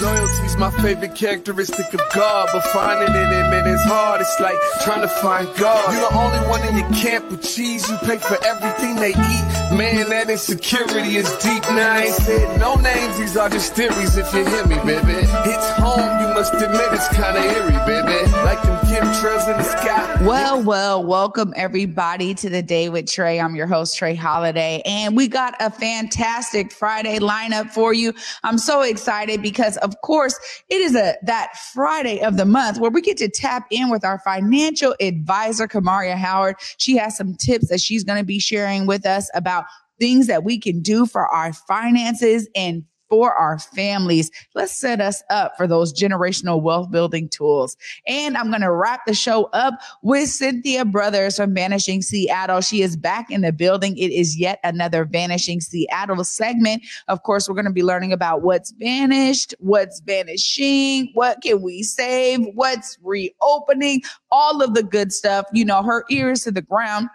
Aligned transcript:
Loyalty's 0.00 0.56
my 0.56 0.70
favorite 0.82 1.16
characteristic 1.16 1.92
of 1.92 2.00
God, 2.14 2.48
but 2.52 2.62
finding 2.66 3.14
it 3.14 3.32
in 3.32 3.52
it 3.52 3.66
is 3.66 3.82
hard. 3.82 4.20
It's 4.20 4.38
like 4.38 4.56
trying 4.84 5.00
to 5.00 5.08
find 5.08 5.48
God. 5.56 5.92
You're 5.92 6.08
the 6.08 6.16
only 6.16 6.38
one 6.48 6.62
in 6.68 6.76
your 6.76 6.88
camp 6.90 7.30
with 7.30 7.42
cheese. 7.42 7.88
You 7.90 7.96
pay 7.98 8.18
for 8.18 8.38
everything 8.44 8.96
they 8.96 9.10
eat. 9.10 9.76
Man, 9.76 10.08
that 10.10 10.30
insecurity 10.30 11.16
is 11.16 11.28
deep. 11.38 11.62
Now 11.70 11.94
I 11.94 12.02
ain't 12.02 12.14
said 12.14 12.60
no 12.60 12.76
names. 12.76 13.18
These 13.18 13.36
are 13.36 13.48
just 13.48 13.74
theories. 13.74 14.16
If 14.16 14.32
you 14.32 14.44
hear 14.44 14.66
me, 14.66 14.76
baby, 14.76 15.18
it's 15.18 15.70
home. 15.78 16.20
You 16.20 16.28
must 16.34 16.54
admit 16.54 16.92
it's 16.92 17.08
kind 17.08 17.36
of 17.36 17.44
eerie, 17.44 17.72
baby. 17.84 18.30
Like 18.44 18.62
them 18.62 18.78
chemtrails 18.86 19.50
in 19.50 19.56
the 19.56 19.64
sky. 19.64 20.24
Well, 20.24 20.62
well, 20.62 21.02
welcome 21.04 21.52
everybody 21.56 22.34
to 22.34 22.48
the 22.48 22.62
day 22.62 22.88
with 22.88 23.10
Trey. 23.10 23.40
I'm 23.40 23.56
your 23.56 23.66
host, 23.66 23.96
Trey 23.96 24.14
Holiday, 24.14 24.82
and 24.84 25.16
we 25.16 25.28
got 25.28 25.54
a 25.60 25.70
fantastic 25.70 26.72
Friday 26.72 27.18
lineup 27.18 27.70
for 27.70 27.92
you. 27.92 28.12
I'm 28.44 28.58
so 28.58 28.82
excited 28.82 29.42
because, 29.42 29.76
of 29.78 29.87
course, 30.02 30.38
it 30.68 30.80
is 30.80 30.94
a 30.94 31.16
that 31.22 31.56
Friday 31.74 32.20
of 32.20 32.36
the 32.36 32.44
month 32.44 32.78
where 32.78 32.90
we 32.90 33.00
get 33.00 33.16
to 33.18 33.28
tap 33.28 33.66
in 33.70 33.90
with 33.90 34.04
our 34.04 34.18
financial 34.20 34.94
advisor, 35.00 35.66
Kamaria 35.66 36.16
Howard. 36.16 36.56
She 36.76 36.96
has 36.96 37.16
some 37.16 37.34
tips 37.34 37.68
that 37.68 37.80
she's 37.80 38.04
going 38.04 38.18
to 38.18 38.24
be 38.24 38.38
sharing 38.38 38.86
with 38.86 39.06
us 39.06 39.30
about 39.34 39.64
things 39.98 40.26
that 40.28 40.44
we 40.44 40.58
can 40.58 40.80
do 40.80 41.06
for 41.06 41.26
our 41.26 41.52
finances 41.52 42.48
and 42.54 42.84
for 43.08 43.34
our 43.34 43.58
families. 43.58 44.30
Let's 44.54 44.72
set 44.72 45.00
us 45.00 45.22
up 45.30 45.56
for 45.56 45.66
those 45.66 45.92
generational 45.92 46.62
wealth 46.62 46.90
building 46.90 47.28
tools. 47.28 47.76
And 48.06 48.36
I'm 48.36 48.50
going 48.50 48.62
to 48.62 48.72
wrap 48.72 49.06
the 49.06 49.14
show 49.14 49.44
up 49.52 49.74
with 50.02 50.28
Cynthia 50.28 50.84
Brothers 50.84 51.36
from 51.36 51.54
Vanishing 51.54 52.02
Seattle. 52.02 52.60
She 52.60 52.82
is 52.82 52.96
back 52.96 53.30
in 53.30 53.40
the 53.40 53.52
building. 53.52 53.96
It 53.96 54.12
is 54.12 54.38
yet 54.38 54.60
another 54.64 55.04
Vanishing 55.04 55.60
Seattle 55.60 56.22
segment. 56.24 56.82
Of 57.08 57.22
course, 57.22 57.48
we're 57.48 57.54
going 57.54 57.64
to 57.64 57.72
be 57.72 57.82
learning 57.82 58.12
about 58.12 58.42
what's 58.42 58.72
vanished, 58.72 59.54
what's 59.58 60.00
vanishing, 60.00 61.10
what 61.14 61.40
can 61.42 61.62
we 61.62 61.82
save, 61.82 62.40
what's 62.54 62.98
reopening, 63.02 64.02
all 64.30 64.62
of 64.62 64.74
the 64.74 64.82
good 64.82 65.12
stuff. 65.12 65.46
You 65.52 65.64
know, 65.64 65.82
her 65.82 66.04
ears 66.10 66.42
to 66.42 66.50
the 66.50 66.62
ground 66.62 67.08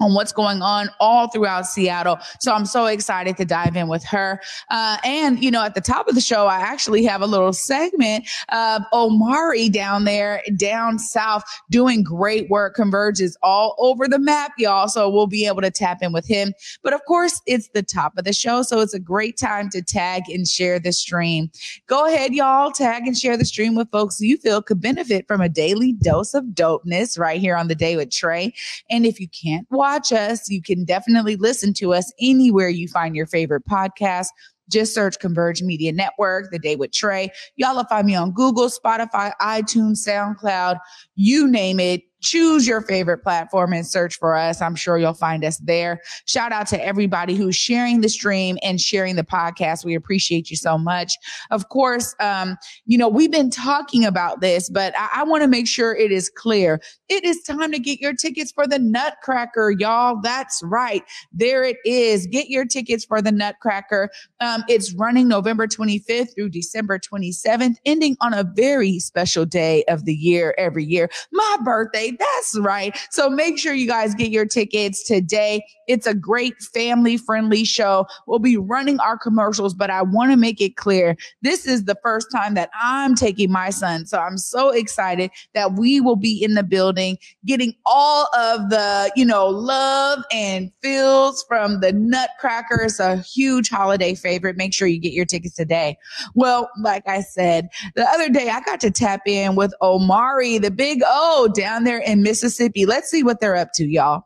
on 0.00 0.14
what's 0.14 0.32
going 0.32 0.60
on 0.60 0.90
all 1.00 1.28
throughout 1.28 1.66
Seattle. 1.66 2.18
So 2.40 2.52
I'm 2.52 2.66
so 2.66 2.86
excited 2.86 3.36
to 3.36 3.44
dive 3.44 3.76
in 3.76 3.88
with 3.88 4.04
her. 4.04 4.40
Uh, 4.70 4.98
and, 5.04 5.42
you 5.42 5.50
know, 5.50 5.62
at 5.62 5.74
the 5.74 5.80
top 5.80 6.08
of 6.08 6.14
the 6.14 6.20
show, 6.20 6.46
I 6.46 6.58
actually 6.58 7.04
have 7.04 7.22
a 7.22 7.26
little 7.26 7.52
segment 7.52 8.28
of 8.50 8.82
Omari 8.92 9.68
down 9.68 10.04
there, 10.04 10.42
down 10.56 10.98
south, 10.98 11.44
doing 11.70 12.02
great 12.02 12.50
work, 12.50 12.74
converges 12.74 13.36
all 13.42 13.76
over 13.78 14.08
the 14.08 14.18
map, 14.18 14.52
y'all. 14.58 14.88
So 14.88 15.08
we'll 15.08 15.26
be 15.26 15.46
able 15.46 15.62
to 15.62 15.70
tap 15.70 16.02
in 16.02 16.12
with 16.12 16.26
him. 16.26 16.52
But 16.82 16.92
of 16.92 17.04
course, 17.06 17.40
it's 17.46 17.68
the 17.68 17.82
top 17.82 18.18
of 18.18 18.24
the 18.24 18.32
show. 18.32 18.62
So 18.62 18.80
it's 18.80 18.94
a 18.94 19.00
great 19.00 19.38
time 19.38 19.70
to 19.70 19.82
tag 19.82 20.24
and 20.28 20.46
share 20.46 20.78
the 20.78 20.92
stream. 20.92 21.50
Go 21.86 22.06
ahead, 22.06 22.34
y'all, 22.34 22.72
tag 22.72 23.06
and 23.06 23.16
share 23.16 23.36
the 23.36 23.44
stream 23.44 23.74
with 23.74 23.90
folks 23.90 24.20
you 24.20 24.36
feel 24.36 24.60
could 24.60 24.80
benefit 24.80 25.26
from 25.28 25.40
a 25.40 25.48
daily 25.48 25.92
dose 25.92 26.34
of 26.34 26.44
dopeness 26.46 27.18
right 27.18 27.40
here 27.40 27.56
on 27.56 27.68
the 27.68 27.74
day 27.74 27.96
with 27.96 28.10
Trey. 28.10 28.52
And 28.90 29.06
if 29.06 29.20
you 29.20 29.28
can't 29.28 29.66
watch, 29.70 29.93
watch 29.94 30.12
us. 30.12 30.50
You 30.50 30.60
can 30.60 30.84
definitely 30.84 31.36
listen 31.36 31.72
to 31.74 31.94
us 31.94 32.12
anywhere 32.20 32.68
you 32.68 32.88
find 32.88 33.14
your 33.14 33.26
favorite 33.26 33.64
podcast. 33.66 34.26
Just 34.68 34.94
search 34.94 35.18
Converge 35.20 35.62
Media 35.62 35.92
Network, 35.92 36.50
The 36.50 36.58
Day 36.58 36.74
with 36.74 36.90
Trey. 36.90 37.30
Y'all 37.56 37.76
will 37.76 37.84
find 37.84 38.06
me 38.06 38.14
on 38.16 38.32
Google, 38.32 38.68
Spotify, 38.68 39.32
iTunes, 39.40 40.06
SoundCloud, 40.06 40.78
you 41.14 41.46
name 41.46 41.78
it 41.78 42.02
choose 42.24 42.66
your 42.66 42.80
favorite 42.80 43.18
platform 43.18 43.72
and 43.72 43.86
search 43.86 44.18
for 44.18 44.34
us. 44.34 44.62
I'm 44.62 44.74
sure 44.74 44.98
you'll 44.98 45.12
find 45.12 45.44
us 45.44 45.58
there. 45.58 46.00
Shout 46.26 46.50
out 46.52 46.66
to 46.68 46.84
everybody 46.84 47.34
who's 47.36 47.54
sharing 47.54 48.00
the 48.00 48.08
stream 48.08 48.56
and 48.62 48.80
sharing 48.80 49.16
the 49.16 49.22
podcast. 49.22 49.84
We 49.84 49.94
appreciate 49.94 50.50
you 50.50 50.56
so 50.56 50.78
much. 50.78 51.14
Of 51.50 51.68
course, 51.68 52.16
um, 52.20 52.56
you 52.86 52.96
know, 52.96 53.08
we've 53.08 53.30
been 53.30 53.50
talking 53.50 54.04
about 54.04 54.40
this, 54.40 54.70
but 54.70 54.94
I, 54.96 55.08
I 55.16 55.24
want 55.24 55.42
to 55.42 55.48
make 55.48 55.68
sure 55.68 55.94
it 55.94 56.10
is 56.10 56.30
clear. 56.30 56.80
It 57.08 57.24
is 57.24 57.42
time 57.42 57.70
to 57.72 57.78
get 57.78 58.00
your 58.00 58.14
tickets 58.14 58.50
for 58.50 58.66
the 58.66 58.78
Nutcracker, 58.78 59.72
y'all. 59.72 60.18
That's 60.22 60.62
right. 60.64 61.02
There 61.32 61.62
it 61.62 61.76
is. 61.84 62.26
Get 62.26 62.48
your 62.48 62.64
tickets 62.64 63.04
for 63.04 63.20
the 63.20 63.32
Nutcracker. 63.32 64.08
Um, 64.40 64.64
it's 64.68 64.94
running 64.94 65.28
November 65.28 65.66
25th 65.66 66.34
through 66.34 66.48
December 66.48 66.98
27th, 66.98 67.76
ending 67.84 68.16
on 68.22 68.32
a 68.32 68.44
very 68.44 68.98
special 68.98 69.44
day 69.44 69.84
of 69.88 70.06
the 70.06 70.14
year 70.14 70.54
every 70.56 70.84
year. 70.84 71.10
My 71.30 71.58
birthday. 71.62 72.12
That's 72.18 72.58
right. 72.58 72.96
So 73.10 73.28
make 73.28 73.58
sure 73.58 73.74
you 73.74 73.86
guys 73.86 74.14
get 74.14 74.30
your 74.30 74.46
tickets 74.46 75.02
today. 75.02 75.64
It's 75.86 76.06
a 76.06 76.14
great 76.14 76.60
family 76.62 77.16
friendly 77.16 77.64
show. 77.64 78.06
We'll 78.26 78.38
be 78.38 78.56
running 78.56 78.98
our 79.00 79.18
commercials, 79.18 79.74
but 79.74 79.90
I 79.90 80.02
want 80.02 80.30
to 80.30 80.36
make 80.36 80.60
it 80.60 80.76
clear 80.76 81.16
this 81.42 81.66
is 81.66 81.84
the 81.84 81.96
first 82.02 82.28
time 82.32 82.54
that 82.54 82.70
I'm 82.80 83.14
taking 83.14 83.50
my 83.50 83.70
son. 83.70 84.06
So 84.06 84.18
I'm 84.18 84.38
so 84.38 84.70
excited 84.70 85.30
that 85.54 85.74
we 85.74 86.00
will 86.00 86.16
be 86.16 86.42
in 86.42 86.54
the 86.54 86.62
building 86.62 87.18
getting 87.44 87.74
all 87.84 88.28
of 88.34 88.70
the, 88.70 89.12
you 89.16 89.24
know, 89.24 89.46
love 89.46 90.24
and 90.32 90.70
feels 90.82 91.44
from 91.48 91.80
the 91.80 91.92
Nutcracker. 91.92 92.82
It's 92.82 93.00
a 93.00 93.18
huge 93.18 93.68
holiday 93.68 94.14
favorite. 94.14 94.56
Make 94.56 94.72
sure 94.74 94.88
you 94.88 94.98
get 94.98 95.12
your 95.12 95.26
tickets 95.26 95.54
today. 95.54 95.96
Well, 96.34 96.70
like 96.80 97.06
I 97.06 97.20
said, 97.20 97.68
the 97.94 98.06
other 98.08 98.28
day 98.28 98.48
I 98.48 98.60
got 98.60 98.80
to 98.80 98.90
tap 98.90 99.22
in 99.26 99.56
with 99.56 99.72
Omari, 99.82 100.58
the 100.58 100.70
big 100.70 101.02
O 101.06 101.48
down 101.54 101.84
there 101.84 101.93
in 101.98 102.22
Mississippi. 102.22 102.86
Let's 102.86 103.10
see 103.10 103.22
what 103.22 103.40
they're 103.40 103.56
up 103.56 103.72
to, 103.74 103.86
y'all. 103.86 104.24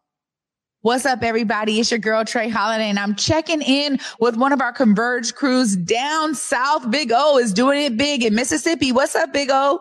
What's 0.83 1.05
up, 1.05 1.23
everybody? 1.23 1.81
It's 1.81 1.91
your 1.91 1.99
girl 1.99 2.25
Trey 2.25 2.49
Holiday, 2.49 2.89
and 2.89 3.01
I'm 3.01 3.17
checking 3.17 3.63
in 3.63 3.99
with 4.21 4.37
one 4.37 4.53
of 4.53 4.61
our 4.61 4.73
Converge 4.73 5.35
crews 5.35 5.75
down 5.75 6.37
south. 6.37 6.89
Big 6.91 7.11
O 7.13 7.37
is 7.37 7.53
doing 7.53 7.85
it 7.85 7.97
big 7.97 8.25
in 8.25 8.35
Mississippi. 8.35 8.93
What's 8.93 9.17
up, 9.17 9.33
Big 9.33 9.51
O? 9.51 9.81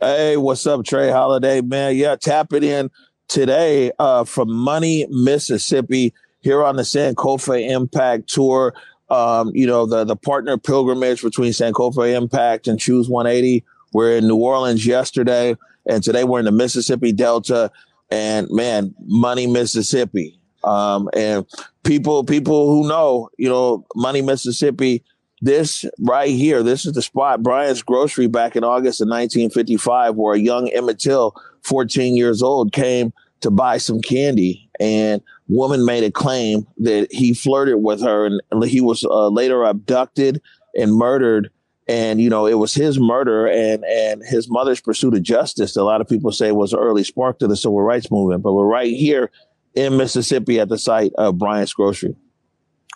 Hey, 0.00 0.38
what's 0.38 0.66
up, 0.66 0.84
Trey 0.84 1.10
Holiday, 1.10 1.60
man? 1.60 1.96
Yeah, 1.96 2.16
tap 2.16 2.52
it 2.54 2.64
in 2.64 2.90
today 3.28 3.92
uh, 3.98 4.24
from 4.24 4.50
Money, 4.50 5.06
Mississippi, 5.10 6.14
here 6.40 6.64
on 6.64 6.76
the 6.76 6.82
Sankofa 6.82 7.68
Impact 7.70 8.28
Tour. 8.28 8.74
Um, 9.10 9.52
you 9.54 9.66
know, 9.66 9.84
the 9.84 10.04
the 10.04 10.16
partner 10.16 10.56
pilgrimage 10.56 11.22
between 11.22 11.52
Sankofa 11.52 12.14
Impact 12.16 12.68
and 12.68 12.80
Choose 12.80 13.08
180. 13.08 13.64
We're 13.92 14.16
in 14.16 14.26
New 14.26 14.36
Orleans 14.36 14.86
yesterday, 14.86 15.56
and 15.86 16.02
today 16.02 16.24
we're 16.24 16.38
in 16.38 16.44
the 16.44 16.52
Mississippi 16.52 17.12
Delta 17.12 17.70
and 18.10 18.48
man, 18.50 18.94
Money, 19.06 19.46
Mississippi. 19.46 20.38
Um, 20.64 21.08
and 21.14 21.46
people, 21.82 22.24
people 22.24 22.68
who 22.68 22.88
know, 22.88 23.30
you 23.38 23.48
know, 23.48 23.86
Money, 23.96 24.22
Mississippi, 24.22 25.02
this 25.40 25.84
right 25.98 26.30
here, 26.30 26.62
this 26.62 26.86
is 26.86 26.92
the 26.92 27.02
spot, 27.02 27.42
Bryant's 27.42 27.82
Grocery 27.82 28.28
back 28.28 28.54
in 28.54 28.62
August 28.62 29.00
of 29.00 29.06
1955, 29.06 30.14
where 30.14 30.34
a 30.34 30.38
young 30.38 30.68
Emmett 30.68 31.00
Till, 31.00 31.34
14 31.62 32.16
years 32.16 32.42
old, 32.42 32.72
came 32.72 33.12
to 33.40 33.50
buy 33.50 33.78
some 33.78 34.00
candy. 34.00 34.70
And 34.78 35.20
woman 35.48 35.84
made 35.84 36.04
a 36.04 36.10
claim 36.10 36.66
that 36.78 37.12
he 37.12 37.34
flirted 37.34 37.82
with 37.82 38.00
her 38.02 38.26
and 38.26 38.64
he 38.64 38.80
was 38.80 39.04
uh, 39.04 39.28
later 39.28 39.64
abducted 39.64 40.40
and 40.74 40.94
murdered 40.94 41.50
and 41.92 42.22
you 42.22 42.30
know 42.30 42.46
it 42.46 42.54
was 42.54 42.72
his 42.72 42.98
murder 42.98 43.46
and 43.46 43.84
and 43.84 44.22
his 44.24 44.48
mother's 44.48 44.80
pursuit 44.80 45.14
of 45.14 45.22
justice 45.22 45.76
a 45.76 45.84
lot 45.84 46.00
of 46.00 46.08
people 46.08 46.32
say 46.32 46.50
was 46.50 46.72
an 46.72 46.78
early 46.78 47.04
spark 47.04 47.38
to 47.38 47.46
the 47.46 47.56
civil 47.56 47.82
rights 47.82 48.10
movement 48.10 48.42
but 48.42 48.54
we're 48.54 48.66
right 48.66 48.94
here 48.94 49.30
in 49.74 49.96
mississippi 49.96 50.58
at 50.58 50.68
the 50.68 50.78
site 50.78 51.12
of 51.18 51.38
bryant's 51.38 51.74
grocery 51.74 52.16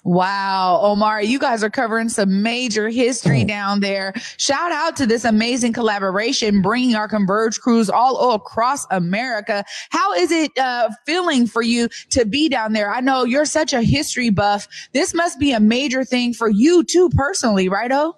Wow, 0.05 0.79
Omar, 0.83 1.21
you 1.21 1.41
guys 1.41 1.65
are 1.65 1.71
covering 1.71 2.09
some 2.09 2.41
major 2.41 2.89
history 2.89 3.43
mm. 3.43 3.49
down 3.49 3.81
there. 3.81 4.13
Shout 4.37 4.71
out 4.71 4.95
to 4.99 5.07
this 5.07 5.25
amazing 5.25 5.73
collaboration, 5.73 6.63
bringing 6.63 6.95
our 6.95 7.09
Converge 7.09 7.59
crews 7.59 7.91
all 7.91 8.33
across 8.33 8.87
America. 8.93 9.65
How 9.91 10.13
is 10.13 10.31
it 10.31 10.57
uh, 10.59 10.91
feeling 11.07 11.49
for 11.49 11.61
you 11.61 11.89
to 12.11 12.25
be 12.25 12.49
down 12.49 12.73
there? 12.73 12.95
I 12.95 13.01
know 13.01 13.25
you're 13.25 13.47
such 13.47 13.73
a 13.73 13.83
history 13.83 14.31
buff. 14.31 14.69
This 14.93 15.13
must 15.13 15.41
be 15.41 15.51
a 15.51 15.59
major 15.59 16.05
thing 16.05 16.33
for 16.33 16.49
you 16.49 16.85
too, 16.85 17.09
personally, 17.09 17.69
right? 17.69 17.91
Oh. 17.91 18.15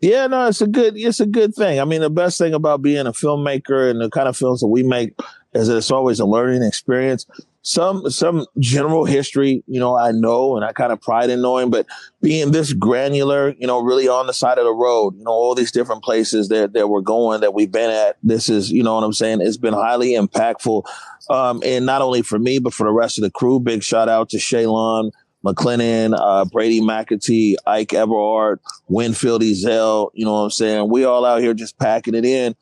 Yeah, 0.00 0.28
no, 0.28 0.46
it's 0.46 0.60
a 0.60 0.66
good 0.66 0.96
it's 0.96 1.20
a 1.20 1.26
good 1.26 1.54
thing. 1.54 1.80
I 1.80 1.84
mean, 1.84 2.00
the 2.00 2.10
best 2.10 2.38
thing 2.38 2.54
about 2.54 2.82
being 2.82 3.06
a 3.06 3.12
filmmaker 3.12 3.90
and 3.90 4.00
the 4.00 4.10
kind 4.10 4.28
of 4.28 4.36
films 4.36 4.60
that 4.60 4.68
we 4.68 4.82
make 4.82 5.14
is 5.54 5.66
that 5.68 5.76
it's 5.76 5.90
always 5.90 6.20
a 6.20 6.26
learning 6.26 6.62
experience. 6.62 7.26
Some 7.62 8.08
some 8.08 8.46
general 8.60 9.04
history, 9.04 9.64
you 9.66 9.80
know, 9.80 9.98
I 9.98 10.12
know 10.12 10.56
and 10.56 10.64
I 10.64 10.72
kind 10.72 10.92
of 10.92 11.00
pride 11.00 11.30
in 11.30 11.42
knowing, 11.42 11.70
but 11.70 11.86
being 12.22 12.52
this 12.52 12.72
granular, 12.72 13.54
you 13.58 13.66
know, 13.66 13.80
really 13.82 14.08
on 14.08 14.28
the 14.28 14.32
side 14.32 14.58
of 14.58 14.64
the 14.64 14.72
road, 14.72 15.16
you 15.18 15.24
know, 15.24 15.32
all 15.32 15.56
these 15.56 15.72
different 15.72 16.04
places 16.04 16.48
that 16.48 16.74
that 16.74 16.88
we're 16.88 17.00
going 17.00 17.40
that 17.40 17.52
we've 17.52 17.72
been 17.72 17.90
at, 17.90 18.16
this 18.22 18.48
is, 18.48 18.70
you 18.70 18.84
know 18.84 18.94
what 18.94 19.04
I'm 19.04 19.12
saying, 19.12 19.40
it's 19.40 19.56
been 19.56 19.74
highly 19.74 20.12
impactful. 20.12 20.84
Um, 21.28 21.60
and 21.64 21.84
not 21.84 22.00
only 22.02 22.22
for 22.22 22.38
me, 22.38 22.58
but 22.58 22.72
for 22.72 22.84
the 22.84 22.92
rest 22.92 23.18
of 23.18 23.22
the 23.22 23.30
crew. 23.30 23.58
Big 23.60 23.82
shout 23.82 24.08
out 24.08 24.30
to 24.30 24.38
Shaylon, 24.38 25.10
McLennan, 25.52 26.14
uh, 26.18 26.44
Brady 26.46 26.80
McAtee, 26.80 27.54
Ike 27.66 27.94
Everard, 27.94 28.60
Winfield 28.88 29.42
Ezell, 29.42 30.10
you 30.14 30.24
know 30.24 30.32
what 30.32 30.38
I'm 30.40 30.50
saying? 30.50 30.90
We 30.90 31.04
all 31.04 31.24
out 31.24 31.40
here 31.40 31.54
just 31.54 31.78
packing 31.78 32.14
it 32.14 32.24
in. 32.24 32.54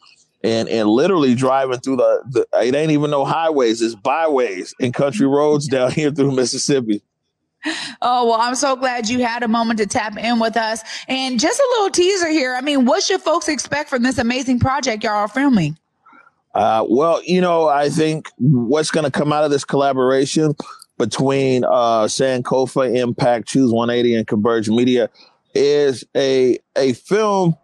and 0.44 0.68
and 0.68 0.88
literally 0.88 1.34
driving 1.34 1.80
through 1.80 1.96
the, 1.96 2.22
the 2.30 2.46
it 2.62 2.74
ain't 2.74 2.92
even 2.92 3.10
no 3.10 3.24
highways, 3.24 3.82
it's 3.82 3.94
byways 3.94 4.74
and 4.80 4.94
country 4.94 5.26
roads 5.26 5.66
down 5.76 5.90
here 5.90 6.10
through 6.10 6.34
Mississippi. 6.34 7.02
Oh, 8.00 8.26
well, 8.26 8.40
I'm 8.40 8.54
so 8.54 8.76
glad 8.76 9.08
you 9.08 9.24
had 9.24 9.42
a 9.42 9.48
moment 9.48 9.80
to 9.80 9.86
tap 9.86 10.16
in 10.16 10.38
with 10.38 10.56
us. 10.56 10.82
And 11.08 11.40
just 11.40 11.58
a 11.58 11.68
little 11.72 11.90
teaser 11.90 12.28
here. 12.28 12.54
I 12.54 12.60
mean, 12.60 12.84
what 12.84 13.02
should 13.02 13.20
folks 13.20 13.48
expect 13.48 13.90
from 13.90 14.04
this 14.04 14.18
amazing 14.18 14.60
project 14.60 15.02
y'all 15.02 15.14
are 15.14 15.28
filming? 15.28 15.76
Uh, 16.54 16.86
well, 16.88 17.20
you 17.24 17.40
know, 17.40 17.66
I 17.68 17.88
think 17.88 18.30
what's 18.38 18.90
going 18.90 19.04
to 19.04 19.10
come 19.10 19.32
out 19.32 19.44
of 19.44 19.50
this 19.50 19.64
collaboration 19.64 20.54
between 20.98 21.64
uh, 21.64 22.04
Sankofa 22.04 22.94
Impact, 22.94 23.48
Choose 23.48 23.72
180, 23.72 24.14
and 24.14 24.26
Converge 24.26 24.68
Media 24.68 25.10
is 25.54 26.04
a 26.16 26.58
a 26.76 26.92
film 26.94 27.56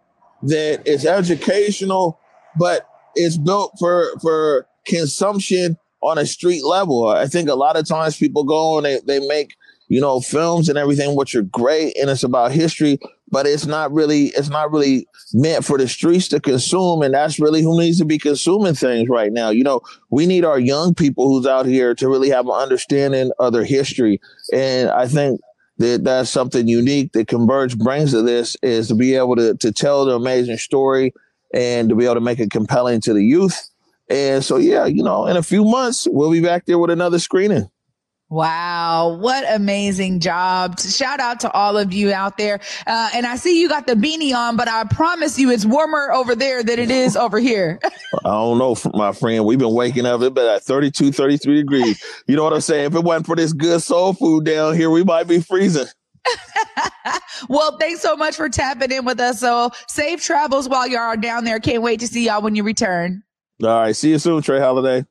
that 0.43 0.87
is 0.87 1.05
educational, 1.05 2.19
but 2.57 2.87
it's 3.15 3.37
built 3.37 3.73
for 3.79 4.07
for 4.21 4.67
consumption 4.85 5.77
on 6.01 6.17
a 6.17 6.25
street 6.25 6.63
level. 6.63 7.07
I 7.07 7.27
think 7.27 7.49
a 7.49 7.55
lot 7.55 7.77
of 7.77 7.87
times 7.87 8.17
people 8.17 8.43
go 8.43 8.77
and 8.77 8.85
they, 8.85 8.99
they 9.05 9.25
make 9.25 9.55
you 9.93 10.01
know, 10.01 10.19
films 10.19 10.69
and 10.69 10.77
everything, 10.77 11.15
which 11.15 11.35
are 11.35 11.43
great, 11.43 11.95
and 11.97 12.09
it's 12.09 12.23
about 12.23 12.51
history, 12.51 12.97
but 13.33 13.47
it's 13.47 13.65
not 13.65 13.91
really 13.91 14.27
it's 14.27 14.49
not 14.49 14.71
really 14.71 15.07
meant 15.33 15.65
for 15.65 15.79
the 15.79 15.87
streets 15.87 16.27
to 16.27 16.39
consume, 16.39 17.01
and 17.01 17.15
that's 17.15 17.39
really 17.39 17.63
who 17.63 17.79
needs 17.79 17.97
to 17.97 18.05
be 18.05 18.19
consuming 18.19 18.75
things 18.75 19.09
right 19.09 19.33
now. 19.33 19.49
You 19.49 19.63
know, 19.63 19.81
we 20.11 20.27
need 20.27 20.45
our 20.45 20.59
young 20.59 20.93
people 20.93 21.27
who's 21.27 21.47
out 21.47 21.65
here 21.65 21.95
to 21.95 22.07
really 22.07 22.29
have 22.29 22.45
an 22.45 22.53
understanding 22.53 23.31
of 23.39 23.51
their 23.51 23.63
history, 23.63 24.21
and 24.53 24.91
I 24.91 25.07
think 25.07 25.41
that 25.79 26.03
that's 26.03 26.29
something 26.29 26.67
unique 26.67 27.13
that 27.13 27.27
Converge 27.27 27.75
brings 27.75 28.11
to 28.11 28.21
this 28.21 28.55
is 28.61 28.89
to 28.89 28.95
be 28.95 29.15
able 29.15 29.35
to 29.37 29.55
to 29.55 29.71
tell 29.71 30.05
the 30.05 30.13
amazing 30.13 30.57
story 30.57 31.11
and 31.55 31.89
to 31.89 31.95
be 31.95 32.05
able 32.05 32.15
to 32.15 32.21
make 32.21 32.39
it 32.39 32.51
compelling 32.51 33.01
to 33.01 33.13
the 33.13 33.23
youth. 33.23 33.67
And 34.09 34.43
so, 34.43 34.57
yeah, 34.57 34.85
you 34.85 35.01
know, 35.01 35.25
in 35.25 35.37
a 35.37 35.43
few 35.43 35.65
months, 35.65 36.07
we'll 36.11 36.31
be 36.31 36.41
back 36.41 36.67
there 36.67 36.77
with 36.77 36.91
another 36.91 37.17
screening. 37.17 37.67
Wow, 38.33 39.15
what 39.19 39.45
amazing 39.47 40.19
job. 40.19 40.79
Shout 40.79 41.19
out 41.19 41.39
to 41.41 41.51
all 41.51 41.77
of 41.77 41.93
you 41.93 42.11
out 42.11 42.39
there. 42.39 42.59
Uh, 42.87 43.11
and 43.13 43.27
I 43.27 43.35
see 43.35 43.61
you 43.61 43.69
got 43.69 43.85
the 43.85 43.93
beanie 43.93 44.33
on, 44.33 44.57
but 44.57 44.67
I 44.67 44.85
promise 44.85 45.37
you 45.37 45.51
it's 45.51 45.67
warmer 45.67 46.11
over 46.11 46.33
there 46.33 46.63
than 46.63 46.79
it 46.79 46.89
is 46.89 47.15
over 47.15 47.37
here. 47.37 47.79
I 48.25 48.29
don't 48.29 48.57
know, 48.57 48.75
my 48.95 49.11
friend. 49.11 49.45
We've 49.45 49.59
been 49.59 49.75
waking 49.75 50.07
up 50.07 50.23
at 50.23 50.63
32, 50.63 51.11
33 51.11 51.57
degrees. 51.57 52.03
You 52.25 52.35
know 52.35 52.43
what 52.43 52.53
I'm 52.53 52.61
saying? 52.61 52.85
If 52.85 52.95
it 52.95 53.03
wasn't 53.03 53.27
for 53.27 53.35
this 53.35 53.53
good 53.53 53.83
soul 53.83 54.13
food 54.13 54.45
down 54.45 54.75
here, 54.75 54.89
we 54.89 55.03
might 55.03 55.27
be 55.27 55.39
freezing. 55.39 55.85
well, 57.49 57.77
thanks 57.77 58.01
so 58.01 58.15
much 58.15 58.35
for 58.35 58.49
tapping 58.49 58.91
in 58.91 59.05
with 59.05 59.19
us. 59.19 59.41
So 59.41 59.69
safe 59.87 60.23
travels 60.23 60.67
while 60.67 60.87
y'all 60.87 61.01
are 61.01 61.17
down 61.17 61.43
there. 61.43 61.59
Can't 61.59 61.83
wait 61.83 61.99
to 61.99 62.07
see 62.07 62.25
y'all 62.25 62.41
when 62.41 62.55
you 62.55 62.63
return. 62.63 63.21
All 63.61 63.69
right. 63.69 63.95
See 63.95 64.09
you 64.09 64.17
soon, 64.17 64.41
Trey 64.41 64.59
Holiday. 64.59 65.05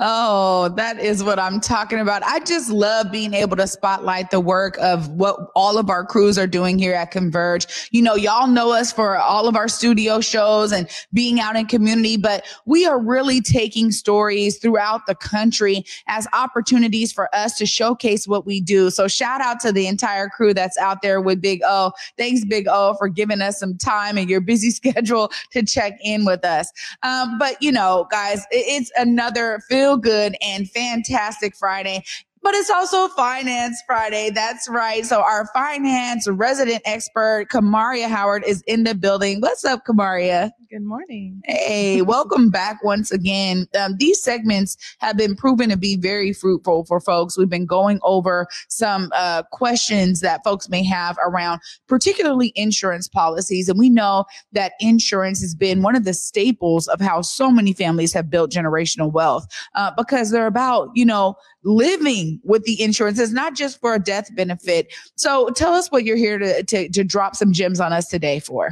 Oh, 0.00 0.68
that 0.76 1.00
is 1.00 1.24
what 1.24 1.40
I'm 1.40 1.60
talking 1.60 1.98
about. 1.98 2.22
I 2.22 2.38
just 2.40 2.70
love 2.70 3.10
being 3.10 3.34
able 3.34 3.56
to 3.56 3.66
spotlight 3.66 4.30
the 4.30 4.38
work 4.38 4.78
of 4.78 5.08
what 5.08 5.50
all 5.56 5.76
of 5.76 5.90
our 5.90 6.04
crews 6.04 6.38
are 6.38 6.46
doing 6.46 6.78
here 6.78 6.94
at 6.94 7.10
Converge. 7.10 7.88
You 7.90 8.02
know, 8.02 8.14
y'all 8.14 8.46
know 8.46 8.70
us 8.70 8.92
for 8.92 9.18
all 9.18 9.48
of 9.48 9.56
our 9.56 9.66
studio 9.66 10.20
shows 10.20 10.70
and 10.70 10.88
being 11.12 11.40
out 11.40 11.56
in 11.56 11.66
community, 11.66 12.16
but 12.16 12.44
we 12.64 12.86
are 12.86 13.00
really 13.00 13.40
taking 13.40 13.90
stories 13.90 14.58
throughout 14.58 15.06
the 15.06 15.16
country 15.16 15.84
as 16.06 16.28
opportunities 16.32 17.10
for 17.10 17.34
us 17.34 17.58
to 17.58 17.66
showcase 17.66 18.28
what 18.28 18.46
we 18.46 18.60
do. 18.60 18.90
So 18.90 19.08
shout 19.08 19.40
out 19.40 19.58
to 19.60 19.72
the 19.72 19.88
entire 19.88 20.28
crew 20.28 20.54
that's 20.54 20.78
out 20.78 21.02
there 21.02 21.20
with 21.20 21.40
Big 21.40 21.60
O. 21.64 21.90
Thanks, 22.16 22.44
Big 22.44 22.68
O, 22.68 22.94
for 22.98 23.08
giving 23.08 23.40
us 23.40 23.58
some 23.58 23.76
time 23.76 24.16
in 24.16 24.28
your 24.28 24.40
busy 24.40 24.70
schedule 24.78 25.32
to 25.50 25.64
check 25.64 25.98
in 26.04 26.24
with 26.24 26.44
us. 26.44 26.70
Um, 27.02 27.36
but 27.36 27.60
you 27.60 27.72
know, 27.72 28.06
guys, 28.12 28.46
it's 28.52 28.92
another 28.96 29.60
feel 29.68 29.87
feel 29.88 29.96
good 29.96 30.36
and 30.42 30.68
fantastic 30.68 31.56
Friday 31.56 32.04
but 32.42 32.54
it's 32.54 32.70
also 32.70 33.08
Finance 33.08 33.82
Friday. 33.86 34.30
That's 34.30 34.68
right. 34.68 35.04
So 35.04 35.20
our 35.20 35.46
finance 35.54 36.28
resident 36.28 36.82
expert, 36.84 37.48
Kamaria 37.50 38.08
Howard, 38.08 38.44
is 38.46 38.62
in 38.66 38.84
the 38.84 38.94
building. 38.94 39.40
What's 39.40 39.64
up, 39.64 39.84
Kamaria? 39.86 40.50
Good 40.70 40.82
morning. 40.82 41.40
Hey, 41.46 42.02
welcome 42.02 42.50
back 42.50 42.84
once 42.84 43.10
again. 43.10 43.66
Um, 43.78 43.96
these 43.98 44.22
segments 44.22 44.76
have 44.98 45.16
been 45.16 45.34
proven 45.34 45.70
to 45.70 45.76
be 45.78 45.96
very 45.96 46.34
fruitful 46.34 46.84
for 46.84 47.00
folks. 47.00 47.38
We've 47.38 47.48
been 47.48 47.64
going 47.64 48.00
over 48.02 48.46
some 48.68 49.10
uh, 49.14 49.44
questions 49.50 50.20
that 50.20 50.44
folks 50.44 50.68
may 50.68 50.84
have 50.84 51.16
around 51.24 51.60
particularly 51.86 52.52
insurance 52.54 53.08
policies. 53.08 53.68
And 53.68 53.78
we 53.78 53.88
know 53.88 54.26
that 54.52 54.72
insurance 54.80 55.40
has 55.40 55.54
been 55.54 55.82
one 55.82 55.96
of 55.96 56.04
the 56.04 56.14
staples 56.14 56.86
of 56.88 57.00
how 57.00 57.22
so 57.22 57.50
many 57.50 57.72
families 57.72 58.12
have 58.12 58.28
built 58.28 58.50
generational 58.50 59.10
wealth 59.10 59.46
uh, 59.74 59.90
because 59.96 60.30
they're 60.30 60.46
about, 60.46 60.90
you 60.94 61.06
know, 61.06 61.34
living 61.64 62.40
with 62.44 62.64
the 62.64 62.80
insurance. 62.80 63.18
It's 63.18 63.32
not 63.32 63.54
just 63.54 63.80
for 63.80 63.94
a 63.94 63.98
death 63.98 64.34
benefit. 64.34 64.92
So 65.16 65.50
tell 65.50 65.74
us 65.74 65.90
what 65.90 66.04
you're 66.04 66.16
here 66.16 66.38
to, 66.38 66.62
to, 66.62 66.88
to 66.88 67.04
drop 67.04 67.36
some 67.36 67.52
gems 67.52 67.80
on 67.80 67.92
us 67.92 68.08
today 68.08 68.40
for. 68.40 68.70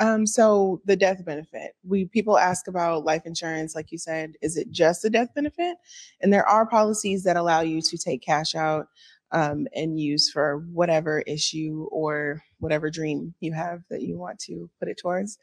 Um, 0.00 0.26
so 0.26 0.80
the 0.84 0.96
death 0.96 1.24
benefit, 1.24 1.72
we 1.82 2.04
people 2.04 2.38
ask 2.38 2.68
about 2.68 3.04
life 3.04 3.22
insurance, 3.24 3.74
like 3.74 3.90
you 3.90 3.98
said, 3.98 4.34
is 4.40 4.56
it 4.56 4.70
just 4.70 5.04
a 5.04 5.10
death 5.10 5.34
benefit? 5.34 5.76
And 6.20 6.32
there 6.32 6.48
are 6.48 6.66
policies 6.66 7.24
that 7.24 7.36
allow 7.36 7.62
you 7.62 7.82
to 7.82 7.98
take 7.98 8.22
cash 8.22 8.54
out 8.54 8.86
um, 9.32 9.66
and 9.74 10.00
use 10.00 10.30
for 10.30 10.64
whatever 10.72 11.20
issue 11.26 11.88
or 11.90 12.42
whatever 12.60 12.90
dream 12.90 13.34
you 13.40 13.52
have 13.52 13.82
that 13.90 14.02
you 14.02 14.16
want 14.16 14.38
to 14.40 14.70
put 14.78 14.88
it 14.88 14.98
towards. 14.98 15.38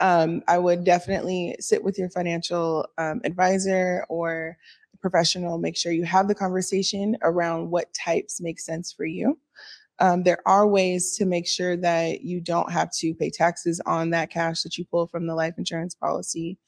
Um, 0.00 0.42
I 0.48 0.58
would 0.58 0.84
definitely 0.84 1.56
sit 1.60 1.82
with 1.82 1.98
your 1.98 2.08
financial 2.08 2.88
um, 2.98 3.20
advisor 3.24 4.06
or 4.08 4.56
professional. 5.10 5.58
Make 5.58 5.76
sure 5.76 5.92
you 5.92 6.04
have 6.04 6.26
the 6.26 6.34
conversation 6.34 7.16
around 7.22 7.70
what 7.70 7.94
types 7.94 8.40
make 8.40 8.58
sense 8.58 8.92
for 8.92 9.04
you. 9.04 9.38
Um, 9.98 10.24
there 10.24 10.40
are 10.46 10.66
ways 10.66 11.16
to 11.16 11.24
make 11.24 11.46
sure 11.46 11.76
that 11.76 12.22
you 12.22 12.40
don't 12.40 12.70
have 12.72 12.90
to 12.98 13.14
pay 13.14 13.30
taxes 13.30 13.80
on 13.86 14.10
that 14.10 14.30
cash 14.30 14.62
that 14.62 14.76
you 14.76 14.84
pull 14.84 15.06
from 15.06 15.26
the 15.26 15.34
life 15.34 15.54
insurance 15.58 15.94
policy, 15.94 16.58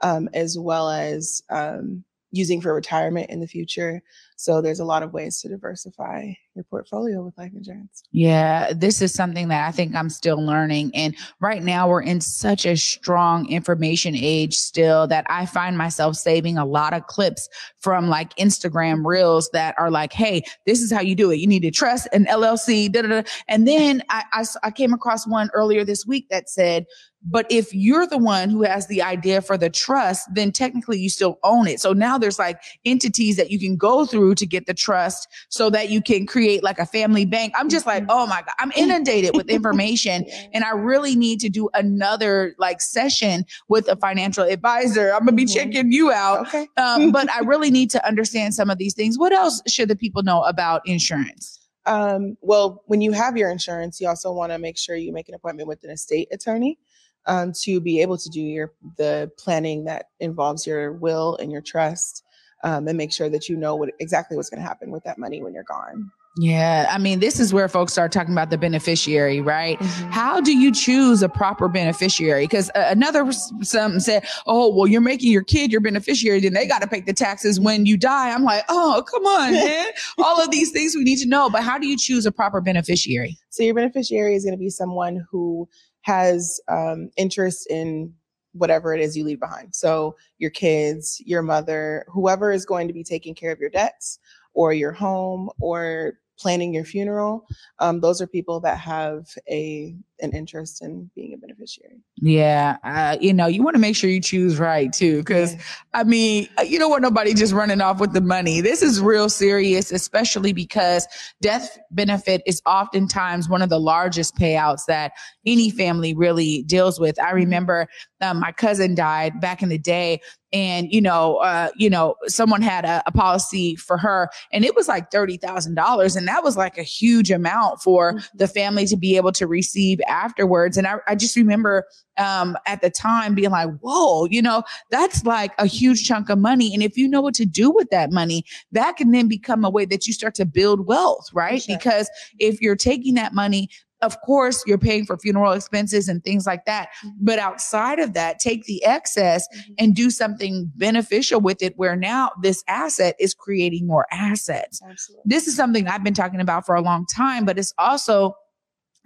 um, 0.00 0.28
as 0.34 0.58
well 0.58 0.90
as 0.90 1.42
um, 1.50 2.04
using 2.34 2.60
for 2.60 2.74
retirement 2.74 3.30
in 3.30 3.40
the 3.40 3.46
future. 3.46 4.02
So 4.36 4.60
there's 4.60 4.80
a 4.80 4.84
lot 4.84 5.04
of 5.04 5.12
ways 5.12 5.40
to 5.40 5.48
diversify 5.48 6.32
your 6.54 6.64
portfolio 6.64 7.22
with 7.22 7.38
life 7.38 7.52
insurance. 7.54 8.02
Yeah, 8.10 8.72
this 8.74 9.00
is 9.00 9.14
something 9.14 9.48
that 9.48 9.68
I 9.68 9.70
think 9.70 9.94
I'm 9.94 10.10
still 10.10 10.44
learning. 10.44 10.90
And 10.94 11.16
right 11.40 11.62
now 11.62 11.88
we're 11.88 12.02
in 12.02 12.20
such 12.20 12.66
a 12.66 12.76
strong 12.76 13.48
information 13.48 14.14
age 14.16 14.56
still 14.56 15.06
that 15.06 15.24
I 15.28 15.46
find 15.46 15.78
myself 15.78 16.16
saving 16.16 16.58
a 16.58 16.64
lot 16.64 16.92
of 16.92 17.06
clips 17.06 17.48
from 17.78 18.08
like 18.08 18.34
Instagram 18.36 19.04
reels 19.04 19.48
that 19.52 19.76
are 19.78 19.90
like, 19.90 20.12
hey, 20.12 20.42
this 20.66 20.82
is 20.82 20.92
how 20.92 21.00
you 21.00 21.14
do 21.14 21.30
it. 21.30 21.36
You 21.36 21.46
need 21.46 21.62
to 21.62 21.70
trust 21.70 22.08
an 22.12 22.26
LLC. 22.26 22.90
Da, 22.90 23.02
da, 23.02 23.08
da. 23.08 23.22
And 23.46 23.68
then 23.68 24.02
I, 24.10 24.24
I, 24.32 24.44
I 24.64 24.70
came 24.72 24.92
across 24.92 25.26
one 25.26 25.50
earlier 25.54 25.84
this 25.84 26.04
week 26.04 26.28
that 26.30 26.50
said, 26.50 26.86
but 27.24 27.46
if 27.50 27.72
you're 27.74 28.06
the 28.06 28.18
one 28.18 28.50
who 28.50 28.62
has 28.62 28.86
the 28.86 29.02
idea 29.02 29.40
for 29.40 29.56
the 29.56 29.70
trust, 29.70 30.28
then 30.34 30.52
technically 30.52 30.98
you 30.98 31.08
still 31.08 31.38
own 31.42 31.66
it. 31.66 31.80
So 31.80 31.92
now 31.92 32.18
there's 32.18 32.38
like 32.38 32.60
entities 32.84 33.36
that 33.36 33.50
you 33.50 33.58
can 33.58 33.76
go 33.76 34.04
through 34.04 34.34
to 34.36 34.46
get 34.46 34.66
the 34.66 34.74
trust 34.74 35.26
so 35.48 35.70
that 35.70 35.88
you 35.88 36.02
can 36.02 36.26
create 36.26 36.62
like 36.62 36.78
a 36.78 36.86
family 36.86 37.24
bank. 37.24 37.54
I'm 37.56 37.68
just 37.68 37.86
like, 37.86 38.02
mm-hmm. 38.02 38.10
oh 38.10 38.26
my 38.26 38.42
God, 38.42 38.54
I'm 38.58 38.72
inundated 38.76 39.34
with 39.34 39.48
information 39.48 40.26
and 40.52 40.64
I 40.64 40.70
really 40.70 41.16
need 41.16 41.40
to 41.40 41.48
do 41.48 41.70
another 41.72 42.54
like 42.58 42.82
session 42.82 43.44
with 43.68 43.88
a 43.88 43.96
financial 43.96 44.44
advisor. 44.44 45.12
I'm 45.12 45.20
going 45.20 45.28
to 45.28 45.32
be 45.32 45.44
mm-hmm. 45.44 45.70
checking 45.72 45.92
you 45.92 46.12
out. 46.12 46.48
Okay. 46.48 46.68
um, 46.76 47.10
but 47.10 47.30
I 47.30 47.40
really 47.40 47.70
need 47.70 47.90
to 47.90 48.06
understand 48.06 48.54
some 48.54 48.68
of 48.68 48.76
these 48.78 48.94
things. 48.94 49.18
What 49.18 49.32
else 49.32 49.62
should 49.66 49.88
the 49.88 49.96
people 49.96 50.22
know 50.22 50.42
about 50.42 50.82
insurance? 50.86 51.60
Um, 51.86 52.36
well, 52.40 52.82
when 52.86 53.00
you 53.00 53.12
have 53.12 53.36
your 53.36 53.50
insurance, 53.50 54.00
you 54.00 54.08
also 54.08 54.32
want 54.32 54.52
to 54.52 54.58
make 54.58 54.78
sure 54.78 54.96
you 54.96 55.12
make 55.12 55.28
an 55.28 55.34
appointment 55.34 55.68
with 55.68 55.84
an 55.84 55.90
estate 55.90 56.28
attorney 56.32 56.78
um, 57.26 57.52
to 57.62 57.80
be 57.80 58.00
able 58.00 58.18
to 58.18 58.28
do 58.28 58.40
your 58.40 58.72
the 58.96 59.30
planning 59.38 59.84
that 59.84 60.06
involves 60.20 60.66
your 60.66 60.92
will 60.92 61.36
and 61.36 61.50
your 61.50 61.62
trust 61.62 62.22
um, 62.62 62.88
and 62.88 62.96
make 62.96 63.12
sure 63.12 63.28
that 63.28 63.48
you 63.48 63.56
know 63.56 63.76
what 63.76 63.90
exactly 64.00 64.36
what's 64.36 64.50
going 64.50 64.60
to 64.60 64.66
happen 64.66 64.90
with 64.90 65.04
that 65.04 65.18
money 65.18 65.42
when 65.42 65.54
you're 65.54 65.64
gone. 65.64 66.10
Yeah, 66.36 66.88
I 66.90 66.98
mean, 66.98 67.20
this 67.20 67.38
is 67.38 67.54
where 67.54 67.68
folks 67.68 67.92
start 67.92 68.10
talking 68.10 68.32
about 68.32 68.50
the 68.50 68.58
beneficiary, 68.58 69.40
right? 69.40 69.78
Mm-hmm. 69.78 70.10
How 70.10 70.40
do 70.40 70.56
you 70.56 70.72
choose 70.72 71.22
a 71.22 71.28
proper 71.28 71.68
beneficiary? 71.68 72.44
Because 72.44 72.70
uh, 72.70 72.86
another 72.88 73.30
some 73.30 74.00
said, 74.00 74.26
"Oh, 74.46 74.74
well, 74.74 74.88
you're 74.88 75.00
making 75.00 75.30
your 75.30 75.44
kid 75.44 75.70
your 75.70 75.80
beneficiary, 75.80 76.40
then 76.40 76.54
they 76.54 76.66
got 76.66 76.82
to 76.82 76.88
pay 76.88 77.02
the 77.02 77.12
taxes 77.12 77.60
when 77.60 77.86
you 77.86 77.96
die." 77.96 78.32
I'm 78.32 78.42
like, 78.42 78.64
"Oh, 78.68 79.04
come 79.08 79.24
on, 79.24 79.52
man! 79.64 79.92
All 80.18 80.40
of 80.42 80.50
these 80.50 80.72
things 80.72 80.96
we 80.96 81.04
need 81.04 81.18
to 81.18 81.28
know." 81.28 81.48
But 81.50 81.62
how 81.62 81.78
do 81.78 81.86
you 81.86 81.96
choose 81.96 82.26
a 82.26 82.32
proper 82.32 82.60
beneficiary? 82.60 83.38
So 83.50 83.62
your 83.62 83.74
beneficiary 83.74 84.34
is 84.34 84.44
going 84.44 84.54
to 84.54 84.60
be 84.60 84.70
someone 84.70 85.24
who 85.30 85.68
has 86.04 86.60
um, 86.68 87.10
interest 87.16 87.66
in 87.70 88.12
whatever 88.52 88.94
it 88.94 89.00
is 89.00 89.16
you 89.16 89.24
leave 89.24 89.40
behind. 89.40 89.74
So 89.74 90.16
your 90.38 90.50
kids, 90.50 91.20
your 91.24 91.42
mother, 91.42 92.04
whoever 92.08 92.52
is 92.52 92.66
going 92.66 92.86
to 92.88 92.94
be 92.94 93.02
taking 93.02 93.34
care 93.34 93.50
of 93.50 93.58
your 93.58 93.70
debts 93.70 94.18
or 94.52 94.72
your 94.72 94.92
home 94.92 95.50
or 95.60 96.18
planning 96.38 96.74
your 96.74 96.84
funeral, 96.84 97.46
um, 97.78 98.00
those 98.00 98.20
are 98.20 98.26
people 98.26 98.60
that 98.60 98.78
have 98.78 99.26
a 99.48 99.96
an 100.20 100.32
interest 100.32 100.82
in 100.82 101.10
being 101.14 101.34
a 101.34 101.36
beneficiary. 101.36 102.00
Yeah. 102.16 102.76
Uh, 102.84 103.16
you 103.20 103.32
know, 103.32 103.46
you 103.46 103.62
want 103.62 103.74
to 103.74 103.80
make 103.80 103.96
sure 103.96 104.08
you 104.08 104.20
choose 104.20 104.58
right 104.58 104.92
too. 104.92 105.22
Cause 105.24 105.54
Yeah. 105.54 105.60
I 105.92 106.04
mean, 106.04 106.48
uh, 106.58 106.62
you 106.62 106.78
don't 106.78 106.90
want 106.90 107.02
nobody 107.02 107.34
just 107.34 107.52
running 107.52 107.80
off 107.80 108.00
with 108.00 108.12
the 108.12 108.20
money. 108.20 108.60
This 108.60 108.82
is 108.82 109.00
real 109.00 109.28
serious, 109.28 109.90
especially 109.92 110.52
because 110.52 111.06
death 111.40 111.78
benefit 111.90 112.42
is 112.46 112.62
oftentimes 112.66 113.48
one 113.48 113.62
of 113.62 113.68
the 113.68 113.80
largest 113.80 114.36
payouts 114.36 114.86
that 114.86 115.12
any 115.46 115.70
family 115.70 116.14
really 116.14 116.62
deals 116.62 117.00
with. 117.00 117.20
I 117.20 117.32
remember 117.32 117.88
um, 118.20 118.40
my 118.40 118.52
cousin 118.52 118.94
died 118.94 119.40
back 119.40 119.62
in 119.62 119.68
the 119.68 119.78
day 119.78 120.20
and 120.54 120.90
you 120.92 121.00
know 121.00 121.36
uh 121.38 121.68
you 121.76 121.90
know 121.90 122.14
someone 122.26 122.62
had 122.62 122.84
a, 122.84 123.02
a 123.06 123.12
policy 123.12 123.74
for 123.76 123.98
her 123.98 124.30
and 124.52 124.64
it 124.64 124.74
was 124.74 124.88
like 124.88 125.10
$30,000 125.10 126.16
and 126.16 126.28
that 126.28 126.42
was 126.42 126.56
like 126.56 126.78
a 126.78 126.82
huge 126.82 127.30
amount 127.30 127.82
for 127.82 128.20
the 128.34 128.48
family 128.48 128.86
to 128.86 128.96
be 128.96 129.16
able 129.16 129.32
to 129.32 129.46
receive 129.46 130.00
afterwards 130.08 130.76
and 130.76 130.86
I, 130.86 130.96
I 131.06 131.14
just 131.14 131.36
remember 131.36 131.84
um 132.18 132.56
at 132.66 132.80
the 132.80 132.90
time 132.90 133.34
being 133.34 133.50
like 133.50 133.68
whoa 133.80 134.26
you 134.26 134.40
know 134.42 134.62
that's 134.90 135.24
like 135.24 135.52
a 135.58 135.66
huge 135.66 136.06
chunk 136.06 136.28
of 136.28 136.38
money 136.38 136.72
and 136.72 136.82
if 136.82 136.96
you 136.96 137.08
know 137.08 137.20
what 137.20 137.34
to 137.34 137.44
do 137.44 137.70
with 137.70 137.90
that 137.90 138.10
money 138.12 138.44
that 138.72 138.96
can 138.96 139.10
then 139.10 139.28
become 139.28 139.64
a 139.64 139.70
way 139.70 139.84
that 139.84 140.06
you 140.06 140.12
start 140.12 140.34
to 140.36 140.44
build 140.44 140.86
wealth 140.86 141.28
right 141.32 141.62
sure. 141.62 141.76
because 141.76 142.08
if 142.38 142.60
you're 142.60 142.76
taking 142.76 143.14
that 143.14 143.32
money 143.34 143.68
of 144.02 144.20
course 144.20 144.62
you're 144.66 144.76
paying 144.76 145.06
for 145.06 145.16
funeral 145.16 145.52
expenses 145.52 146.08
and 146.08 146.22
things 146.24 146.46
like 146.46 146.64
that 146.66 146.88
but 147.20 147.38
outside 147.38 147.98
of 147.98 148.12
that 148.12 148.38
take 148.38 148.64
the 148.64 148.84
excess 148.84 149.48
Mhm. 149.54 149.74
and 149.78 149.94
do 149.94 150.10
something 150.10 150.70
beneficial 150.76 151.40
with 151.40 151.62
it 151.62 151.72
where 151.76 151.96
now 151.96 152.30
this 152.42 152.62
asset 152.68 153.14
is 153.18 153.34
creating 153.34 153.86
more 153.86 154.06
assets 154.12 154.80
Absolutely. 154.88 155.22
this 155.24 155.46
is 155.48 155.56
something 155.56 155.88
I've 155.88 156.04
been 156.04 156.12
talking 156.14 156.40
about 156.40 156.66
for 156.66 156.74
a 156.74 156.82
long 156.82 157.06
time, 157.06 157.44
but 157.44 157.58
it's 157.58 157.72
also 157.78 158.34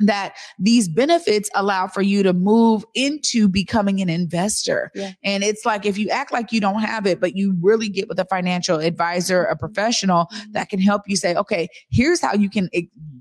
that 0.00 0.35
these 0.59 0.88
benefits 0.88 1.50
allow 1.55 1.87
for 1.88 2.02
you 2.02 2.23
to 2.23 2.33
move 2.33 2.85
into 2.95 3.49
becoming 3.49 4.00
an 4.00 4.09
investor. 4.09 4.90
Yeah. 4.95 5.12
And 5.25 5.43
it's 5.43 5.67
like 5.67 5.85
if 5.87 5.99
you 5.99 6.09
act 6.11 6.33
like 6.33 6.52
you 6.52 6.61
don't 6.61 6.81
have 6.81 7.07
it, 7.07 7.21
but 7.21 7.37
you 7.37 7.57
really 7.61 7.88
get 7.88 8.09
with 8.09 8.19
a 8.21 8.25
financial 8.26 8.78
advisor, 8.78 9.45
a 9.45 9.57
professional 9.57 10.26
Mhm. 10.33 10.52
that 10.52 10.69
can 10.69 10.81
help 10.81 11.02
you 11.07 11.17
say, 11.17 11.35
okay, 11.35 11.69
here's 11.90 12.21
how 12.21 12.35
you 12.35 12.49
can 12.49 12.69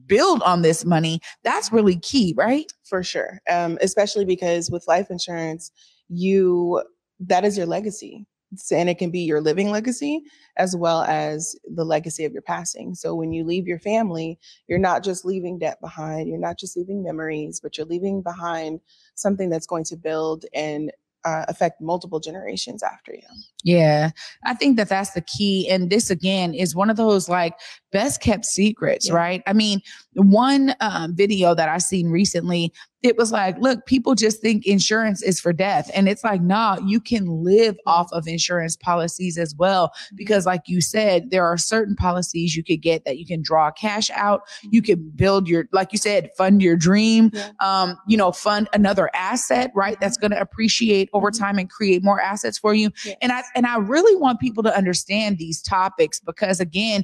build 0.06 0.42
on 0.44 0.62
this 0.62 0.86
money. 0.86 1.20
That's 1.44 1.72
really 1.72 1.98
key, 1.98 2.34
right? 2.38 2.72
for 2.84 3.04
sure 3.04 3.42
um, 3.50 3.78
especially 3.82 4.24
because 4.24 4.72
with 4.72 4.88
life 4.88 5.08
insurance 5.10 5.72
you 6.08 6.82
that 7.20 7.44
is 7.44 7.58
your 7.58 7.66
legacy 7.66 8.26
and 8.72 8.90
it 8.90 8.98
can 8.98 9.12
be 9.12 9.20
your 9.20 9.42
living 9.42 9.70
legacy 9.70 10.24
as 10.58 10.76
well 10.76 11.04
as 11.04 11.56
the 11.76 11.84
legacy 11.84 12.26
of 12.26 12.34
your 12.34 12.42
passing 12.42 12.96
so 12.96 13.14
when 13.14 13.32
you 13.32 13.44
leave 13.44 13.68
your 13.68 13.80
family 13.80 14.40
you're 14.68 14.80
not 14.80 15.04
just 15.04 15.26
leaving 15.26 15.60
debt 15.60 15.80
behind 15.82 16.30
you're 16.30 16.38
not 16.38 16.58
just 16.58 16.78
leaving 16.78 17.04
memories 17.04 17.60
but 17.60 17.78
you're 17.78 17.88
leaving 17.88 18.22
behind 18.22 18.80
something 19.16 19.50
that's 19.50 19.68
going 19.68 19.84
to 19.84 19.96
build 19.96 20.46
and 20.54 20.92
uh, 21.26 21.44
affect 21.50 21.82
multiple 21.82 22.20
generations 22.20 22.82
after 22.82 23.14
you 23.14 23.22
Yeah, 23.64 24.12
I 24.46 24.54
think 24.54 24.78
that 24.78 24.88
that's 24.88 25.12
the 25.12 25.22
key. 25.22 25.68
And 25.70 25.90
this 25.90 26.10
again 26.10 26.54
is 26.54 26.76
one 26.76 26.90
of 26.90 26.96
those 26.96 27.28
like 27.28 27.56
best 27.92 28.22
kept 28.22 28.46
secrets, 28.46 29.08
Yeah. 29.08 29.16
right? 29.16 29.44
I 29.48 29.54
mean, 29.54 29.82
one 30.14 30.76
um, 30.82 31.16
video 31.16 31.54
that 31.56 31.70
I 31.70 31.78
seen 31.78 32.10
recently, 32.10 32.74
it 33.04 33.16
was 33.16 33.32
like, 33.32 33.56
look, 33.60 33.86
people 33.86 34.16
just 34.16 34.42
think 34.42 34.66
insurance 34.66 35.22
is 35.22 35.40
for 35.40 35.54
death. 35.54 35.90
And 35.94 36.10
it's 36.10 36.24
like, 36.24 36.42
nah, 36.42 36.78
you 36.86 37.00
can 37.00 37.26
live 37.44 37.78
off 37.86 38.10
of 38.12 38.28
insurance 38.28 38.76
policies 38.76 39.38
as 39.38 39.54
well. 39.56 39.94
Because, 40.16 40.46
like 40.48 40.62
you 40.66 40.82
said, 40.82 41.30
there 41.30 41.46
are 41.46 41.58
certain 41.58 41.96
policies 41.96 42.56
you 42.56 42.64
could 42.64 42.82
get 42.82 43.06
that 43.06 43.20
you 43.20 43.26
can 43.26 43.42
draw 43.42 43.72
cash 43.72 44.10
out. 44.10 44.42
You 44.72 44.82
can 44.82 45.12
build 45.16 45.48
your, 45.48 45.70
like 45.72 45.94
you 45.94 46.00
said, 46.00 46.32
fund 46.38 46.62
your 46.62 46.76
dream, 46.76 47.30
Yeah. 47.34 47.52
um, 47.62 47.98
you 48.08 48.18
know, 48.18 48.32
fund 48.32 48.68
another 48.74 49.10
asset, 49.14 49.72
right? 49.76 49.98
That's 50.02 50.18
going 50.18 50.32
to 50.32 50.42
appreciate 50.42 51.10
over 51.14 51.30
time 51.32 51.60
and 51.60 51.70
create 51.70 52.04
more 52.04 52.20
assets 52.20 52.58
for 52.58 52.74
you. 52.74 52.90
And 53.22 53.32
I 53.32 53.44
and 53.56 53.68
I 53.68 53.78
really 53.78 54.16
want 54.20 54.40
people 54.40 54.64
to 54.64 54.76
understand 54.76 55.38
these 55.38 55.62
topics 55.62 56.20
because 56.20 56.60
again, 56.60 57.04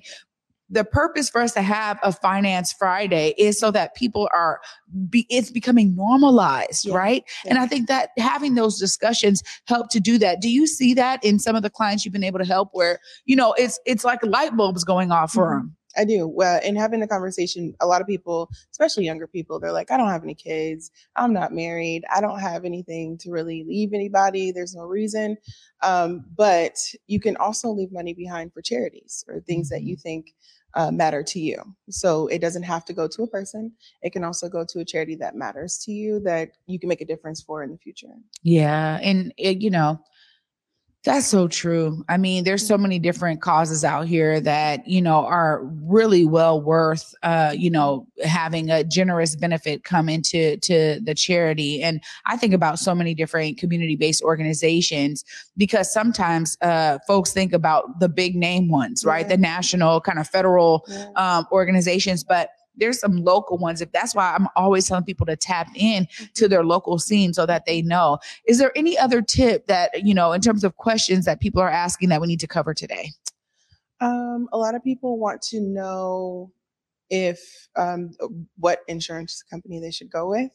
the 0.73 0.83
purpose 0.83 1.29
for 1.29 1.39
us 1.39 1.53
to 1.53 1.61
have 1.61 1.99
a 2.03 2.11
finance 2.11 2.73
Friday 2.73 3.33
is 3.37 3.59
so 3.59 3.69
that 3.71 3.95
people 3.95 4.27
are 4.33 4.59
be 5.09 5.25
it's 5.29 5.51
becoming 5.51 5.95
normalized, 5.95 6.85
Yeah. 6.85 6.95
right? 6.95 7.23
And 7.45 7.57
I 7.59 7.67
think 7.67 7.87
that 7.87 8.09
having 8.17 8.55
those 8.55 8.79
discussions 8.79 9.43
help 9.67 9.89
to 9.89 9.99
do 9.99 10.17
that. 10.17 10.41
Do 10.41 10.49
you 10.49 10.65
see 10.65 10.93
that 10.95 11.23
in 11.23 11.37
some 11.37 11.55
of 11.55 11.61
the 11.61 11.69
clients 11.69 12.03
you've 12.03 12.11
been 12.13 12.23
able 12.23 12.39
to 12.39 12.45
help 12.45 12.69
where, 12.73 12.99
you 13.25 13.35
know, 13.35 13.53
it's 13.53 13.79
it's 13.85 14.03
like 14.03 14.23
light 14.25 14.57
bulbs 14.57 14.83
going 14.83 15.11
off 15.11 15.31
for 15.31 15.45
Mhm. 15.47 15.59
them? 15.59 15.75
I 15.95 16.05
do. 16.05 16.27
Well, 16.27 16.59
in 16.63 16.75
having 16.75 17.01
the 17.01 17.07
conversation, 17.07 17.75
a 17.79 17.85
lot 17.85 18.01
of 18.01 18.07
people, 18.07 18.49
especially 18.71 19.05
younger 19.05 19.27
people, 19.27 19.59
they're 19.59 19.71
like, 19.71 19.91
I 19.91 19.97
don't 19.97 20.09
have 20.09 20.23
any 20.23 20.33
kids. 20.33 20.89
I'm 21.15 21.33
not 21.33 21.53
married. 21.53 22.03
I 22.11 22.19
don't 22.19 22.39
have 22.39 22.65
anything 22.65 23.15
to 23.19 23.29
really 23.29 23.63
leave 23.63 23.93
anybody. 23.93 24.51
There's 24.51 24.73
no 24.73 24.85
reason. 24.85 25.37
Um, 25.83 26.25
but 26.35 26.77
you 27.05 27.19
can 27.19 27.37
also 27.37 27.69
leave 27.69 27.91
money 27.91 28.15
behind 28.15 28.53
for 28.53 28.63
charities 28.63 29.23
or 29.27 29.39
things 29.41 29.69
that 29.69 29.83
you 29.83 29.95
think 29.95 30.33
uh, 30.75 30.91
matter 30.91 31.23
to 31.23 31.39
you. 31.39 31.61
So 31.89 32.27
it 32.27 32.39
doesn't 32.39 32.63
have 32.63 32.85
to 32.85 32.93
go 32.93 33.07
to 33.07 33.23
a 33.23 33.27
person. 33.27 33.71
It 34.01 34.11
can 34.11 34.23
also 34.23 34.49
go 34.49 34.65
to 34.65 34.79
a 34.79 34.85
charity 34.85 35.15
that 35.15 35.35
matters 35.35 35.77
to 35.85 35.91
you 35.91 36.19
that 36.21 36.51
you 36.67 36.79
can 36.79 36.89
make 36.89 37.01
a 37.01 37.05
difference 37.05 37.41
for 37.41 37.63
in 37.63 37.71
the 37.71 37.77
future. 37.77 38.13
Yeah. 38.41 38.99
And 39.01 39.33
it, 39.37 39.61
you 39.61 39.69
know, 39.69 39.99
that's 41.05 41.27
so 41.27 41.47
true. 41.49 42.03
I 42.07 42.17
mean, 42.17 42.45
there's 42.45 42.65
so 42.65 42.77
many 42.77 42.97
different 42.97 43.41
causes 43.41 43.83
out 43.83 44.07
here 44.07 44.39
that, 44.39 44.87
you 44.87 45.01
know, 45.01 45.25
are 45.25 45.61
really 45.83 46.25
well 46.25 46.61
worth 46.61 47.13
uh, 47.23 47.53
you 47.57 47.69
know, 47.69 48.07
having 48.23 48.69
a 48.69 48.83
generous 48.83 49.35
benefit 49.35 49.83
come 49.83 50.07
into 50.07 50.57
to 50.57 50.99
the 51.03 51.13
charity. 51.13 51.83
And 51.83 52.01
I 52.25 52.37
think 52.37 52.53
about 52.53 52.79
so 52.79 52.95
many 52.95 53.13
different 53.13 53.57
community-based 53.57 54.21
organizations 54.23 55.25
because 55.57 55.91
sometimes 55.91 56.57
uh 56.61 56.99
folks 57.05 57.33
think 57.33 57.53
about 57.53 57.99
the 57.99 58.09
big 58.09 58.35
name 58.35 58.69
ones, 58.69 59.03
right? 59.03 59.25
Yeah. 59.25 59.35
The 59.35 59.37
national 59.37 60.01
kind 60.01 60.19
of 60.19 60.27
federal 60.27 60.85
Yeah. 60.87 61.05
um, 61.15 61.47
organizations, 61.51 62.23
but 62.23 62.49
there's 62.75 62.99
some 62.99 63.17
local 63.17 63.57
ones. 63.57 63.81
If 63.81 63.91
that's 63.91 64.15
why 64.15 64.33
I'm 64.33 64.47
always 64.55 64.87
telling 64.87 65.03
people 65.03 65.25
to 65.27 65.35
tap 65.35 65.69
in 65.75 66.07
to 66.35 66.47
their 66.47 66.63
local 66.63 66.99
scene 66.99 67.33
so 67.33 67.45
that 67.45 67.65
they 67.65 67.81
know. 67.81 68.19
Is 68.47 68.59
there 68.59 68.71
any 68.75 68.97
other 68.97 69.21
tip 69.21 69.67
that 69.67 70.05
you 70.05 70.13
know 70.13 70.31
in 70.31 70.41
terms 70.41 70.63
of 70.63 70.77
questions 70.77 71.25
that 71.25 71.39
people 71.39 71.61
are 71.61 71.69
asking 71.69 72.09
that 72.09 72.21
we 72.21 72.27
need 72.27 72.39
to 72.39 72.47
cover 72.47 72.73
today? 72.73 73.11
Um, 74.01 74.49
a 74.51 74.57
lot 74.57 74.75
of 74.75 74.83
people 74.83 75.17
want 75.17 75.41
to 75.43 75.61
know 75.61 76.51
if 77.09 77.39
um, 77.75 78.11
what 78.57 78.79
insurance 78.87 79.43
company 79.43 79.79
they 79.79 79.91
should 79.91 80.11
go 80.11 80.29
with. 80.29 80.51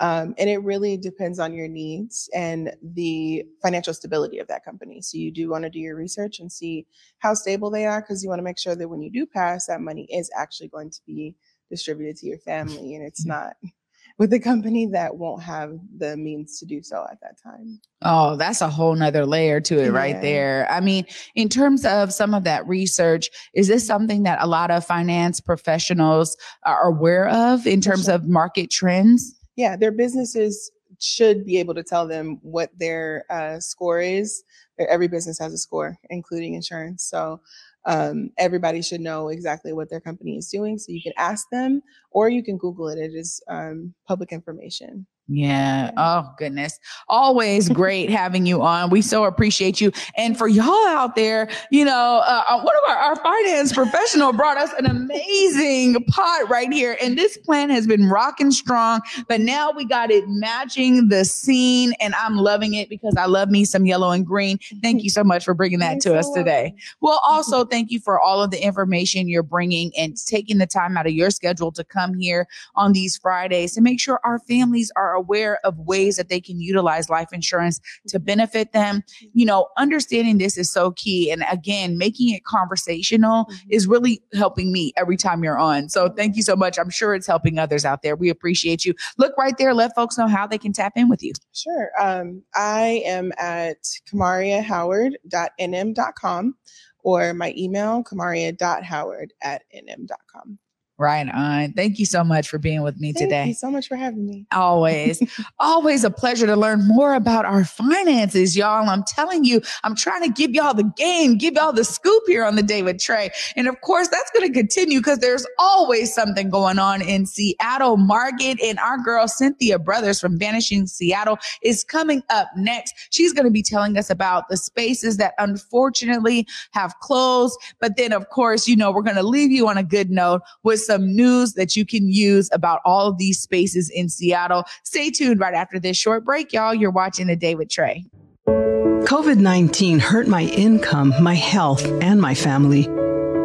Um, 0.00 0.34
and 0.38 0.48
it 0.48 0.62
really 0.62 0.96
depends 0.96 1.38
on 1.38 1.52
your 1.52 1.68
needs 1.68 2.30
and 2.34 2.72
the 2.82 3.44
financial 3.62 3.92
stability 3.92 4.38
of 4.38 4.48
that 4.48 4.64
company. 4.64 5.02
So 5.02 5.18
you 5.18 5.30
do 5.30 5.50
want 5.50 5.64
to 5.64 5.70
do 5.70 5.78
your 5.78 5.94
research 5.94 6.40
and 6.40 6.50
see 6.50 6.86
how 7.18 7.34
stable 7.34 7.70
they 7.70 7.84
are 7.84 8.00
because 8.00 8.22
you 8.22 8.30
want 8.30 8.38
to 8.38 8.44
make 8.44 8.58
sure 8.58 8.74
that 8.74 8.88
when 8.88 9.02
you 9.02 9.10
do 9.12 9.26
pass, 9.26 9.66
that 9.66 9.82
money 9.82 10.08
is 10.10 10.30
actually 10.34 10.68
going 10.68 10.90
to 10.90 11.00
be 11.06 11.36
distributed 11.70 12.16
to 12.16 12.26
your 12.26 12.38
family 12.38 12.94
and 12.94 13.04
it's 13.04 13.24
mm. 13.24 13.28
not 13.28 13.54
with 14.18 14.32
a 14.34 14.38
company 14.38 14.86
that 14.86 15.16
won't 15.16 15.42
have 15.42 15.78
the 15.96 16.14
means 16.16 16.58
to 16.58 16.66
do 16.66 16.82
so 16.82 17.06
at 17.10 17.18
that 17.22 17.40
time. 17.42 17.80
Oh, 18.02 18.36
that's 18.36 18.60
a 18.60 18.68
whole 18.68 18.94
nother 18.94 19.24
layer 19.24 19.60
to 19.62 19.78
it 19.78 19.92
right 19.92 20.20
there. 20.20 20.66
I 20.70 20.80
mean, 20.80 21.06
in 21.34 21.48
terms 21.48 21.86
of 21.86 22.12
some 22.12 22.34
of 22.34 22.44
that 22.44 22.66
research, 22.68 23.30
is 23.54 23.68
this 23.68 23.86
something 23.86 24.24
that 24.24 24.42
a 24.42 24.46
lot 24.46 24.70
of 24.70 24.84
finance 24.84 25.40
professionals 25.40 26.36
are 26.64 26.86
aware 26.86 27.28
of 27.28 27.66
in 27.66 27.80
terms 27.80 28.06
sure. 28.06 28.14
of 28.14 28.28
market 28.28 28.70
trends? 28.70 29.34
yeah, 29.60 29.76
their 29.76 29.92
businesses 29.92 30.70
should 31.00 31.44
be 31.44 31.58
able 31.58 31.74
to 31.74 31.82
tell 31.82 32.06
them 32.06 32.38
what 32.42 32.70
their 32.78 33.24
uh, 33.30 33.58
score 33.60 34.00
is. 34.00 34.42
Every 34.78 35.08
business 35.08 35.38
has 35.38 35.52
a 35.52 35.58
score, 35.58 35.98
including 36.08 36.54
insurance. 36.54 37.04
So 37.04 37.40
um, 37.86 38.30
everybody 38.38 38.82
should 38.82 39.00
know 39.00 39.28
exactly 39.28 39.72
what 39.72 39.90
their 39.90 40.00
company 40.00 40.36
is 40.36 40.48
doing. 40.48 40.78
So 40.78 40.92
you 40.92 41.02
can 41.02 41.12
ask 41.16 41.46
them, 41.50 41.82
or 42.10 42.28
you 42.28 42.42
can 42.42 42.58
Google 42.58 42.88
it. 42.88 42.98
It 42.98 43.14
is 43.14 43.42
um, 43.48 43.94
public 44.06 44.32
information. 44.32 45.06
Yeah. 45.32 45.92
Oh, 45.96 46.28
goodness. 46.38 46.80
Always 47.08 47.68
great 47.68 48.10
having 48.10 48.46
you 48.46 48.62
on. 48.62 48.90
We 48.90 49.00
so 49.00 49.22
appreciate 49.22 49.80
you. 49.80 49.92
And 50.16 50.36
for 50.36 50.48
y'all 50.48 50.88
out 50.88 51.14
there, 51.14 51.48
you 51.70 51.84
know, 51.84 52.20
uh, 52.26 52.44
uh, 52.48 52.60
one 52.60 52.74
of 52.74 52.90
our, 52.90 52.96
our 52.96 53.16
finance 53.16 53.72
professional 53.72 54.32
brought 54.32 54.56
us 54.56 54.72
an 54.76 54.86
amazing 54.86 56.04
pot 56.06 56.50
right 56.50 56.72
here. 56.72 56.96
And 57.00 57.16
this 57.16 57.36
plan 57.36 57.70
has 57.70 57.86
been 57.86 58.08
rocking 58.08 58.50
strong, 58.50 59.02
but 59.28 59.40
now 59.40 59.70
we 59.70 59.84
got 59.84 60.10
it 60.10 60.24
matching 60.26 61.10
the 61.10 61.24
scene. 61.24 61.92
And 62.00 62.12
I'm 62.16 62.34
loving 62.34 62.74
it 62.74 62.88
because 62.88 63.14
I 63.16 63.26
love 63.26 63.50
me 63.50 63.64
some 63.64 63.86
yellow 63.86 64.10
and 64.10 64.26
green. 64.26 64.58
Thank 64.82 65.04
you 65.04 65.10
so 65.10 65.22
much 65.22 65.44
for 65.44 65.54
bringing 65.54 65.78
that 65.78 66.04
You're 66.04 66.16
to 66.16 66.22
so 66.24 66.28
us 66.30 66.30
today. 66.34 66.62
welcome. 66.62 66.78
Well, 67.02 67.20
also 67.24 67.64
thank 67.64 67.92
you 67.92 68.00
for 68.00 68.20
all 68.20 68.42
of 68.42 68.50
the 68.50 68.60
information 68.60 69.28
you're 69.28 69.44
bringing 69.44 69.92
and 69.96 70.16
taking 70.26 70.58
the 70.58 70.66
time 70.66 70.96
out 70.96 71.06
of 71.06 71.12
your 71.12 71.30
schedule 71.30 71.70
to 71.70 71.84
come 71.84 72.14
here 72.14 72.48
on 72.74 72.94
these 72.94 73.16
Fridays 73.16 73.74
to 73.74 73.80
make 73.80 74.00
sure 74.00 74.18
our 74.24 74.40
families 74.40 74.90
are 74.96 75.19
aware 75.20 75.58
of 75.64 75.78
ways 75.78 76.16
that 76.16 76.28
they 76.28 76.40
can 76.40 76.60
utilize 76.60 77.08
life 77.08 77.28
insurance 77.32 77.80
to 78.08 78.18
benefit 78.18 78.72
them. 78.72 79.02
You 79.32 79.46
know, 79.46 79.68
understanding 79.76 80.38
this 80.38 80.58
is 80.58 80.72
so 80.72 80.90
key. 80.92 81.30
And 81.30 81.44
again, 81.50 81.98
making 81.98 82.30
it 82.34 82.44
conversational 82.44 83.46
Mhm. 83.46 83.56
is 83.70 83.86
really 83.86 84.22
helping 84.34 84.72
me 84.72 84.92
every 84.96 85.16
time 85.16 85.44
you're 85.44 85.58
on. 85.58 85.88
So 85.88 86.08
thank 86.08 86.36
you 86.36 86.42
so 86.42 86.56
much. 86.56 86.78
I'm 86.78 86.90
sure 86.90 87.14
it's 87.14 87.26
helping 87.26 87.58
others 87.58 87.84
out 87.84 88.02
there. 88.02 88.16
We 88.16 88.28
appreciate 88.30 88.84
you. 88.84 88.94
Look 89.18 89.36
right 89.36 89.56
there. 89.58 89.74
Let 89.74 89.94
folks 89.94 90.16
know 90.18 90.26
how 90.26 90.46
they 90.46 90.58
can 90.58 90.72
tap 90.72 90.92
in 90.96 91.08
with 91.08 91.22
you. 91.22 91.32
Sure. 91.52 91.90
Um, 92.00 92.42
I 92.54 93.02
am 93.04 93.32
at 93.38 93.78
kamariahoward.nm.com 94.12 96.54
or 97.02 97.34
my 97.34 97.54
email, 97.56 98.04
kamaria.howard 98.04 99.32
at 99.42 99.62
nm.com. 99.74 100.58
Right 101.00 101.30
on. 101.32 101.72
Thank 101.72 101.98
you 101.98 102.04
so 102.04 102.22
much 102.22 102.50
for 102.50 102.58
being 102.58 102.82
with 102.82 103.00
me 103.00 103.14
Thank 103.14 103.24
today. 103.24 103.36
Thank 103.36 103.48
you 103.48 103.54
so 103.54 103.70
much 103.70 103.88
for 103.88 103.96
having 103.96 104.26
me. 104.26 104.44
Always, 104.52 105.22
always 105.58 106.04
a 106.04 106.10
pleasure 106.10 106.44
to 106.44 106.54
learn 106.54 106.86
more 106.86 107.14
about 107.14 107.46
our 107.46 107.64
finances, 107.64 108.54
y'all. 108.54 108.86
I'm 108.86 109.04
telling 109.04 109.44
you, 109.46 109.62
I'm 109.82 109.96
trying 109.96 110.24
to 110.24 110.28
give 110.28 110.50
y'all 110.50 110.74
the 110.74 110.92
game, 110.98 111.38
give 111.38 111.54
y'all 111.54 111.72
the 111.72 111.84
scoop 111.84 112.24
here 112.26 112.44
on 112.44 112.54
the 112.54 112.62
day 112.62 112.82
with 112.82 113.00
Trey. 113.00 113.30
And 113.56 113.66
of 113.66 113.80
course, 113.80 114.08
that's 114.08 114.30
going 114.32 114.46
to 114.46 114.52
continue 114.52 114.98
because 114.98 115.20
there's 115.20 115.46
always 115.58 116.14
something 116.14 116.50
going 116.50 116.78
on 116.78 117.00
in 117.00 117.24
Seattle 117.24 117.96
market. 117.96 118.60
And 118.62 118.78
our 118.78 118.98
girl, 118.98 119.26
Cynthia 119.26 119.78
Brothers 119.78 120.20
from 120.20 120.38
Vanishing 120.38 120.86
Seattle, 120.86 121.38
is 121.62 121.82
coming 121.82 122.22
up 122.28 122.48
next. 122.56 122.94
She's 123.08 123.32
going 123.32 123.46
to 123.46 123.50
be 123.50 123.62
telling 123.62 123.96
us 123.96 124.10
about 124.10 124.50
the 124.50 124.58
spaces 124.58 125.16
that 125.16 125.32
unfortunately 125.38 126.46
have 126.72 126.94
closed. 127.00 127.58
But 127.80 127.96
then, 127.96 128.12
of 128.12 128.28
course, 128.28 128.68
you 128.68 128.76
know, 128.76 128.92
we're 128.92 129.00
going 129.00 129.16
to 129.16 129.22
leave 129.22 129.50
you 129.50 129.66
on 129.66 129.78
a 129.78 129.82
good 129.82 130.10
note 130.10 130.42
with 130.62 130.89
some 130.90 131.14
news 131.14 131.52
that 131.52 131.76
you 131.76 131.86
can 131.86 132.10
use 132.10 132.50
about 132.52 132.80
all 132.84 133.06
of 133.06 133.16
these 133.16 133.40
spaces 133.40 133.88
in 133.90 134.08
Seattle. 134.08 134.64
Stay 134.82 135.08
tuned 135.08 135.38
right 135.38 135.54
after 135.54 135.78
this 135.78 135.96
short 135.96 136.24
break, 136.24 136.52
y'all. 136.52 136.74
You're 136.74 136.90
watching 136.90 137.28
The 137.28 137.36
Day 137.36 137.54
with 137.54 137.70
Trey. 137.70 138.04
COVID 138.48 139.38
19 139.38 140.00
hurt 140.00 140.26
my 140.26 140.42
income, 140.42 141.14
my 141.20 141.34
health, 141.34 141.84
and 142.02 142.20
my 142.20 142.34
family. 142.34 142.88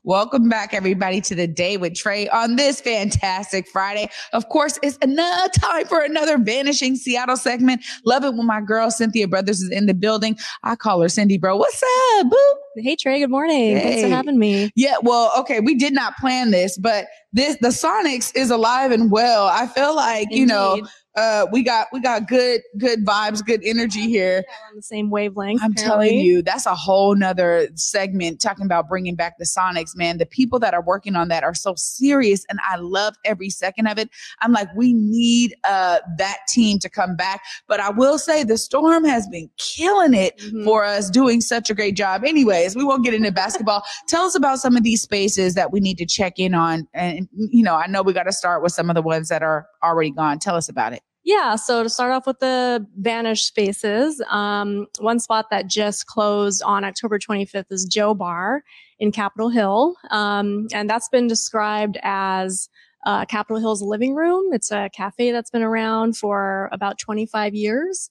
Welcome 0.05 0.49
back, 0.49 0.73
everybody, 0.73 1.21
to 1.21 1.33
the 1.33 1.47
day 1.47 1.77
with 1.77 1.95
Trey 1.95 2.27
on 2.27 2.57
this 2.57 2.81
fantastic 2.81 3.65
Friday. 3.69 4.09
Of 4.33 4.49
course, 4.49 4.77
it's 4.83 4.97
another 5.01 5.49
time 5.57 5.85
for 5.85 6.01
another 6.01 6.37
Vanishing 6.37 6.97
Seattle 6.97 7.37
segment. 7.37 7.85
Love 8.05 8.25
it 8.25 8.33
when 8.33 8.45
my 8.45 8.59
girl 8.59 8.91
Cynthia 8.91 9.29
Brothers 9.29 9.61
is 9.61 9.69
in 9.69 9.85
the 9.85 9.93
building. 9.93 10.37
I 10.61 10.75
call 10.75 11.01
her 11.01 11.07
Cindy, 11.07 11.37
bro. 11.37 11.55
What's 11.55 11.81
up, 12.17 12.29
boo? 12.29 12.53
Hey 12.75 12.97
Trey, 12.97 13.19
good 13.19 13.29
morning. 13.29 13.77
Thanks 13.77 14.01
for 14.01 14.09
having 14.09 14.37
me. 14.37 14.71
Yeah, 14.75 14.95
well, 15.01 15.31
okay, 15.37 15.61
we 15.61 15.73
did 15.73 15.93
not 15.93 16.17
plan 16.17 16.51
this, 16.51 16.77
but 16.77 17.05
this 17.31 17.55
the 17.61 17.69
Sonics 17.69 18.35
is 18.35 18.49
alive 18.49 18.91
and 18.91 19.09
well. 19.09 19.47
I 19.47 19.67
feel 19.67 19.95
like 19.95 20.27
you 20.31 20.45
know 20.45 20.73
Indeed. 20.73 20.89
Uh, 21.15 21.45
we 21.51 21.61
got 21.63 21.87
we 21.93 21.99
got 22.01 22.27
good 22.27 22.61
good 22.77 23.05
vibes, 23.05 23.45
good 23.45 23.61
energy 23.63 24.07
here. 24.07 24.43
On 24.69 24.75
the 24.75 24.81
same 24.81 25.09
wavelength. 25.11 25.61
I'm 25.63 25.71
apparently. 25.73 26.07
telling 26.09 26.19
you, 26.25 26.41
that's 26.41 26.65
a 26.65 26.73
whole 26.75 27.15
nother 27.15 27.67
segment 27.75 28.41
talking 28.41 28.65
about 28.65 28.89
bringing 28.89 29.13
back 29.15 29.37
the 29.37 29.45
Sonics, 29.45 29.95
man. 29.95 30.17
The 30.17 30.25
people 30.25 30.57
that 30.59 30.73
are 30.73 30.81
working 30.81 31.15
on 31.15 31.27
that 31.27 31.43
are 31.43 31.53
so 31.53 31.75
serious, 31.75 32.45
and 32.49 32.59
I 32.67 32.77
love 32.77 33.15
every 33.25 33.51
second 33.51 33.87
of 33.87 33.99
it. 33.99 34.09
I'm 34.41 34.51
like, 34.51 34.67
we 34.75 34.93
need 34.93 35.55
uh, 35.63 35.99
that 36.17 36.37
team 36.47 36.79
to 36.79 36.89
come 36.89 37.15
back. 37.15 37.41
But 37.67 37.79
I 37.79 37.91
will 37.91 38.17
say, 38.17 38.43
the 38.43 38.57
Storm 38.57 39.05
has 39.05 39.27
been 39.27 39.49
killing 39.57 40.15
it 40.15 40.37
Mhm. 40.39 40.63
for 40.65 40.83
us, 40.83 41.09
doing 41.11 41.41
such 41.41 41.69
a 41.69 41.75
great 41.75 41.95
job. 41.95 42.23
Anyways, 42.25 42.75
we 42.75 42.83
won't 42.83 43.05
get 43.05 43.13
into 43.13 43.31
basketball. 43.31 43.83
Tell 44.07 44.23
us 44.23 44.33
about 44.35 44.57
some 44.59 44.75
of 44.75 44.81
these 44.83 45.03
spaces 45.03 45.53
that 45.53 45.71
we 45.71 45.79
need 45.79 45.97
to 45.99 46.05
check 46.05 46.39
in 46.39 46.55
on, 46.55 46.87
and 46.93 47.29
you 47.35 47.61
know, 47.61 47.75
I 47.75 47.85
know 47.85 48.01
we 48.01 48.13
got 48.13 48.23
to 48.23 48.31
start 48.33 48.63
with 48.63 48.71
some 48.71 48.89
of 48.89 48.95
the 48.95 49.03
ones 49.03 49.29
that 49.29 49.43
are 49.43 49.67
already 49.83 50.09
gone. 50.09 50.39
Tell 50.39 50.55
us 50.55 50.69
about 50.69 50.93
it. 50.93 51.02
Yeah, 51.25 51.55
so 51.55 51.83
to 51.83 51.89
start 51.89 52.11
off 52.11 52.27
with 52.27 52.39
the 52.39 52.85
Vanish 52.97 53.43
Spaces, 53.43 54.21
um, 54.29 54.87
one 54.99 55.19
spot 55.21 55.49
that 55.51 55.67
just 55.67 56.05
closed 56.05 56.61
on 56.63 56.83
October 56.83 57.17
25th 57.17 57.71
is 57.71 57.85
Joe 57.85 58.13
Bar 58.13 58.61
in 58.99 59.13
Capitol 59.13 59.49
Hill. 59.49 59.95
Um, 60.11 60.67
and 60.73 60.89
that's 60.89 61.07
been 61.07 61.27
described 61.27 61.97
as 62.03 62.67
uh, 63.05 63.23
Capitol 63.25 63.59
Hill's 63.61 63.81
living 63.81 64.15
room. 64.15 64.51
It's 64.51 64.69
a 64.69 64.89
cafe 64.93 65.31
that's 65.31 65.49
been 65.49 65.63
around 65.63 66.17
for 66.17 66.67
about 66.73 66.99
25 66.99 67.55
years. 67.55 68.09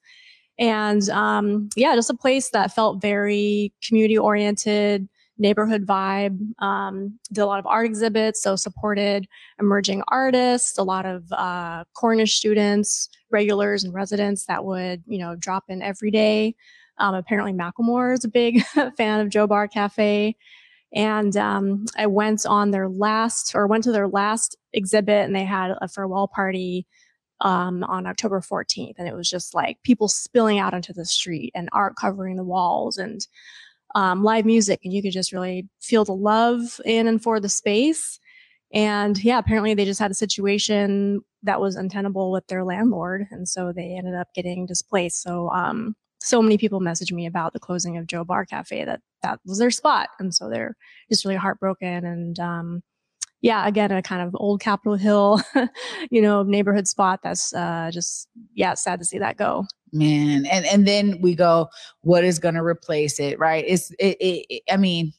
And 0.58 1.06
um, 1.10 1.68
yeah, 1.76 1.94
just 1.94 2.10
a 2.10 2.14
place 2.14 2.48
that 2.50 2.74
felt 2.74 3.02
very 3.02 3.74
community 3.86 4.16
oriented, 4.16 5.06
neighborhood 5.38 5.86
vibe. 5.86 6.38
Um, 6.62 7.18
did 7.32 7.42
a 7.42 7.46
lot 7.46 7.58
of 7.58 7.66
art 7.66 7.86
exhibits, 7.86 8.42
so 8.42 8.56
supported 8.56 9.26
emerging 9.60 10.02
artists, 10.08 10.78
a 10.78 10.82
lot 10.82 11.06
of 11.06 11.30
uh, 11.32 11.84
Cornish 11.94 12.36
students, 12.36 13.08
regulars, 13.30 13.84
and 13.84 13.94
residents 13.94 14.46
that 14.46 14.64
would, 14.64 15.02
you 15.06 15.18
know, 15.18 15.34
drop 15.36 15.64
in 15.68 15.82
every 15.82 16.10
day. 16.10 16.54
Um, 16.98 17.14
apparently, 17.14 17.52
Macklemore 17.52 18.14
is 18.14 18.24
a 18.24 18.28
big 18.28 18.62
fan 18.96 19.20
of 19.20 19.30
Joe 19.30 19.46
Bar 19.46 19.68
Cafe. 19.68 20.36
And 20.94 21.36
um, 21.38 21.86
I 21.96 22.06
went 22.06 22.44
on 22.44 22.70
their 22.70 22.88
last, 22.88 23.54
or 23.54 23.66
went 23.66 23.84
to 23.84 23.92
their 23.92 24.08
last 24.08 24.56
exhibit, 24.72 25.24
and 25.24 25.34
they 25.34 25.44
had 25.44 25.72
a 25.80 25.88
farewell 25.88 26.28
party 26.28 26.86
um, 27.40 27.82
on 27.84 28.06
October 28.06 28.40
14th. 28.40 28.94
And 28.98 29.08
it 29.08 29.14
was 29.14 29.28
just 29.28 29.54
like 29.54 29.82
people 29.82 30.08
spilling 30.08 30.58
out 30.58 30.74
onto 30.74 30.92
the 30.92 31.04
street 31.04 31.50
and 31.54 31.68
art 31.72 31.96
covering 31.96 32.36
the 32.36 32.44
walls 32.44 32.98
and 32.98 33.26
um, 33.94 34.22
live 34.22 34.44
music. 34.44 34.80
And 34.84 34.92
you 34.92 35.02
could 35.02 35.12
just 35.12 35.32
really 35.32 35.68
feel 35.80 36.04
the 36.04 36.14
love 36.14 36.80
in 36.84 37.06
and 37.06 37.22
for 37.22 37.40
the 37.40 37.48
space. 37.48 38.18
And 38.72 39.22
yeah, 39.22 39.38
apparently 39.38 39.74
they 39.74 39.84
just 39.84 40.00
had 40.00 40.10
a 40.10 40.14
situation 40.14 41.20
that 41.42 41.60
was 41.60 41.76
untenable 41.76 42.30
with 42.30 42.46
their 42.46 42.64
landlord. 42.64 43.26
And 43.30 43.48
so 43.48 43.72
they 43.72 43.94
ended 43.96 44.14
up 44.14 44.28
getting 44.34 44.66
displaced. 44.66 45.22
So, 45.22 45.50
um, 45.50 45.94
so 46.22 46.40
many 46.40 46.56
people 46.56 46.80
messaged 46.80 47.12
me 47.12 47.26
about 47.26 47.52
the 47.52 47.58
closing 47.60 47.96
of 47.98 48.06
Joe 48.06 48.24
Bar 48.24 48.46
Cafe 48.46 48.84
that 48.84 49.00
that 49.22 49.40
was 49.44 49.58
their 49.58 49.72
spot. 49.72 50.08
And 50.20 50.32
so 50.32 50.48
they're 50.48 50.76
just 51.10 51.24
really 51.24 51.36
heartbroken. 51.36 52.04
And, 52.04 52.38
um, 52.38 52.82
yeah, 53.42 53.66
again, 53.68 53.92
a 53.92 54.00
kind 54.02 54.22
of 54.26 54.34
old 54.38 54.60
Capitol 54.60 54.94
Hill, 54.96 55.40
you 56.10 56.22
know, 56.22 56.42
neighborhood 56.42 56.88
spot. 56.88 57.20
That's, 57.22 57.52
uh, 57.52 57.90
just, 57.92 58.28
yeah, 58.54 58.72
sad 58.74 58.98
to 59.00 59.04
see 59.04 59.18
that 59.18 59.36
go. 59.36 59.66
man 59.92 60.46
and 60.46 60.64
and 60.64 60.86
then 60.88 61.20
we 61.20 61.34
go 61.34 61.68
what 62.00 62.24
is 62.24 62.38
going 62.38 62.54
to 62.54 62.62
replace 62.64 63.20
it 63.20 63.38
right 63.38 63.64
it's 63.68 63.90
it, 63.98 64.16
it, 64.20 64.46
it- 64.48 64.62
i 64.70 64.76
mean 64.78 65.12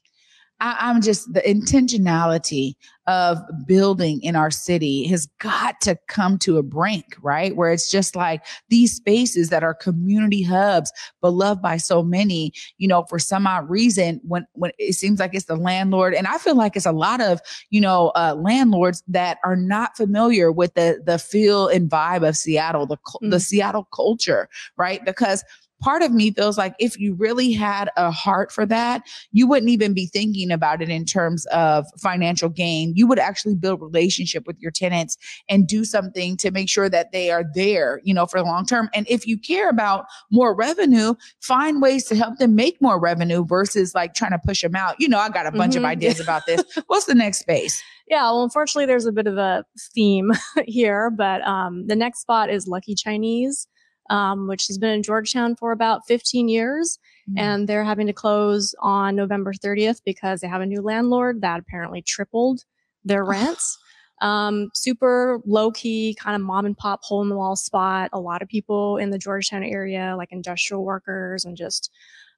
I, 0.64 0.76
i'm 0.80 1.02
just 1.02 1.32
the 1.34 1.42
intentionality 1.42 2.74
of 3.06 3.38
building 3.68 4.22
in 4.22 4.36
our 4.38 4.50
city 4.50 5.06
has 5.08 5.28
got 5.40 5.82
to 5.82 5.98
come 6.08 6.40
to 6.40 6.58
a 6.58 6.64
brink 6.64 7.18
right 7.22 7.54
where 7.56 7.72
it's 7.72 7.92
just 7.92 8.16
like 8.16 8.46
these 8.70 8.96
spaces 8.96 9.50
that 9.50 9.62
are 9.62 9.74
community 9.74 10.42
hubs 10.42 10.92
beloved 11.22 11.62
by 11.62 11.76
so 11.78 12.02
many 12.02 12.54
you 12.78 12.88
know 12.88 13.04
for 13.10 13.20
some 13.20 13.46
odd 13.46 13.70
reason 13.70 14.22
when 14.24 14.48
when 14.54 14.72
it 14.80 14.94
seems 14.94 15.20
like 15.20 15.36
it's 15.36 15.46
the 15.46 15.56
landlord 15.58 16.14
and 16.14 16.28
i 16.28 16.38
feel 16.38 16.56
like 16.56 16.76
it's 16.78 16.86
a 16.86 16.94
lot 16.94 17.20
of 17.20 17.42
you 17.70 17.82
know 17.82 18.12
uh 18.16 18.34
landlords 18.38 19.04
that 19.08 19.38
are 19.44 19.58
not 19.58 19.98
familiar 19.98 20.52
with 20.52 20.74
the 20.76 21.02
the 21.06 21.20
feel 21.20 21.68
and 21.68 21.90
vibe 21.90 22.28
of 22.28 22.38
seattle 22.38 22.86
the 22.86 22.98
cul- 23.06 23.20
the 23.22 23.38
Mm. 23.38 23.42
seattle 23.42 23.88
culture 23.94 24.48
right? 24.78 25.04
Because 25.06 25.44
part 25.84 26.02
of 26.02 26.12
me 26.12 26.32
feels 26.32 26.58
like 26.58 26.74
if 26.80 26.98
you 27.00 27.14
really 27.14 27.52
had 27.52 27.90
a 27.98 28.10
heart 28.10 28.52
for 28.52 28.66
that, 28.66 29.04
you 29.32 29.46
wouldn't 29.48 29.70
even 29.70 29.94
be 29.94 30.06
thinking 30.08 30.50
about 30.50 30.82
it 30.82 30.90
in 30.90 31.04
terms 31.06 31.46
of 31.48 31.86
financial 32.00 32.48
gain. 32.50 32.94
You 32.96 33.06
would 33.08 33.20
actually 33.20 33.56
build 33.56 33.82
relationship 33.82 34.48
with 34.48 34.58
your 34.60 34.72
tenants 34.72 35.18
and 35.50 35.68
do 35.68 35.84
something 35.84 36.38
to 36.38 36.52
make 36.52 36.70
sure 36.70 36.90
that 36.90 37.12
they 37.12 37.32
are 37.32 37.44
there, 37.54 38.00
you 38.04 38.14
know, 38.14 38.26
for 38.26 38.40
the 38.40 38.46
long 38.46 38.66
term. 38.66 38.90
And 38.94 39.06
if 39.10 39.28
you 39.28 39.38
care 39.38 39.70
about 39.70 40.06
more 40.32 40.56
revenue, 40.56 41.16
find 41.42 41.82
ways 41.82 42.06
to 42.06 42.16
help 42.16 42.38
them 42.38 42.56
make 42.56 42.82
more 42.82 43.00
revenue 43.00 43.46
versus 43.46 43.94
like 43.94 44.14
trying 44.14 44.32
to 44.32 44.40
push 44.40 44.62
them 44.62 44.76
out. 44.76 44.96
You 45.00 45.10
know, 45.10 45.20
I 45.20 45.30
got 45.30 45.46
a 45.46 45.52
bunch 45.52 45.76
of 45.76 45.84
Mhm. 45.84 45.88
ideas 45.88 46.20
about 46.22 46.46
this. 46.48 46.64
What's 46.88 47.06
the 47.06 47.16
next 47.16 47.40
space? 47.40 47.84
Yeah, 48.08 48.24
well, 48.24 48.44
unfortunately, 48.44 48.86
there's 48.86 49.06
a 49.06 49.12
bit 49.12 49.28
of 49.28 49.38
a 49.38 49.66
theme 49.94 50.32
here, 50.66 51.10
but 51.10 51.42
um, 51.48 51.88
the 51.88 51.96
next 51.96 52.20
spot 52.22 52.50
is 52.50 52.68
Lucky 52.68 52.96
Chinese, 52.96 53.68
um, 54.10 54.48
which 54.48 54.68
has 54.68 54.78
been 54.78 54.92
in 54.92 55.04
Georgetown 55.04 55.56
for 55.56 55.72
about 55.72 56.06
15 56.08 56.50
years, 56.50 57.00
and 57.38 57.68
they're 57.68 57.84
having 57.84 58.08
to 58.08 58.14
close 58.14 58.76
on 58.80 59.16
November 59.16 59.54
30th 59.54 60.02
because 60.06 60.42
they 60.42 60.48
have 60.48 60.62
a 60.62 60.66
new 60.66 60.82
landlord 60.82 61.42
that 61.42 61.60
apparently 61.60 62.02
tripled 62.02 62.64
their 63.06 63.24
rents. 63.24 63.78
Um, 64.22 64.70
super 64.74 65.40
low 65.46 65.72
key, 65.72 66.16
kind 66.20 66.36
of 66.36 66.42
mom 66.42 66.66
and 66.66 66.78
pop 66.78 67.04
hole 67.04 67.22
in 67.22 67.30
the 67.30 67.36
wall 67.36 67.56
spot. 67.56 68.10
A 68.14 68.20
lot 68.20 68.42
of 68.42 68.48
people 68.48 68.98
in 68.98 69.10
the 69.10 69.18
Georgetown 69.18 69.64
area, 69.64 70.16
like 70.18 70.32
industrial 70.32 70.86
workers 70.86 71.46
and 71.46 71.58
just 71.58 71.92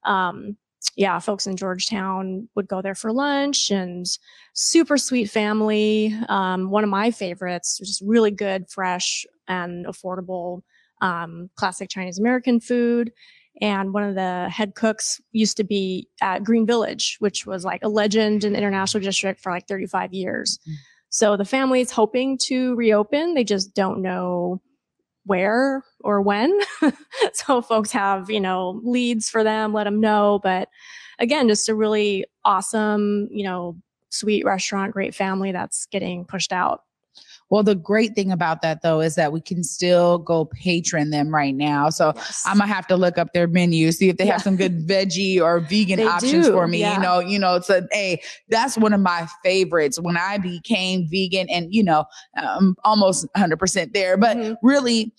um, 0.04 0.56
yeah, 0.94 1.18
folks 1.18 1.46
in 1.46 1.56
Georgetown 1.56 2.48
would 2.54 2.68
go 2.68 2.80
there 2.80 2.94
for 2.94 3.12
lunch 3.12 3.70
and 3.70 4.06
super 4.54 4.96
sweet 4.96 5.30
family. 5.30 6.14
Um, 6.28 6.70
one 6.70 6.84
of 6.84 6.90
my 6.90 7.10
favorites, 7.10 7.78
just 7.78 8.02
really 8.04 8.30
good, 8.30 8.70
fresh 8.70 9.26
and 9.48 9.86
affordable, 9.86 10.62
um, 11.00 11.50
classic 11.56 11.88
Chinese 11.88 12.18
American 12.18 12.60
food. 12.60 13.12
And 13.60 13.94
one 13.94 14.02
of 14.02 14.14
the 14.14 14.48
head 14.50 14.74
cooks 14.74 15.20
used 15.32 15.56
to 15.56 15.64
be 15.64 16.08
at 16.20 16.44
Green 16.44 16.66
Village, 16.66 17.16
which 17.20 17.46
was 17.46 17.64
like 17.64 17.82
a 17.82 17.88
legend 17.88 18.44
in 18.44 18.52
the 18.52 18.58
international 18.58 19.02
district 19.02 19.40
for 19.40 19.50
like 19.50 19.66
35 19.66 20.12
years. 20.12 20.58
Mm. 20.68 20.74
So 21.08 21.36
the 21.36 21.46
family 21.46 21.80
is 21.80 21.90
hoping 21.90 22.38
to 22.44 22.74
reopen. 22.74 23.34
They 23.34 23.44
just 23.44 23.74
don't 23.74 24.02
know 24.02 24.60
where 25.24 25.82
or 26.00 26.20
when. 26.20 26.58
so 27.32 27.62
folks 27.62 27.90
have, 27.92 28.30
you 28.30 28.40
know, 28.40 28.80
leads 28.84 29.30
for 29.30 29.42
them, 29.42 29.72
let 29.72 29.84
them 29.84 30.00
know. 30.00 30.40
But 30.42 30.68
again, 31.18 31.48
just 31.48 31.68
a 31.68 31.74
really 31.74 32.26
awesome, 32.44 33.28
you 33.30 33.44
know, 33.44 33.76
sweet 34.10 34.44
restaurant, 34.44 34.92
great 34.92 35.14
family 35.14 35.52
that's 35.52 35.86
getting 35.86 36.24
pushed 36.24 36.52
out. 36.52 36.82
Well, 37.48 37.62
the 37.62 37.74
great 37.74 38.14
thing 38.14 38.32
about 38.32 38.62
that 38.62 38.82
though 38.82 39.00
is 39.00 39.14
that 39.14 39.32
we 39.32 39.40
can 39.40 39.62
still 39.62 40.18
go 40.18 40.46
patron 40.46 41.10
them 41.10 41.32
right 41.32 41.54
now. 41.54 41.90
So 41.90 42.12
yes. 42.16 42.42
I'm 42.44 42.58
gonna 42.58 42.72
have 42.72 42.86
to 42.88 42.96
look 42.96 43.18
up 43.18 43.32
their 43.32 43.46
menu, 43.46 43.92
see 43.92 44.08
if 44.08 44.16
they 44.16 44.26
yeah. 44.26 44.32
have 44.32 44.42
some 44.42 44.56
good 44.56 44.86
veggie 44.88 45.40
or 45.40 45.60
vegan 45.60 45.98
they 45.98 46.06
options 46.06 46.46
do. 46.46 46.52
for 46.52 46.66
me. 46.66 46.80
Yeah. 46.80 46.94
You 46.94 47.00
know, 47.00 47.18
you 47.20 47.38
know, 47.38 47.54
it's 47.56 47.70
a 47.70 47.86
hey, 47.92 48.20
that's 48.48 48.76
one 48.76 48.92
of 48.92 49.00
my 49.00 49.28
favorites. 49.44 50.00
When 50.00 50.16
I 50.16 50.38
became 50.38 51.06
vegan, 51.08 51.48
and 51.48 51.72
you 51.72 51.82
know, 51.82 52.04
I'm 52.36 52.74
almost 52.84 53.26
100 53.34 53.58
percent 53.58 53.92
there, 53.94 54.16
but 54.16 54.36
mm-hmm. 54.36 54.66
really 54.66 55.12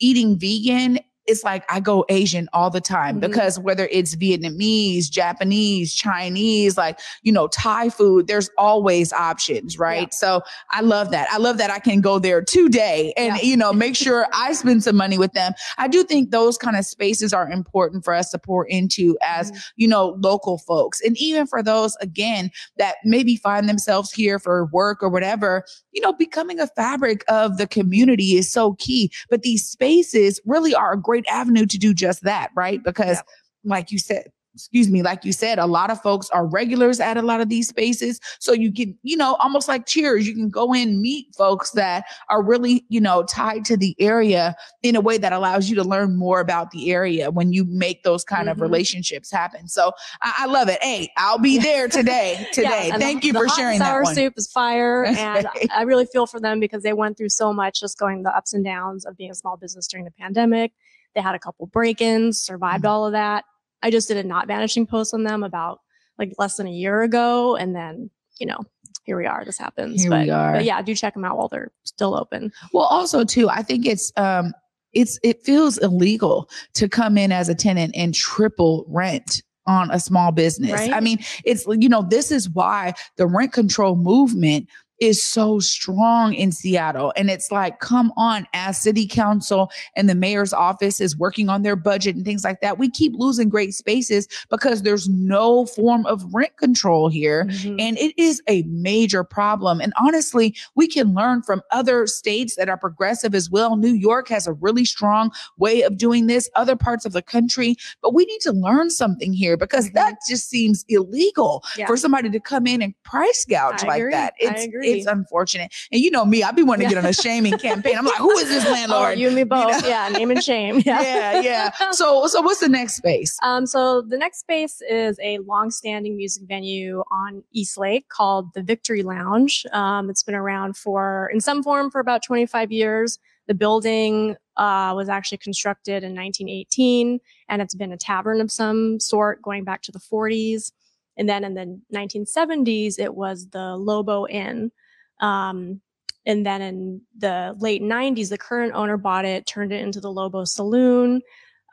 eating 0.00 0.38
vegan 0.38 0.98
it's 1.26 1.44
like 1.44 1.64
I 1.70 1.80
go 1.80 2.04
Asian 2.08 2.48
all 2.52 2.70
the 2.70 2.80
time 2.80 3.20
mm-hmm. 3.20 3.30
because 3.30 3.58
whether 3.58 3.88
it's 3.90 4.14
Vietnamese, 4.16 5.10
Japanese, 5.10 5.94
Chinese, 5.94 6.76
like, 6.76 6.98
you 7.22 7.32
know, 7.32 7.48
Thai 7.48 7.88
food, 7.88 8.26
there's 8.26 8.50
always 8.58 9.12
options, 9.12 9.78
right? 9.78 10.08
Yeah. 10.12 10.16
So 10.16 10.42
I 10.70 10.80
love 10.80 11.10
that. 11.10 11.28
I 11.30 11.38
love 11.38 11.58
that 11.58 11.70
I 11.70 11.78
can 11.78 12.00
go 12.00 12.18
there 12.18 12.42
today 12.42 13.12
and, 13.16 13.36
yeah. 13.36 13.42
you 13.42 13.56
know, 13.56 13.72
make 13.72 13.96
sure 13.96 14.26
I 14.32 14.52
spend 14.52 14.82
some 14.82 14.96
money 14.96 15.18
with 15.18 15.32
them. 15.32 15.52
I 15.78 15.88
do 15.88 16.04
think 16.04 16.30
those 16.30 16.58
kind 16.58 16.76
of 16.76 16.84
spaces 16.84 17.32
are 17.32 17.48
important 17.50 18.04
for 18.04 18.14
us 18.14 18.30
to 18.30 18.38
pour 18.38 18.66
into 18.66 19.16
as, 19.22 19.50
mm-hmm. 19.50 19.60
you 19.76 19.88
know, 19.88 20.16
local 20.20 20.58
folks. 20.58 21.00
And 21.00 21.16
even 21.18 21.46
for 21.46 21.62
those, 21.62 21.96
again, 22.00 22.50
that 22.78 22.96
maybe 23.04 23.36
find 23.36 23.68
themselves 23.68 24.12
here 24.12 24.38
for 24.38 24.66
work 24.66 25.02
or 25.02 25.08
whatever, 25.08 25.64
you 25.92 26.00
know, 26.00 26.12
becoming 26.12 26.60
a 26.60 26.66
fabric 26.66 27.24
of 27.28 27.56
the 27.56 27.66
community 27.66 28.36
is 28.36 28.50
so 28.50 28.74
key. 28.74 29.10
But 29.30 29.42
these 29.42 29.66
spaces 29.66 30.40
really 30.44 30.74
are 30.74 30.92
a 30.92 31.00
great 31.00 31.13
great 31.14 31.26
avenue 31.28 31.64
to 31.64 31.78
do 31.78 31.94
just 31.94 32.24
that, 32.24 32.50
right? 32.56 32.78
Mm-hmm. 32.78 32.84
Because, 32.84 33.18
yeah. 33.18 33.22
like 33.70 33.92
you 33.92 33.98
said, 34.00 34.32
excuse 34.54 34.88
me, 34.88 35.02
like 35.02 35.24
you 35.24 35.32
said, 35.32 35.58
a 35.58 35.66
lot 35.66 35.90
of 35.90 36.00
folks 36.00 36.30
are 36.30 36.46
regulars 36.46 37.00
at 37.00 37.16
a 37.16 37.22
lot 37.22 37.40
of 37.40 37.48
these 37.48 37.68
spaces. 37.68 38.20
So 38.38 38.52
you 38.52 38.72
can, 38.72 38.96
you 39.02 39.16
know, 39.16 39.34
almost 39.36 39.68
like 39.68 39.86
cheers, 39.86 40.26
you 40.26 40.34
can 40.34 40.48
go 40.48 40.72
in, 40.72 41.00
meet 41.00 41.34
folks 41.36 41.72
that 41.72 42.04
are 42.28 42.42
really, 42.42 42.84
you 42.88 43.00
know, 43.00 43.24
tied 43.24 43.64
to 43.66 43.76
the 43.76 43.96
area 43.98 44.54
in 44.82 44.96
a 44.96 45.00
way 45.00 45.18
that 45.18 45.32
allows 45.32 45.68
you 45.68 45.76
to 45.76 45.84
learn 45.84 46.16
more 46.16 46.40
about 46.40 46.70
the 46.70 46.92
area 46.92 47.30
when 47.30 47.52
you 47.52 47.64
make 47.64 48.02
those 48.04 48.24
kind 48.24 48.42
mm-hmm. 48.42 48.50
of 48.50 48.60
relationships 48.60 49.30
happen. 49.30 49.68
So 49.68 49.92
I, 50.22 50.34
I, 50.38 50.46
love 50.46 50.68
it. 50.68 50.82
Hey, 50.82 51.10
I'll 51.16 51.38
be 51.38 51.58
there 51.62 51.88
today, 51.88 52.46
today. 52.52 52.88
yeah, 52.88 52.98
Thank 52.98 53.22
the, 53.22 53.28
you 53.28 53.32
for 53.32 53.48
sharing 53.48 53.80
that. 53.80 53.86
Sour 53.86 54.14
soup 54.14 54.34
is 54.36 54.50
fire. 54.50 55.04
and 55.08 55.48
I 55.74 55.82
really 55.82 56.06
feel 56.06 56.26
for 56.26 56.38
them 56.38 56.60
because 56.60 56.82
they 56.82 56.92
went 56.92 57.16
through 57.16 57.30
so 57.30 57.52
much 57.52 57.80
just 57.80 57.98
going 57.98 58.22
the 58.22 58.34
ups 58.34 58.52
and 58.52 58.64
downs 58.64 59.04
of 59.04 59.16
being 59.16 59.30
a 59.30 59.34
small 59.34 59.56
business 59.56 59.88
during 59.88 60.04
the 60.04 60.12
pandemic 60.12 60.72
they 61.14 61.20
had 61.20 61.34
a 61.34 61.38
couple 61.38 61.66
break-ins, 61.66 62.40
survived 62.40 62.84
mm-hmm. 62.84 62.90
all 62.90 63.06
of 63.06 63.12
that. 63.12 63.44
I 63.84 63.90
just 63.90 64.08
did 64.08 64.16
a 64.16 64.24
not 64.24 64.48
vanishing 64.48 64.86
post 64.86 65.12
on 65.12 65.24
them 65.24 65.44
about 65.44 65.80
like 66.18 66.32
less 66.38 66.56
than 66.56 66.66
a 66.66 66.72
year 66.72 67.02
ago. 67.02 67.54
And 67.54 67.76
then, 67.76 68.10
you 68.40 68.46
know, 68.46 68.58
here 69.04 69.18
we 69.18 69.26
are. 69.26 69.44
This 69.44 69.58
happens. 69.58 70.02
Here 70.02 70.10
but, 70.10 70.24
we 70.24 70.30
are. 70.30 70.54
but 70.54 70.64
yeah, 70.64 70.80
do 70.80 70.94
check 70.94 71.12
them 71.12 71.24
out 71.24 71.36
while 71.36 71.48
they're 71.48 71.70
still 71.84 72.16
open. 72.16 72.50
Well, 72.72 72.86
also 72.86 73.24
too, 73.24 73.50
I 73.50 73.62
think 73.62 73.84
it's 73.84 74.10
um 74.16 74.54
it's 74.94 75.18
it 75.22 75.44
feels 75.44 75.76
illegal 75.78 76.48
to 76.74 76.88
come 76.88 77.18
in 77.18 77.30
as 77.30 77.50
a 77.50 77.54
tenant 77.54 77.94
and 77.94 78.14
triple 78.14 78.86
rent 78.88 79.42
on 79.66 79.90
a 79.90 80.00
small 80.00 80.32
business. 80.32 80.72
Right? 80.72 80.92
I 80.92 81.00
mean, 81.00 81.18
it's 81.44 81.66
you 81.66 81.88
know, 81.90 82.02
this 82.02 82.30
is 82.32 82.48
why 82.48 82.94
the 83.16 83.26
rent 83.26 83.52
control 83.52 83.96
movement 83.96 84.68
is 85.00 85.22
so 85.22 85.58
strong 85.58 86.34
in 86.34 86.52
Seattle. 86.52 87.12
And 87.16 87.30
it's 87.30 87.50
like, 87.50 87.80
come 87.80 88.12
on, 88.16 88.46
as 88.52 88.80
city 88.80 89.06
council 89.06 89.70
and 89.96 90.08
the 90.08 90.14
mayor's 90.14 90.52
office 90.52 91.00
is 91.00 91.16
working 91.16 91.48
on 91.48 91.62
their 91.62 91.76
budget 91.76 92.16
and 92.16 92.24
things 92.24 92.44
like 92.44 92.60
that, 92.60 92.78
we 92.78 92.90
keep 92.90 93.12
losing 93.16 93.48
great 93.48 93.74
spaces 93.74 94.28
because 94.50 94.82
there's 94.82 95.08
no 95.08 95.66
form 95.66 96.06
of 96.06 96.22
rent 96.32 96.56
control 96.56 97.08
here. 97.08 97.44
Mm-hmm. 97.46 97.80
And 97.80 97.98
it 97.98 98.14
is 98.16 98.42
a 98.48 98.62
major 98.64 99.24
problem. 99.24 99.80
And 99.80 99.92
honestly, 100.00 100.54
we 100.74 100.86
can 100.86 101.14
learn 101.14 101.42
from 101.42 101.62
other 101.72 102.06
states 102.06 102.56
that 102.56 102.68
are 102.68 102.78
progressive 102.78 103.34
as 103.34 103.50
well. 103.50 103.76
New 103.76 103.94
York 103.94 104.28
has 104.28 104.46
a 104.46 104.52
really 104.54 104.84
strong 104.84 105.30
way 105.58 105.82
of 105.82 105.98
doing 105.98 106.26
this, 106.26 106.48
other 106.54 106.76
parts 106.76 107.04
of 107.04 107.12
the 107.12 107.22
country, 107.22 107.76
but 108.00 108.14
we 108.14 108.24
need 108.26 108.40
to 108.40 108.52
learn 108.52 108.90
something 108.90 109.32
here 109.32 109.56
because 109.56 109.86
mm-hmm. 109.86 109.96
that 109.96 110.16
just 110.28 110.48
seems 110.48 110.84
illegal 110.88 111.64
yeah. 111.76 111.86
for 111.86 111.96
somebody 111.96 112.30
to 112.30 112.40
come 112.40 112.66
in 112.66 112.80
and 112.80 112.94
price 113.02 113.44
gouge 113.44 113.82
I 113.82 113.86
like 113.86 114.00
agree. 114.00 114.12
that. 114.12 114.34
It's, 114.38 114.66
it's 114.84 115.06
unfortunate. 115.06 115.72
And 115.92 116.00
you 116.00 116.10
know 116.10 116.24
me, 116.24 116.42
I've 116.42 116.56
been 116.56 116.66
wanting 116.66 116.88
to 116.88 116.94
get 116.94 117.02
on 117.02 117.08
a 117.08 117.12
shaming 117.12 117.58
campaign. 117.58 117.96
I'm 117.96 118.04
like, 118.04 118.16
who 118.16 118.30
is 118.32 118.48
this 118.48 118.64
landlord? 118.70 119.04
Oh, 119.04 119.10
you 119.12 119.28
and 119.28 119.36
me 119.36 119.44
both. 119.44 119.76
You 119.76 119.82
know? 119.82 119.88
Yeah, 119.88 120.08
name 120.10 120.30
and 120.30 120.42
shame. 120.42 120.74
Yeah. 120.84 121.00
yeah, 121.00 121.40
yeah. 121.40 121.90
So, 121.92 122.26
so 122.26 122.42
what's 122.42 122.60
the 122.60 122.68
next 122.68 122.96
space? 122.96 123.38
Um, 123.42 123.64
so 123.64 124.02
the 124.02 124.18
next 124.18 124.40
space 124.40 124.82
is 124.90 125.18
a 125.22 125.38
long-standing 125.38 126.16
music 126.16 126.42
venue 126.46 127.02
on 127.10 127.42
East 127.52 127.78
Lake 127.78 128.08
called 128.08 128.52
the 128.54 128.62
Victory 128.62 129.02
Lounge. 129.02 129.64
Um, 129.72 130.10
it's 130.10 130.22
been 130.22 130.34
around 130.34 130.76
for, 130.76 131.30
in 131.32 131.40
some 131.40 131.62
form, 131.62 131.90
for 131.90 132.00
about 132.00 132.22
25 132.22 132.70
years. 132.70 133.18
The 133.46 133.54
building 133.54 134.36
uh, 134.56 134.92
was 134.96 135.08
actually 135.08 135.38
constructed 135.38 136.02
in 136.02 136.14
1918, 136.14 137.20
and 137.48 137.62
it's 137.62 137.74
been 137.74 137.92
a 137.92 137.96
tavern 137.96 138.40
of 138.40 138.50
some 138.50 139.00
sort 139.00 139.42
going 139.42 139.64
back 139.64 139.82
to 139.82 139.92
the 139.92 139.98
40s. 139.98 140.72
And 141.16 141.28
then 141.28 141.44
in 141.44 141.54
the 141.54 141.80
1970s, 141.94 142.98
it 142.98 143.14
was 143.14 143.48
the 143.48 143.76
Lobo 143.76 144.26
Inn. 144.26 144.72
Um, 145.20 145.80
and 146.26 146.44
then 146.44 146.62
in 146.62 147.02
the 147.18 147.54
late 147.58 147.82
90s, 147.82 148.30
the 148.30 148.38
current 148.38 148.72
owner 148.74 148.96
bought 148.96 149.24
it, 149.24 149.46
turned 149.46 149.72
it 149.72 149.82
into 149.82 150.00
the 150.00 150.10
Lobo 150.10 150.44
Saloon. 150.44 151.20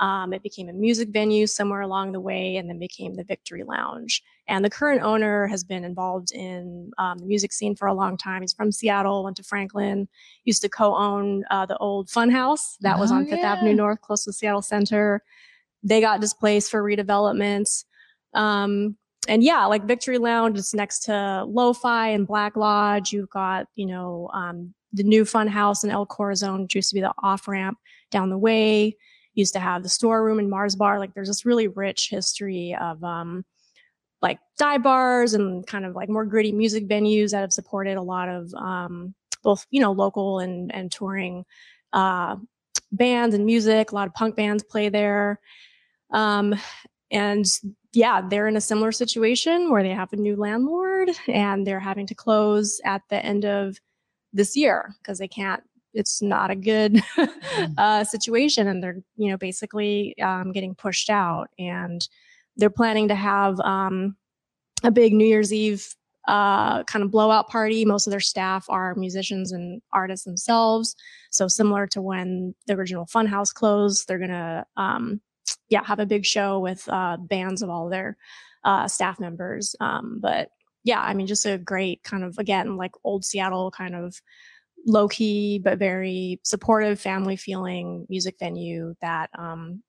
Um, 0.02 0.34
it 0.34 0.42
became 0.42 0.68
a 0.68 0.74
music 0.74 1.10
venue 1.10 1.46
somewhere 1.46 1.82
along 1.82 2.12
the 2.12 2.20
way 2.20 2.58
and 2.58 2.68
then 2.68 2.80
became 2.80 3.14
the 3.14 3.24
Victory 3.24 3.64
Lounge. 3.64 4.24
And 4.48 4.66
the 4.66 4.70
current 4.70 5.04
owner 5.04 5.46
has 5.46 5.64
been 5.64 5.84
involved 5.84 6.32
in 6.32 6.92
um, 6.98 7.20
the 7.20 7.26
music 7.28 7.54
scene 7.54 7.76
for 7.76 7.88
a 7.88 7.94
long 7.94 8.18
time. 8.18 8.42
He's 8.42 8.52
from 8.52 8.72
Seattle, 8.72 9.24
went 9.24 9.38
to 9.38 9.44
Franklin, 9.44 10.08
used 10.44 10.64
to 10.64 10.70
co 10.70 10.96
own 10.96 11.44
uh, 11.52 11.68
the 11.68 11.78
old 11.78 12.10
Funhouse 12.10 12.78
that 12.82 12.98
was 12.98 13.12
on 13.12 13.24
oh, 13.24 13.30
Fifth 13.30 13.40
yeah. 13.40 13.54
Avenue 13.54 13.76
North, 13.76 14.02
close 14.02 14.24
to 14.26 14.34
Seattle 14.34 14.64
Center. 14.64 15.24
They 15.84 16.02
got 16.02 16.20
displaced 16.20 16.72
for 16.72 16.82
redevelopment. 16.82 17.86
Um, 18.34 18.98
and 19.28 19.44
yeah, 19.44 19.66
like 19.66 19.86
Victory 19.86 20.18
Lounge 20.18 20.58
is 20.58 20.74
next 20.74 21.00
to 21.02 21.46
Lo-Fi 21.48 22.10
and 22.10 22.26
Black 22.26 22.56
Lodge. 22.56 23.12
You've 23.12 23.30
got, 23.30 23.68
you 23.76 23.86
know, 23.86 24.30
um, 24.34 24.74
the 24.94 25.04
new 25.04 25.26
fun 25.26 25.48
house 25.48 25.84
in 25.84 25.92
El 25.92 26.06
Corazon, 26.06 26.64
which 26.64 26.76
used 26.76 26.90
to 26.90 26.96
be 26.96 27.02
the 27.02 27.14
off 27.20 27.48
ramp 27.48 27.78
down 28.10 28.30
the 28.30 28.38
way. 28.38 28.98
Used 29.34 29.54
to 29.54 29.60
have 29.60 29.84
the 29.84 29.90
storeroom 29.90 30.40
in 30.40 30.50
Mars 30.50 30.76
Bar. 30.76 31.00
Like 31.00 31.14
there's 31.14 31.28
this 31.28 31.46
really 31.46 31.68
rich 31.68 32.10
history 32.10 32.76
of, 32.76 33.04
um, 33.04 33.46
like 34.22 34.40
dive 34.58 34.84
bars 34.84 35.34
and 35.34 35.66
kind 35.66 35.86
of 35.86 35.96
like 35.96 36.10
more 36.10 36.26
gritty 36.26 36.52
music 36.52 36.88
venues 36.88 37.32
that 37.32 37.42
have 37.42 37.54
supported 37.54 37.98
a 37.98 38.02
lot 38.02 38.28
of, 38.28 38.54
um, 38.56 39.14
both, 39.44 39.66
you 39.72 39.80
know, 39.80 39.92
local 39.92 40.40
and, 40.40 40.74
and 40.76 40.92
touring, 40.92 41.46
uh, 41.94 42.36
bands 42.92 43.34
and 43.34 43.46
music. 43.46 43.92
A 43.92 43.96
lot 43.96 44.08
of 44.08 44.14
punk 44.14 44.36
bands 44.36 44.64
play 44.64 44.90
there. 44.90 45.40
Um, 46.12 46.56
and 47.12 47.46
yeah, 47.94 48.22
they're 48.28 48.48
in 48.48 48.56
a 48.56 48.62
similar 48.62 48.92
situation 48.92 49.70
where 49.70 49.84
they 49.84 49.90
have 49.90 50.14
a 50.14 50.18
new 50.18 50.36
landlord 50.36 51.10
and 51.28 51.68
they're 51.68 51.80
having 51.80 52.08
to 52.08 52.16
close 52.16 52.80
at 52.86 53.02
the 53.10 53.24
end 53.24 53.46
of 53.46 53.78
this 54.34 54.56
year 54.56 54.96
because 55.02 55.20
they 55.20 55.28
can't 55.28 55.62
it's 55.94 56.22
not 56.22 56.50
a 56.50 56.56
good 56.56 56.94
mm. 57.18 57.74
uh, 57.78 58.04
situation. 58.06 58.68
And 58.68 58.82
they're 58.82 59.02
you 59.18 59.30
know 59.30 59.38
basically 59.38 60.18
um, 60.20 60.52
getting 60.52 60.76
pushed 60.76 61.10
out 61.10 61.50
and 61.60 62.08
they're 62.58 62.70
planning 62.70 63.08
to 63.10 63.16
have 63.16 63.60
um, 63.60 64.16
a 64.84 64.92
big 64.92 65.14
new 65.14 65.26
year's 65.26 65.54
eve 65.54 65.96
uh, 66.28 66.84
kind 66.84 67.04
of 67.04 67.12
blowout 67.12 67.50
party. 67.50 67.84
Most 67.84 68.08
of 68.08 68.12
their 68.12 68.20
staff 68.20 68.66
are 68.70 68.96
musicians 68.96 69.52
and 69.52 69.82
artists 69.92 70.26
themselves. 70.26 70.96
So 71.32 71.48
similar 71.48 71.88
to 71.88 72.02
when 72.02 72.56
the 72.68 72.74
original 72.74 73.06
funhouse 73.06 73.54
closed 73.54 74.08
they're 74.08 74.20
gonna 74.20 74.66
um, 74.78 75.20
yeah, 75.70 75.84
have 75.84 76.00
a 76.00 76.06
big 76.06 76.26
show 76.26 76.60
with 76.60 76.88
uh, 76.90 77.18
bands 77.18 77.62
of 77.62 77.70
all 77.70 77.90
their 77.90 78.18
uh, 78.64 78.88
staff 78.88 79.20
members. 79.20 79.76
Um, 79.80 80.20
but 80.22 80.50
yeah, 80.84 81.02
I 81.02 81.14
mean, 81.14 81.28
just 81.28 81.46
a 81.46 81.58
great 81.58 82.04
kind 82.04 82.24
of 82.24 82.38
again 82.38 82.78
like 82.78 82.92
old 83.04 83.24
Seattle 83.26 83.72
kind 83.72 83.96
of 83.96 84.16
low 84.88 85.08
key 85.08 85.60
but 85.60 85.78
very 85.78 86.40
supportive 86.44 87.00
family 87.00 87.36
feeling 87.36 88.08
music 88.10 88.36
venue 88.40 88.96
that 89.00 89.30
um, 89.38 89.84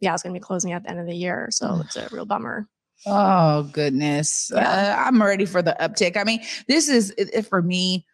yeah 0.00 0.12
is 0.12 0.24
going 0.24 0.34
to 0.34 0.40
be 0.40 0.42
closing 0.42 0.72
at 0.72 0.82
the 0.82 0.90
end 0.90 1.00
of 1.00 1.06
the 1.06 1.14
year. 1.14 1.48
So 1.50 1.82
it's 1.84 1.96
a 1.96 2.08
real 2.10 2.26
bummer. 2.26 2.68
Oh 3.06 3.64
goodness. 3.64 4.50
Yeah. 4.52 4.96
Uh, 4.98 5.06
I'm 5.06 5.22
ready 5.22 5.46
for 5.46 5.62
the 5.62 5.76
uptick. 5.80 6.16
I 6.16 6.24
mean, 6.24 6.40
this 6.68 6.88
is 6.88 7.12
it, 7.16 7.46
for 7.46 7.62
me 7.62 8.06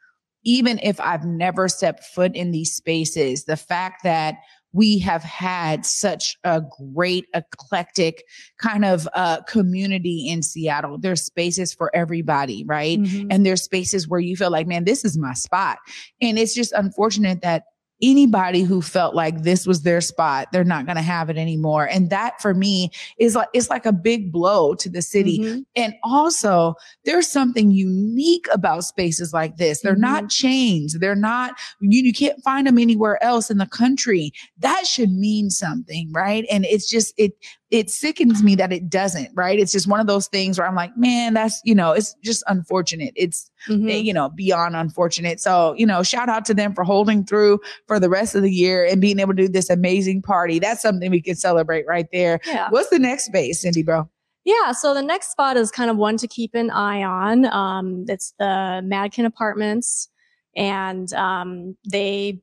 even 0.43 0.79
if 0.83 1.01
I've 1.01 1.25
never 1.25 1.69
stepped 1.69 2.05
foot 2.05 2.35
in 2.35 2.51
these 2.51 2.75
spaces, 2.75 3.45
the 3.45 3.57
fact 3.57 4.05
that 4.05 4.37
we 4.73 4.99
have 5.01 5.23
had 5.23 5.85
such 5.85 6.37
a 6.45 6.63
great 6.93 7.27
eclectic 7.35 8.25
kind 8.59 8.85
of 8.85 9.09
uh, 9.15 9.43
community 9.43 10.29
in 10.29 10.43
Seattle. 10.43 10.99
There's 10.99 11.23
spaces 11.23 11.75
for 11.75 11.95
everybody, 11.95 12.65
right? 12.65 12.99
Mm-hmm. 12.99 13.29
And 13.31 13.45
there's 13.45 13.63
spaces 13.63 14.09
where 14.09 14.21
you 14.21 14.37
feel 14.37 14.51
like, 14.51 14.67
man, 14.67 14.85
this 14.85 15.05
is 15.05 15.19
my 15.19 15.35
spot. 15.35 15.79
And 16.21 16.39
it's 16.39 16.55
just 16.55 16.73
unfortunate 16.73 17.43
that 17.43 17.65
anybody 18.03 18.63
who 18.63 18.81
felt 18.83 19.15
like 19.15 19.43
this 19.43 19.67
was 19.67 19.83
their 19.83 20.01
spot, 20.01 20.49
they're 20.53 20.65
not 20.65 20.87
going 20.87 20.97
to 20.97 21.03
have 21.03 21.31
it 21.31 21.37
anymore. 21.37 21.87
And 21.87 22.11
that 22.11 22.41
for 22.41 22.55
me 22.55 22.91
is 23.19 23.35
like, 23.35 23.49
it's 23.53 23.71
like 23.71 23.87
a 23.87 23.93
big 23.93 24.33
blow 24.33 24.75
to 24.77 24.89
the 24.89 25.03
city. 25.03 25.39
Mm-hmm. 25.39 25.61
And 25.77 25.95
also 26.03 26.75
there's 27.05 27.27
something 27.27 27.71
unique 27.71 28.47
about 28.53 28.85
spaces 28.85 29.33
like 29.33 29.57
this. 29.57 29.81
They're 29.81 29.93
mm-hmm. 29.93 30.01
not 30.01 30.31
chains. 30.31 30.99
They're 30.99 31.15
not, 31.15 31.55
you, 31.81 32.03
you 32.03 32.13
can't 32.13 32.43
find 32.43 32.67
them 32.67 32.79
anywhere 32.79 33.23
else 33.23 33.51
in 33.51 33.59
the 33.59 33.67
country. 33.67 34.33
That 34.59 34.87
should 34.87 35.13
mean 35.13 35.51
something, 35.51 36.11
right? 36.13 36.45
And 36.51 36.65
it's 36.65 36.89
just, 36.89 37.15
it, 37.17 37.33
it 37.71 37.89
sickens 37.89 38.43
me 38.43 38.57
that 38.57 38.73
it 38.73 38.91
doesn't, 38.91 39.29
right? 39.35 39.59
It's 39.59 39.71
just 39.71 39.87
one 39.87 40.01
of 40.01 40.09
those 40.09 40.27
things 40.27 40.59
where 40.59 40.67
I'm 40.67 40.75
like, 40.75 40.97
man, 40.97 41.35
that's, 41.35 41.61
you 41.65 41.75
know, 41.75 41.93
it's 41.93 42.17
just 42.25 42.43
unfortunate. 42.49 43.13
It's, 43.15 43.49
mm-hmm. 43.69 43.89
you 43.89 44.13
know, 44.13 44.29
beyond 44.29 44.75
unfortunate. 44.75 45.39
So, 45.41 45.75
you 45.75 45.87
know, 45.87 46.03
shout 46.03 46.29
out 46.29 46.45
to 46.47 46.55
them 46.55 46.75
for 46.75 46.83
holding 46.83 47.25
through 47.25 47.61
for 47.91 47.99
the 47.99 48.09
rest 48.09 48.37
of 48.37 48.43
the 48.43 48.53
year 48.53 48.85
and 48.85 49.01
being 49.01 49.19
able 49.19 49.35
to 49.35 49.43
do 49.43 49.49
this 49.49 49.69
amazing 49.69 50.23
party. 50.23 50.61
That's 50.61 50.81
something 50.81 51.11
we 51.11 51.21
can 51.21 51.35
celebrate 51.35 51.89
right 51.89 52.07
there. 52.13 52.39
Yeah. 52.47 52.69
What's 52.71 52.89
the 52.89 53.01
next 53.01 53.25
space, 53.25 53.63
Cindy 53.63 53.83
Bro? 53.83 54.09
Yeah, 54.45 54.71
so 54.71 54.95
the 54.95 55.03
next 55.03 55.33
spot 55.33 55.57
is 55.57 55.73
kind 55.73 55.91
of 55.91 55.97
one 55.97 56.17
to 56.19 56.29
keep 56.29 56.55
an 56.55 56.71
eye 56.71 57.03
on. 57.03 57.47
Um, 57.47 58.05
it's 58.07 58.33
the 58.39 58.81
Madkin 58.85 59.27
Apartments, 59.27 60.09
and 60.55 61.13
um, 61.15 61.77
they 61.91 62.41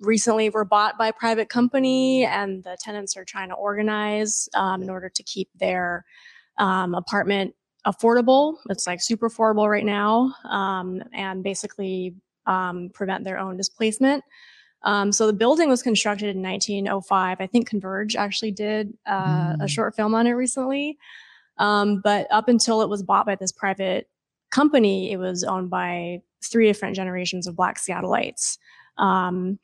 recently 0.00 0.48
were 0.48 0.64
bought 0.64 0.96
by 0.96 1.08
a 1.08 1.12
private 1.12 1.50
company 1.50 2.24
and 2.24 2.64
the 2.64 2.78
tenants 2.80 3.14
are 3.14 3.26
trying 3.26 3.50
to 3.50 3.56
organize 3.56 4.48
um, 4.54 4.80
in 4.82 4.88
order 4.88 5.10
to 5.10 5.22
keep 5.24 5.50
their 5.60 6.06
um, 6.56 6.94
apartment 6.94 7.54
affordable. 7.86 8.54
It's 8.70 8.86
like 8.86 9.02
super 9.02 9.28
affordable 9.28 9.68
right 9.68 9.84
now 9.84 10.34
um, 10.48 11.02
and 11.12 11.42
basically 11.42 12.14
um, 12.46 12.90
prevent 12.94 13.24
their 13.24 13.38
own 13.38 13.58
displacement. 13.58 14.24
Um, 14.84 15.12
so 15.12 15.26
the 15.26 15.32
building 15.32 15.68
was 15.68 15.82
constructed 15.82 16.34
in 16.36 16.42
1905. 16.42 17.38
I 17.40 17.46
think 17.46 17.68
Converge 17.68 18.16
actually 18.16 18.52
did 18.52 18.96
uh, 19.06 19.54
mm. 19.54 19.64
a 19.64 19.68
short 19.68 19.96
film 19.96 20.14
on 20.14 20.26
it 20.26 20.32
recently. 20.32 20.98
Um, 21.58 22.00
but 22.02 22.26
up 22.30 22.48
until 22.48 22.82
it 22.82 22.88
was 22.88 23.02
bought 23.02 23.26
by 23.26 23.34
this 23.34 23.52
private 23.52 24.08
company, 24.50 25.10
it 25.10 25.16
was 25.16 25.42
owned 25.42 25.70
by 25.70 26.22
three 26.44 26.66
different 26.66 26.94
generations 26.94 27.46
of 27.46 27.56
Black 27.56 27.78
Seattleites. 27.78 28.58
Um, 28.96 29.58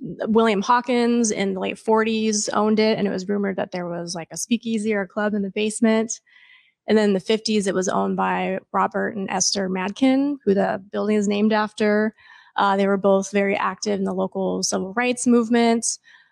William 0.00 0.62
Hawkins 0.62 1.30
in 1.30 1.54
the 1.54 1.60
late 1.60 1.76
40s 1.76 2.48
owned 2.52 2.78
it, 2.78 2.98
and 2.98 3.06
it 3.06 3.10
was 3.10 3.28
rumored 3.28 3.56
that 3.56 3.72
there 3.72 3.88
was 3.88 4.14
like 4.14 4.28
a 4.30 4.36
speakeasy 4.36 4.94
or 4.94 5.02
a 5.02 5.08
club 5.08 5.34
in 5.34 5.42
the 5.42 5.50
basement. 5.50 6.20
And 6.86 6.98
then 6.98 7.10
in 7.10 7.14
the 7.14 7.20
50s, 7.20 7.66
it 7.66 7.74
was 7.74 7.88
owned 7.88 8.16
by 8.16 8.58
Robert 8.72 9.16
and 9.16 9.30
Esther 9.30 9.68
Madkin, 9.68 10.36
who 10.44 10.52
the 10.54 10.82
building 10.92 11.16
is 11.16 11.28
named 11.28 11.52
after. 11.52 12.14
Uh, 12.56 12.76
they 12.76 12.86
were 12.86 12.96
both 12.96 13.30
very 13.30 13.56
active 13.56 13.98
in 13.98 14.04
the 14.04 14.12
local 14.12 14.62
civil 14.62 14.92
rights 14.94 15.26
movement. 15.26 15.86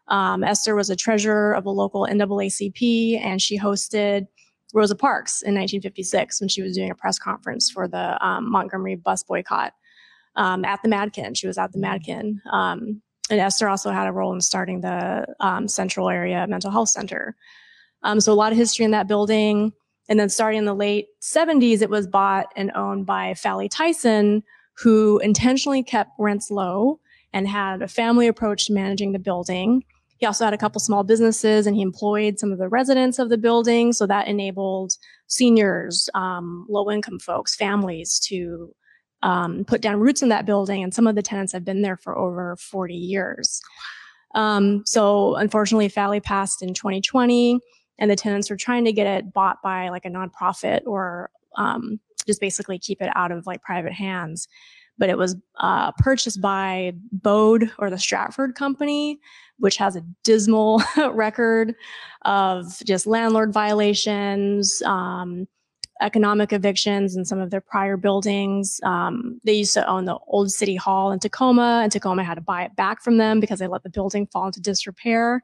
Um, 0.08 0.44
Esther 0.44 0.74
was 0.74 0.90
a 0.90 0.96
treasurer 0.96 1.52
of 1.52 1.64
the 1.64 1.72
local 1.72 2.06
NAACP, 2.06 3.20
and 3.20 3.40
she 3.40 3.58
hosted 3.58 4.26
Rosa 4.74 4.94
Parks 4.94 5.42
in 5.42 5.54
1956 5.54 6.40
when 6.40 6.48
she 6.48 6.62
was 6.62 6.76
doing 6.76 6.90
a 6.90 6.94
press 6.94 7.18
conference 7.18 7.70
for 7.70 7.86
the 7.86 8.24
um, 8.24 8.50
Montgomery 8.50 8.96
bus 8.96 9.22
boycott 9.22 9.72
um, 10.36 10.64
at 10.64 10.82
the 10.82 10.88
Madkin. 10.88 11.36
She 11.36 11.46
was 11.46 11.58
at 11.58 11.72
the 11.72 11.78
Madkin. 11.78 12.44
Um, 12.50 13.02
and 13.30 13.40
Esther 13.40 13.68
also 13.68 13.90
had 13.90 14.08
a 14.08 14.12
role 14.12 14.32
in 14.32 14.40
starting 14.40 14.80
the 14.80 15.26
um, 15.40 15.68
Central 15.68 16.08
Area 16.08 16.46
Mental 16.46 16.70
Health 16.70 16.88
Center. 16.88 17.36
Um, 18.02 18.20
so 18.20 18.32
a 18.32 18.34
lot 18.34 18.52
of 18.52 18.58
history 18.58 18.84
in 18.84 18.90
that 18.90 19.06
building. 19.06 19.72
And 20.08 20.18
then 20.18 20.28
starting 20.28 20.58
in 20.58 20.64
the 20.64 20.74
late 20.74 21.06
70s, 21.22 21.80
it 21.80 21.90
was 21.90 22.06
bought 22.06 22.46
and 22.56 22.72
owned 22.74 23.06
by 23.06 23.32
Fally 23.32 23.70
Tyson, 23.70 24.42
who 24.82 25.18
intentionally 25.20 25.82
kept 25.82 26.10
rents 26.18 26.50
low 26.50 27.00
and 27.32 27.48
had 27.48 27.82
a 27.82 27.88
family 27.88 28.26
approach 28.26 28.66
to 28.66 28.72
managing 28.72 29.12
the 29.12 29.18
building. 29.18 29.84
He 30.18 30.26
also 30.26 30.44
had 30.44 30.54
a 30.54 30.58
couple 30.58 30.80
small 30.80 31.02
businesses 31.04 31.66
and 31.66 31.74
he 31.74 31.82
employed 31.82 32.38
some 32.38 32.52
of 32.52 32.58
the 32.58 32.68
residents 32.68 33.18
of 33.18 33.28
the 33.28 33.38
building. 33.38 33.92
So 33.92 34.06
that 34.06 34.28
enabled 34.28 34.92
seniors, 35.26 36.08
um, 36.14 36.66
low 36.68 36.90
income 36.90 37.18
folks, 37.18 37.54
families 37.54 38.20
to 38.28 38.74
um, 39.22 39.64
put 39.64 39.80
down 39.80 40.00
roots 40.00 40.22
in 40.22 40.28
that 40.30 40.46
building, 40.46 40.82
and 40.82 40.92
some 40.92 41.06
of 41.06 41.14
the 41.14 41.22
tenants 41.22 41.52
have 41.52 41.64
been 41.64 41.82
there 41.82 41.96
for 41.96 42.18
over 42.18 42.56
40 42.56 42.94
years. 42.94 43.60
Um, 44.34 44.82
so 44.84 45.36
unfortunately, 45.36 45.88
Fally 45.88 46.22
passed 46.22 46.62
in 46.62 46.74
2020, 46.74 47.60
and 47.98 48.10
the 48.10 48.16
tenants 48.16 48.50
were 48.50 48.56
trying 48.56 48.84
to 48.84 48.92
get 48.92 49.06
it 49.06 49.32
bought 49.32 49.62
by 49.62 49.90
like 49.90 50.04
a 50.04 50.10
nonprofit 50.10 50.80
or 50.86 51.30
um, 51.56 52.00
just 52.26 52.40
basically 52.40 52.78
keep 52.78 53.00
it 53.00 53.10
out 53.14 53.32
of 53.32 53.46
like 53.46 53.62
private 53.62 53.92
hands. 53.92 54.48
But 54.98 55.08
it 55.08 55.16
was 55.16 55.36
uh, 55.58 55.92
purchased 55.92 56.40
by 56.40 56.92
Bode 57.10 57.70
or 57.78 57.88
the 57.90 57.98
Stratford 57.98 58.54
Company, 58.54 59.18
which 59.58 59.76
has 59.78 59.96
a 59.96 60.04
dismal 60.22 60.82
record 61.12 61.74
of 62.24 62.78
just 62.84 63.06
landlord 63.06 63.52
violations. 63.52 64.82
Um, 64.82 65.48
economic 66.02 66.52
evictions 66.52 67.16
in 67.16 67.24
some 67.24 67.38
of 67.38 67.50
their 67.50 67.60
prior 67.60 67.96
buildings. 67.96 68.80
Um, 68.82 69.40
they 69.44 69.52
used 69.54 69.74
to 69.74 69.88
own 69.88 70.04
the 70.04 70.18
old 70.26 70.50
city 70.50 70.76
hall 70.76 71.12
in 71.12 71.20
Tacoma, 71.20 71.80
and 71.82 71.92
Tacoma 71.92 72.24
had 72.24 72.34
to 72.34 72.40
buy 72.40 72.64
it 72.64 72.76
back 72.76 73.02
from 73.02 73.16
them 73.18 73.40
because 73.40 73.60
they 73.60 73.68
let 73.68 73.84
the 73.84 73.90
building 73.90 74.26
fall 74.26 74.46
into 74.46 74.60
disrepair. 74.60 75.42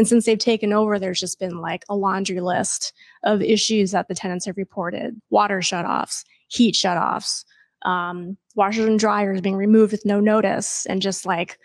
And 0.00 0.08
since 0.08 0.24
they've 0.24 0.38
taken 0.38 0.72
over, 0.72 0.98
there's 0.98 1.20
just 1.20 1.38
been 1.38 1.58
like 1.58 1.84
a 1.90 1.94
laundry 1.94 2.40
list 2.40 2.94
of 3.22 3.42
issues 3.42 3.90
that 3.90 4.08
the 4.08 4.14
tenants 4.14 4.46
have 4.46 4.56
reported 4.56 5.20
water 5.28 5.58
shutoffs, 5.58 6.24
heat 6.48 6.74
shutoffs, 6.74 7.44
um, 7.82 8.38
washers 8.54 8.86
and 8.86 8.98
dryers 8.98 9.42
being 9.42 9.56
removed 9.56 9.92
with 9.92 10.06
no 10.06 10.18
notice, 10.18 10.86
and 10.86 11.02
just 11.02 11.26
like 11.26 11.58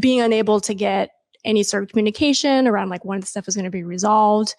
being 0.00 0.20
unable 0.20 0.60
to 0.62 0.74
get 0.74 1.10
any 1.44 1.62
sort 1.62 1.84
of 1.84 1.90
communication 1.90 2.66
around 2.66 2.88
like 2.88 3.04
when 3.04 3.20
the 3.20 3.26
stuff 3.26 3.46
is 3.46 3.54
going 3.54 3.66
to 3.66 3.70
be 3.70 3.84
resolved 3.84 4.56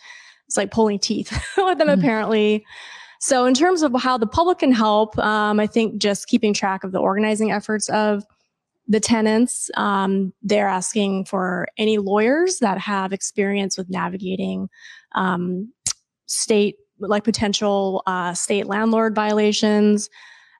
it's 0.47 0.55
like 0.55 0.71
pulling 0.71 0.99
teeth 0.99 1.31
with 1.57 1.79
them 1.79 1.89
mm-hmm. 1.89 1.99
apparently. 1.99 2.65
So 3.19 3.45
in 3.45 3.53
terms 3.53 3.81
of 3.81 3.93
how 3.99 4.17
the 4.17 4.27
public 4.27 4.59
can 4.59 4.71
help, 4.71 5.17
um, 5.17 5.59
I 5.59 5.67
think 5.67 5.97
just 5.97 6.27
keeping 6.27 6.53
track 6.53 6.85
of 6.85 6.93
the 6.93 6.99
organizing 6.99 7.51
efforts 7.51 7.89
of 7.89 8.23
the 8.87 8.99
tenants. 8.99 9.71
Um, 9.75 10.33
they're 10.41 10.67
asking 10.67 11.25
for 11.25 11.67
any 11.77 11.97
lawyers 11.97 12.59
that 12.59 12.77
have 12.77 13.13
experience 13.13 13.77
with 13.77 13.89
navigating 13.89 14.69
um, 15.15 15.71
state, 16.25 16.75
like 16.99 17.23
potential 17.23 18.03
uh, 18.05 18.33
state 18.33 18.65
landlord 18.65 19.15
violations. 19.15 20.09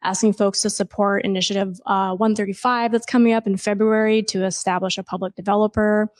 Asking 0.06 0.34
folks 0.34 0.62
to 0.64 0.70
support 0.70 1.24
Initiative 1.24 1.80
uh, 1.86 2.14
135 2.16 2.92
that's 2.92 3.06
coming 3.06 3.32
up 3.32 3.48
in 3.48 3.56
February 3.56 4.22
to 4.24 4.44
establish 4.44 4.98
a 4.98 5.04
public 5.04 5.34
developer 5.36 6.12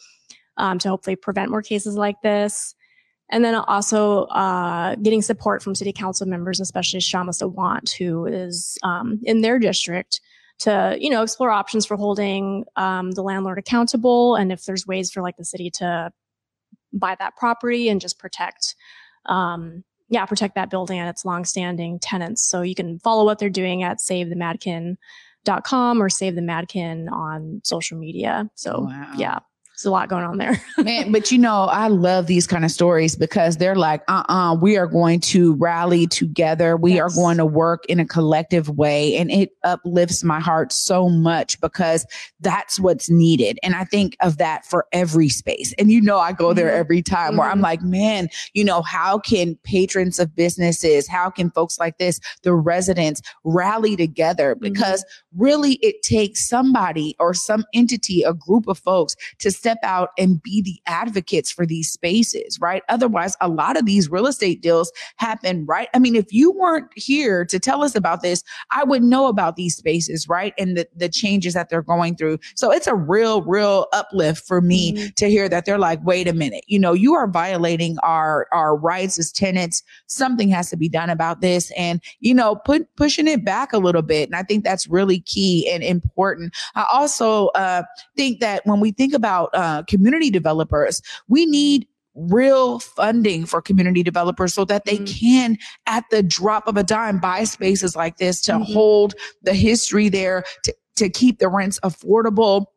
um, 0.56 0.80
to 0.80 0.90
hopefully 0.90 1.18
prevent 1.18 1.52
more 1.52 1.62
cases 1.62 1.96
like 1.96 2.22
this. 2.22 2.76
And 3.30 3.44
then 3.44 3.56
also 3.56 4.24
uh, 4.26 4.96
getting 4.96 5.22
support 5.22 5.62
from 5.62 5.76
city 5.76 5.92
council 5.92 6.28
members, 6.28 6.62
especially 6.62 7.00
Kshama 7.00 7.32
Sawant, 7.32 7.92
who 7.98 8.26
is 8.26 8.78
um, 8.84 9.20
in 9.24 9.42
their 9.42 9.60
district 9.60 10.22
to, 10.60 10.98
you 11.00 11.10
know, 11.10 11.24
explore 11.24 11.52
options 11.52 11.86
for 11.86 11.98
holding 11.98 12.66
um, 12.76 13.12
the 13.12 13.22
landlord 13.22 13.58
accountable 13.58 14.36
and 14.36 14.52
if 14.52 14.66
there's 14.66 14.88
ways 14.88 15.12
for 15.12 15.22
like 15.22 15.38
the 15.38 15.46
city 15.46 15.70
to 15.72 16.12
buy 16.94 17.16
that 17.20 17.36
property 17.36 17.90
and 17.90 18.00
just 18.00 18.20
protect, 18.20 18.76
um, 19.26 19.84
yeah, 20.10 20.26
protect 20.26 20.56
that 20.56 20.70
building 20.70 21.00
and 21.00 21.10
its 21.10 21.26
longstanding 21.26 22.00
tenants. 22.00 22.44
So 22.44 22.62
you 22.62 22.76
can 22.76 23.00
follow 23.00 23.26
what 23.26 23.40
they're 23.40 23.50
doing 23.50 23.84
at 23.84 23.98
savethemadkin.com 23.98 26.02
or 26.02 26.10
save 26.10 26.36
the 26.36 26.42
madkin 26.42 27.12
on 27.12 27.62
social 27.64 27.98
media. 27.98 28.50
So 28.56 28.82
wow. 28.82 29.14
yeah, 29.18 29.40
there's 29.74 29.86
a 29.86 29.92
lot 29.92 30.08
going 30.08 30.24
on 30.24 30.38
there. 30.38 30.62
Man, 30.78 31.12
but 31.12 31.32
you 31.32 31.40
know, 31.40 31.64
I 31.64 31.88
love 31.88 32.28
these 32.28 32.46
kind 32.46 32.64
of 32.64 32.70
stories 32.70 33.16
because 33.16 33.58
they're 33.58 33.76
like, 33.76 34.04
uh 34.08 34.24
uh-uh, 34.28 34.52
uh 34.52 34.56
we 34.56 34.78
are 34.78 34.86
going 34.86 35.20
to 35.22 35.56
rally 35.56 36.06
together. 36.06 36.78
We 36.78 36.94
yes. 36.94 37.02
are 37.02 37.10
going 37.10 37.38
to 37.38 37.46
work 37.46 37.84
in 37.88 38.00
a 38.00 38.06
collective 38.06 38.70
way. 38.70 39.18
And 39.18 39.32
it 39.32 39.52
uplifts 39.64 40.24
my 40.24 40.40
heart 40.40 40.72
so 40.72 41.10
much 41.10 41.60
because 41.60 42.06
that's 42.40 42.80
what's 42.80 43.10
needed. 43.10 43.58
And 43.64 43.74
I 43.74 43.84
think 43.84 44.16
of 44.20 44.38
that 44.38 44.64
for 44.66 44.86
every 44.92 45.30
space. 45.30 45.74
And 45.80 45.92
you 45.92 46.02
know, 46.02 46.20
I 46.20 46.34
go 46.34 46.54
there 46.54 46.68
mm-hmm. 46.68 46.80
every 46.80 47.02
time 47.02 47.30
mm-hmm. 47.30 47.38
where 47.40 47.48
I'm 47.48 47.56
mm-hmm. 47.56 47.64
like, 47.64 47.82
man, 47.82 48.30
you 48.54 48.64
know, 48.64 48.84
how 48.84 49.18
can 49.18 49.58
patrons 49.64 50.20
of 50.20 50.36
businesses, 50.36 51.08
how 51.08 51.32
can 51.32 51.50
folks 51.50 51.80
like 51.80 51.98
this, 51.98 52.20
the 52.44 52.54
residents 52.54 53.24
rally 53.44 53.96
together? 53.96 54.54
Mm-hmm. 54.54 54.72
Because 54.72 55.04
mm-hmm. 55.04 55.44
really 55.44 55.74
it 55.76 56.04
takes 56.04 56.48
somebody 56.48 57.16
or 57.20 57.34
some 57.34 57.66
entity, 57.74 58.22
a 58.22 58.36
group 58.36 58.68
of 58.68 58.78
folks 58.78 59.16
to 59.40 59.52
step 59.64 59.80
out 59.82 60.10
and 60.18 60.44
be 60.44 60.62
the 60.62 60.78
advocates 60.88 61.50
for 61.50 61.66
these 61.66 61.90
spaces, 61.90 62.60
right? 62.60 62.84
Otherwise, 62.90 63.38
a 63.40 63.48
lot 63.48 63.78
of 63.78 63.86
these 63.86 64.12
real 64.12 64.28
estate 64.28 64.62
deals 64.62 64.92
happen, 65.16 65.66
right? 65.66 65.88
I 65.94 66.00
mean, 66.00 66.18
if 66.18 66.34
you 66.34 66.52
weren't 66.52 66.88
here 66.98 67.46
to 67.46 67.60
tell 67.60 67.82
us 67.82 67.96
about 67.96 68.22
this, 68.22 68.44
I 68.72 68.84
would 68.84 69.04
know 69.04 69.28
about 69.28 69.56
these 69.56 69.78
spaces, 69.78 70.28
right? 70.28 70.54
And 70.58 70.76
the, 70.76 70.86
the 70.94 71.08
changes 71.08 71.54
that 71.54 71.70
they're 71.70 71.82
going 71.82 72.18
through. 72.18 72.40
So 72.56 72.74
it's 72.74 72.88
a 72.88 72.96
real, 72.96 73.42
real 73.44 73.88
uplift 73.94 74.46
for 74.46 74.60
me 74.60 74.92
mm-hmm. 74.92 75.08
to 75.16 75.30
hear 75.30 75.48
that 75.48 75.64
they're 75.64 75.80
like, 75.80 76.04
wait 76.04 76.28
a 76.28 76.34
minute, 76.34 76.66
you 76.68 76.78
know, 76.78 76.92
you 76.92 77.14
are 77.14 77.28
violating 77.28 77.98
our, 78.04 78.48
our 78.52 78.76
rights 78.76 79.18
as 79.18 79.32
tenants. 79.32 79.82
Something 80.08 80.50
has 80.50 80.70
to 80.72 80.76
be 80.76 80.90
done 80.90 81.10
about 81.10 81.40
this. 81.40 81.72
And, 81.78 82.02
you 82.20 82.34
know, 82.34 82.58
put, 82.58 82.94
pushing 82.98 83.30
it 83.30 83.46
back 83.46 83.72
a 83.72 83.78
little 83.78 84.02
bit. 84.02 84.28
And 84.28 84.36
I 84.36 84.44
think 84.44 84.66
that's 84.66 84.90
really 84.90 85.22
key 85.22 85.70
and 85.72 85.82
important. 85.82 86.54
I 86.76 86.86
also 86.92 87.48
uh, 87.56 87.84
think 88.18 88.42
that 88.42 88.66
when 88.66 88.82
we 88.82 88.92
think 88.92 89.14
about 89.14 89.53
uh, 89.54 89.84
community 89.84 90.30
developers, 90.30 91.02
we 91.28 91.46
need 91.46 91.88
real 92.16 92.80
funding 92.80 93.46
for 93.46 93.62
community 93.62 94.04
developers 94.04 94.54
so 94.54 94.66
that 94.66 94.86
they 94.86 94.98
mm-hmm. 94.98 95.06
can 95.06 95.58
at 95.88 96.04
the 96.12 96.22
drop 96.22 96.68
of 96.68 96.78
a 96.78 96.84
dime 96.84 97.20
buy 97.20 97.44
spaces 97.44 97.96
like 97.96 98.18
this 98.18 98.42
to 98.42 98.54
mm-hmm. 98.54 98.72
hold 98.72 99.16
the 99.42 99.54
history 99.54 100.10
there 100.10 100.44
to 100.64 100.74
to 100.96 101.10
keep 101.10 101.40
the 101.40 101.50
rents 101.50 101.80
affordable 101.84 102.68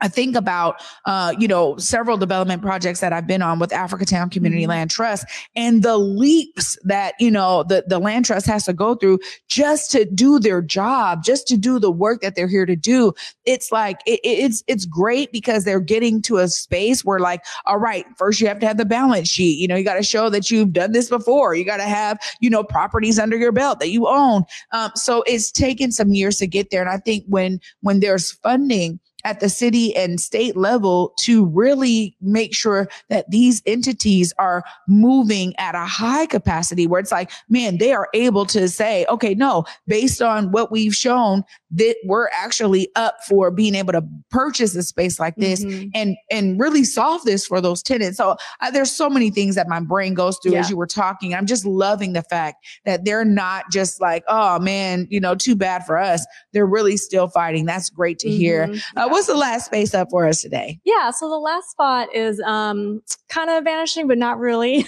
I 0.00 0.08
think 0.08 0.36
about, 0.36 0.82
uh, 1.06 1.34
you 1.38 1.48
know, 1.48 1.76
several 1.78 2.16
development 2.16 2.62
projects 2.62 3.00
that 3.00 3.12
I've 3.12 3.26
been 3.26 3.42
on 3.42 3.58
with 3.58 3.70
Africatown 3.70 4.30
Community 4.30 4.62
mm-hmm. 4.62 4.70
Land 4.70 4.90
Trust 4.90 5.26
and 5.54 5.82
the 5.82 5.96
leaps 5.96 6.78
that, 6.84 7.14
you 7.18 7.30
know, 7.30 7.62
the, 7.62 7.84
the 7.86 7.98
land 7.98 8.26
trust 8.26 8.46
has 8.46 8.64
to 8.66 8.72
go 8.72 8.94
through 8.94 9.18
just 9.48 9.90
to 9.92 10.04
do 10.04 10.38
their 10.38 10.60
job, 10.60 11.24
just 11.24 11.46
to 11.48 11.56
do 11.56 11.78
the 11.78 11.90
work 11.90 12.20
that 12.20 12.34
they're 12.34 12.48
here 12.48 12.66
to 12.66 12.76
do. 12.76 13.12
It's 13.44 13.72
like, 13.72 14.00
it, 14.06 14.20
it's, 14.22 14.62
it's 14.66 14.84
great 14.84 15.32
because 15.32 15.64
they're 15.64 15.80
getting 15.80 16.20
to 16.22 16.38
a 16.38 16.48
space 16.48 17.04
where 17.04 17.18
like, 17.18 17.42
all 17.64 17.78
right, 17.78 18.04
first 18.18 18.40
you 18.40 18.48
have 18.48 18.58
to 18.60 18.66
have 18.66 18.76
the 18.76 18.84
balance 18.84 19.28
sheet. 19.28 19.58
You 19.58 19.68
know, 19.68 19.76
you 19.76 19.84
got 19.84 19.94
to 19.94 20.02
show 20.02 20.28
that 20.30 20.50
you've 20.50 20.72
done 20.72 20.92
this 20.92 21.08
before. 21.08 21.54
You 21.54 21.64
got 21.64 21.78
to 21.78 21.84
have, 21.84 22.18
you 22.40 22.50
know, 22.50 22.62
properties 22.62 23.18
under 23.18 23.36
your 23.36 23.52
belt 23.52 23.80
that 23.80 23.90
you 23.90 24.06
own. 24.06 24.42
Um, 24.72 24.90
so 24.94 25.22
it's 25.26 25.50
taken 25.50 25.90
some 25.90 26.12
years 26.12 26.38
to 26.38 26.46
get 26.46 26.70
there. 26.70 26.82
And 26.82 26.90
I 26.90 26.98
think 26.98 27.24
when, 27.28 27.60
when 27.80 28.00
there's 28.00 28.32
funding, 28.32 29.00
at 29.26 29.40
the 29.40 29.48
city 29.48 29.94
and 29.96 30.20
state 30.20 30.56
level 30.56 31.12
to 31.18 31.44
really 31.46 32.16
make 32.20 32.54
sure 32.54 32.88
that 33.10 33.28
these 33.28 33.60
entities 33.66 34.32
are 34.38 34.62
moving 34.86 35.52
at 35.58 35.74
a 35.74 35.84
high 35.84 36.26
capacity 36.26 36.86
where 36.86 37.00
it's 37.00 37.10
like, 37.10 37.32
man, 37.48 37.78
they 37.78 37.92
are 37.92 38.08
able 38.14 38.46
to 38.46 38.68
say, 38.68 39.04
okay, 39.08 39.34
no, 39.34 39.64
based 39.88 40.22
on 40.22 40.52
what 40.52 40.70
we've 40.70 40.94
shown, 40.94 41.42
that 41.72 41.96
we're 42.04 42.28
actually 42.28 42.88
up 42.94 43.16
for 43.26 43.50
being 43.50 43.74
able 43.74 43.92
to 43.92 44.02
purchase 44.30 44.76
a 44.76 44.82
space 44.84 45.18
like 45.18 45.34
this 45.34 45.64
mm-hmm. 45.64 45.88
and 45.94 46.16
and 46.30 46.60
really 46.60 46.84
solve 46.84 47.24
this 47.24 47.44
for 47.44 47.60
those 47.60 47.82
tenants. 47.82 48.18
So 48.18 48.36
uh, 48.60 48.70
there's 48.70 48.92
so 48.92 49.10
many 49.10 49.30
things 49.30 49.56
that 49.56 49.68
my 49.68 49.80
brain 49.80 50.14
goes 50.14 50.38
through 50.38 50.52
yeah. 50.52 50.60
as 50.60 50.70
you 50.70 50.76
were 50.76 50.86
talking. 50.86 51.34
I'm 51.34 51.46
just 51.46 51.66
loving 51.66 52.12
the 52.12 52.22
fact 52.22 52.64
that 52.84 53.04
they're 53.04 53.24
not 53.24 53.64
just 53.72 54.00
like, 54.00 54.22
oh 54.28 54.60
man, 54.60 55.08
you 55.10 55.18
know, 55.18 55.34
too 55.34 55.56
bad 55.56 55.84
for 55.84 55.98
us. 55.98 56.24
They're 56.52 56.66
really 56.66 56.96
still 56.96 57.26
fighting. 57.26 57.66
That's 57.66 57.90
great 57.90 58.20
to 58.20 58.28
mm-hmm. 58.28 58.38
hear. 58.38 58.74
Uh, 58.94 59.08
what's 59.16 59.28
the 59.28 59.34
last 59.34 59.64
space 59.64 59.94
up 59.94 60.10
for 60.10 60.26
us 60.26 60.42
today? 60.42 60.78
Yeah. 60.84 61.10
So 61.10 61.30
the 61.30 61.38
last 61.38 61.70
spot 61.70 62.14
is 62.14 62.38
um, 62.42 63.00
kind 63.30 63.48
of 63.48 63.64
vanishing, 63.64 64.06
but 64.06 64.18
not 64.18 64.38
really. 64.38 64.84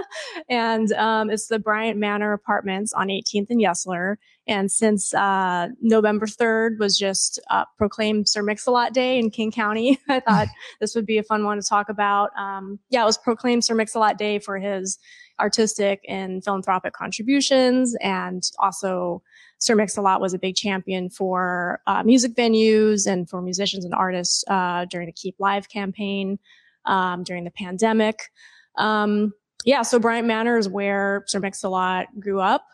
and 0.50 0.92
um, 0.92 1.30
it's 1.30 1.46
the 1.46 1.58
Bryant 1.58 1.98
Manor 1.98 2.34
Apartments 2.34 2.92
on 2.92 3.08
18th 3.08 3.48
and 3.48 3.58
Yesler. 3.58 4.16
And 4.46 4.70
since 4.70 5.14
uh, 5.14 5.68
November 5.80 6.26
3rd 6.26 6.78
was 6.78 6.98
just 6.98 7.40
uh, 7.50 7.64
proclaimed 7.78 8.28
Sir 8.28 8.42
Mix-a-Lot 8.42 8.92
Day 8.92 9.18
in 9.18 9.30
King 9.30 9.50
County, 9.50 9.98
I 10.10 10.20
thought 10.20 10.48
this 10.80 10.94
would 10.94 11.06
be 11.06 11.16
a 11.16 11.22
fun 11.22 11.44
one 11.44 11.56
to 11.56 11.66
talk 11.66 11.88
about. 11.88 12.36
Um, 12.36 12.80
yeah, 12.90 13.00
it 13.00 13.06
was 13.06 13.16
proclaimed 13.16 13.64
Sir 13.64 13.74
Mix-a-Lot 13.74 14.18
Day 14.18 14.40
for 14.40 14.58
his 14.58 14.98
artistic 15.40 16.04
and 16.08 16.44
philanthropic 16.44 16.92
contributions 16.92 17.96
and 18.00 18.50
also 18.58 19.22
Sir 19.58 19.74
Mix-a-Lot 19.74 20.20
was 20.20 20.32
a 20.32 20.38
big 20.38 20.56
champion 20.56 21.10
for 21.10 21.80
uh, 21.86 22.02
music 22.02 22.34
venues 22.34 23.06
and 23.06 23.28
for 23.28 23.42
musicians 23.42 23.84
and 23.84 23.92
artists 23.92 24.42
uh, 24.48 24.86
during 24.86 25.06
the 25.06 25.12
Keep 25.12 25.36
Live 25.38 25.68
campaign 25.68 26.38
um, 26.86 27.22
during 27.24 27.44
the 27.44 27.50
pandemic. 27.50 28.30
Um, 28.76 29.34
yeah, 29.64 29.82
so 29.82 29.98
Bryant 29.98 30.26
Manor 30.26 30.56
is 30.56 30.68
where 30.68 31.24
Sir 31.26 31.40
Mix-a-Lot 31.40 32.06
grew 32.18 32.40
up. 32.40 32.64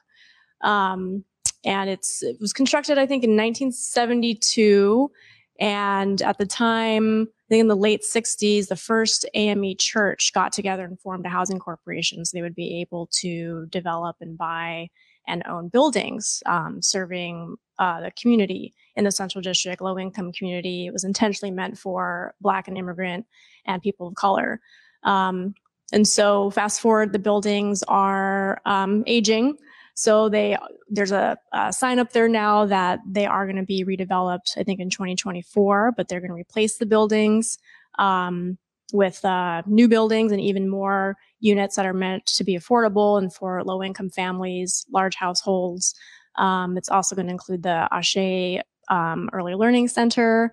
Um, 0.63 1.25
and 1.65 1.91
it's, 1.91 2.23
it 2.23 2.37
was 2.41 2.53
constructed, 2.53 2.99
I 2.99 3.07
think, 3.07 3.25
in 3.25 3.31
1972. 3.31 5.11
And 5.59 6.23
at 6.23 6.39
the 6.39 6.47
time, 6.47 7.29
I 7.47 7.49
think 7.49 7.61
in 7.61 7.69
the 7.69 7.77
late 7.77 8.03
60s, 8.03 8.67
the 8.67 8.77
first 8.77 9.25
AME 9.35 9.77
church 9.79 10.33
got 10.35 10.53
together 10.53 10.85
and 10.85 10.99
formed 10.99 11.25
a 11.27 11.29
housing 11.29 11.61
corporation 11.61 12.25
so 12.25 12.37
they 12.37 12.43
would 12.43 12.57
be 12.57 12.81
able 12.81 13.09
to 13.21 13.67
develop 13.67 14.17
and 14.21 14.37
buy 14.37 14.89
and 15.29 15.45
own 15.47 15.69
buildings 15.69 16.43
um, 16.47 16.83
serving 16.83 17.57
uh, 17.79 18.01
the 18.01 18.11
community 18.13 18.75
in 18.97 19.05
the 19.05 19.13
central 19.13 19.43
district, 19.43 19.81
low 19.81 19.99
income 19.99 20.33
community. 20.33 20.87
It 20.87 20.93
was 20.93 21.05
intentionally 21.05 21.53
meant 21.53 21.79
for 21.79 22.35
Black 22.41 22.67
and 22.67 22.77
immigrant 22.77 23.27
and 23.65 23.83
people 23.83 24.09
of 24.09 24.17
color. 24.17 24.61
Um, 25.05 25.55
and 25.93 26.07
so, 26.07 26.51
fast 26.51 26.81
forward, 26.81 27.13
the 27.13 27.19
buildings 27.21 27.85
are 27.85 28.61
um, 28.65 29.05
aging. 29.07 29.57
So 29.97 30.29
they 30.29 30.59
there's 30.91 31.11
a, 31.11 31.39
a, 31.53 31.73
sign 31.73 31.99
up 31.99 32.13
there 32.13 32.29
now 32.29 32.67
that 32.67 33.01
they 33.11 33.25
are 33.25 33.47
going 33.47 33.57
to 33.57 33.63
be 33.63 33.83
redeveloped. 33.83 34.59
I 34.59 34.63
think 34.63 34.79
in 34.79 34.91
2024, 34.91 35.93
but 35.97 36.09
they're 36.09 36.21
going 36.21 36.31
to 36.31 36.37
replace 36.37 36.77
the 36.77 36.85
buildings 36.85 37.57
um, 37.99 38.59
with 38.93 39.25
uh, 39.25 39.63
new 39.65 39.89
buildings 39.89 40.33
and 40.33 40.41
even 40.41 40.69
more 40.69 41.17
units 41.41 41.77
that 41.77 41.87
are 41.87 41.95
meant 41.95 42.27
to 42.27 42.45
be 42.45 42.57
affordable 42.59 43.17
and 43.19 43.33
for 43.33 43.65
low 43.65 43.83
income 43.83 44.11
families, 44.11 44.85
large 44.93 45.17
households. 45.17 45.95
Um, 46.37 46.77
it's 46.77 46.91
also 46.91 47.17
going 47.17 47.27
to 47.29 47.33
include 47.33 47.63
the 47.63 47.89
Ashe 47.91 48.63
um, 48.89 49.31
Early 49.33 49.55
Learning 49.55 49.89
Center. 49.89 50.53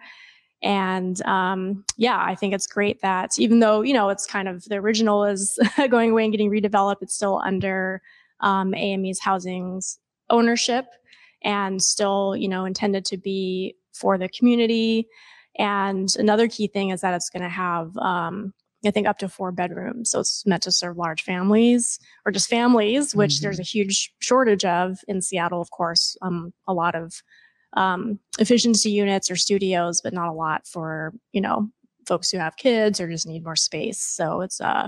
And 0.61 1.21
um, 1.25 1.83
yeah, 1.97 2.23
I 2.23 2.35
think 2.35 2.53
it's 2.53 2.65
great 2.65 3.01
that 3.01 3.37
even 3.37 3.59
though, 3.59 3.81
you 3.81 3.93
know, 3.93 4.07
it's 4.07 4.25
kind 4.25 4.47
of 4.47 4.63
the 4.63 4.75
original 4.75 5.25
is 5.25 5.59
going 5.89 6.11
away 6.11 6.23
and 6.23 6.31
getting 6.31 6.49
redeveloped, 6.49 7.01
it's 7.01 7.13
still 7.13 7.41
under 7.43 8.01
um, 8.43 8.73
AME's 8.75 9.19
housing's 9.19 9.97
ownership 10.29 10.85
and 11.43 11.81
still, 11.81 12.35
you 12.35 12.47
know, 12.47 12.65
intended 12.65 13.05
to 13.05 13.17
be 13.17 13.75
for 13.93 14.17
the 14.17 14.29
community. 14.29 15.07
And 15.57 16.09
another 16.17 16.47
key 16.47 16.67
thing 16.67 16.89
is 16.89 17.01
that 17.01 17.13
it's 17.13 17.29
going 17.29 17.43
to 17.43 17.49
have 17.49 17.97
um, 17.97 18.53
I 18.85 18.91
think 18.91 19.07
up 19.07 19.17
to 19.19 19.29
four 19.29 19.51
bedrooms. 19.51 20.11
So 20.11 20.19
it's 20.19 20.45
meant 20.45 20.63
to 20.63 20.71
serve 20.71 20.97
large 20.97 21.23
families 21.23 21.99
or 22.25 22.31
just 22.31 22.49
families, 22.49 23.15
which 23.15 23.35
mm-hmm. 23.35 23.43
there's 23.43 23.59
a 23.59 23.63
huge 23.63 24.13
shortage 24.19 24.65
of 24.65 24.99
in 25.07 25.21
Seattle, 25.21 25.61
of 25.61 25.71
course. 25.71 26.17
Um, 26.21 26.53
a 26.67 26.73
lot 26.73 26.95
of 26.95 27.21
um, 27.73 28.19
efficiency 28.39 28.91
units 28.91 29.31
or 29.31 29.35
studios, 29.35 30.01
but 30.01 30.13
not 30.13 30.27
a 30.27 30.33
lot 30.33 30.67
for, 30.67 31.13
you 31.31 31.41
know, 31.41 31.69
folks 32.05 32.29
who 32.29 32.37
have 32.37 32.57
kids 32.57 32.99
or 32.99 33.09
just 33.09 33.25
need 33.25 33.43
more 33.43 33.55
space. 33.55 33.99
So 33.99 34.41
it's 34.41 34.59
a, 34.59 34.67
uh, 34.67 34.87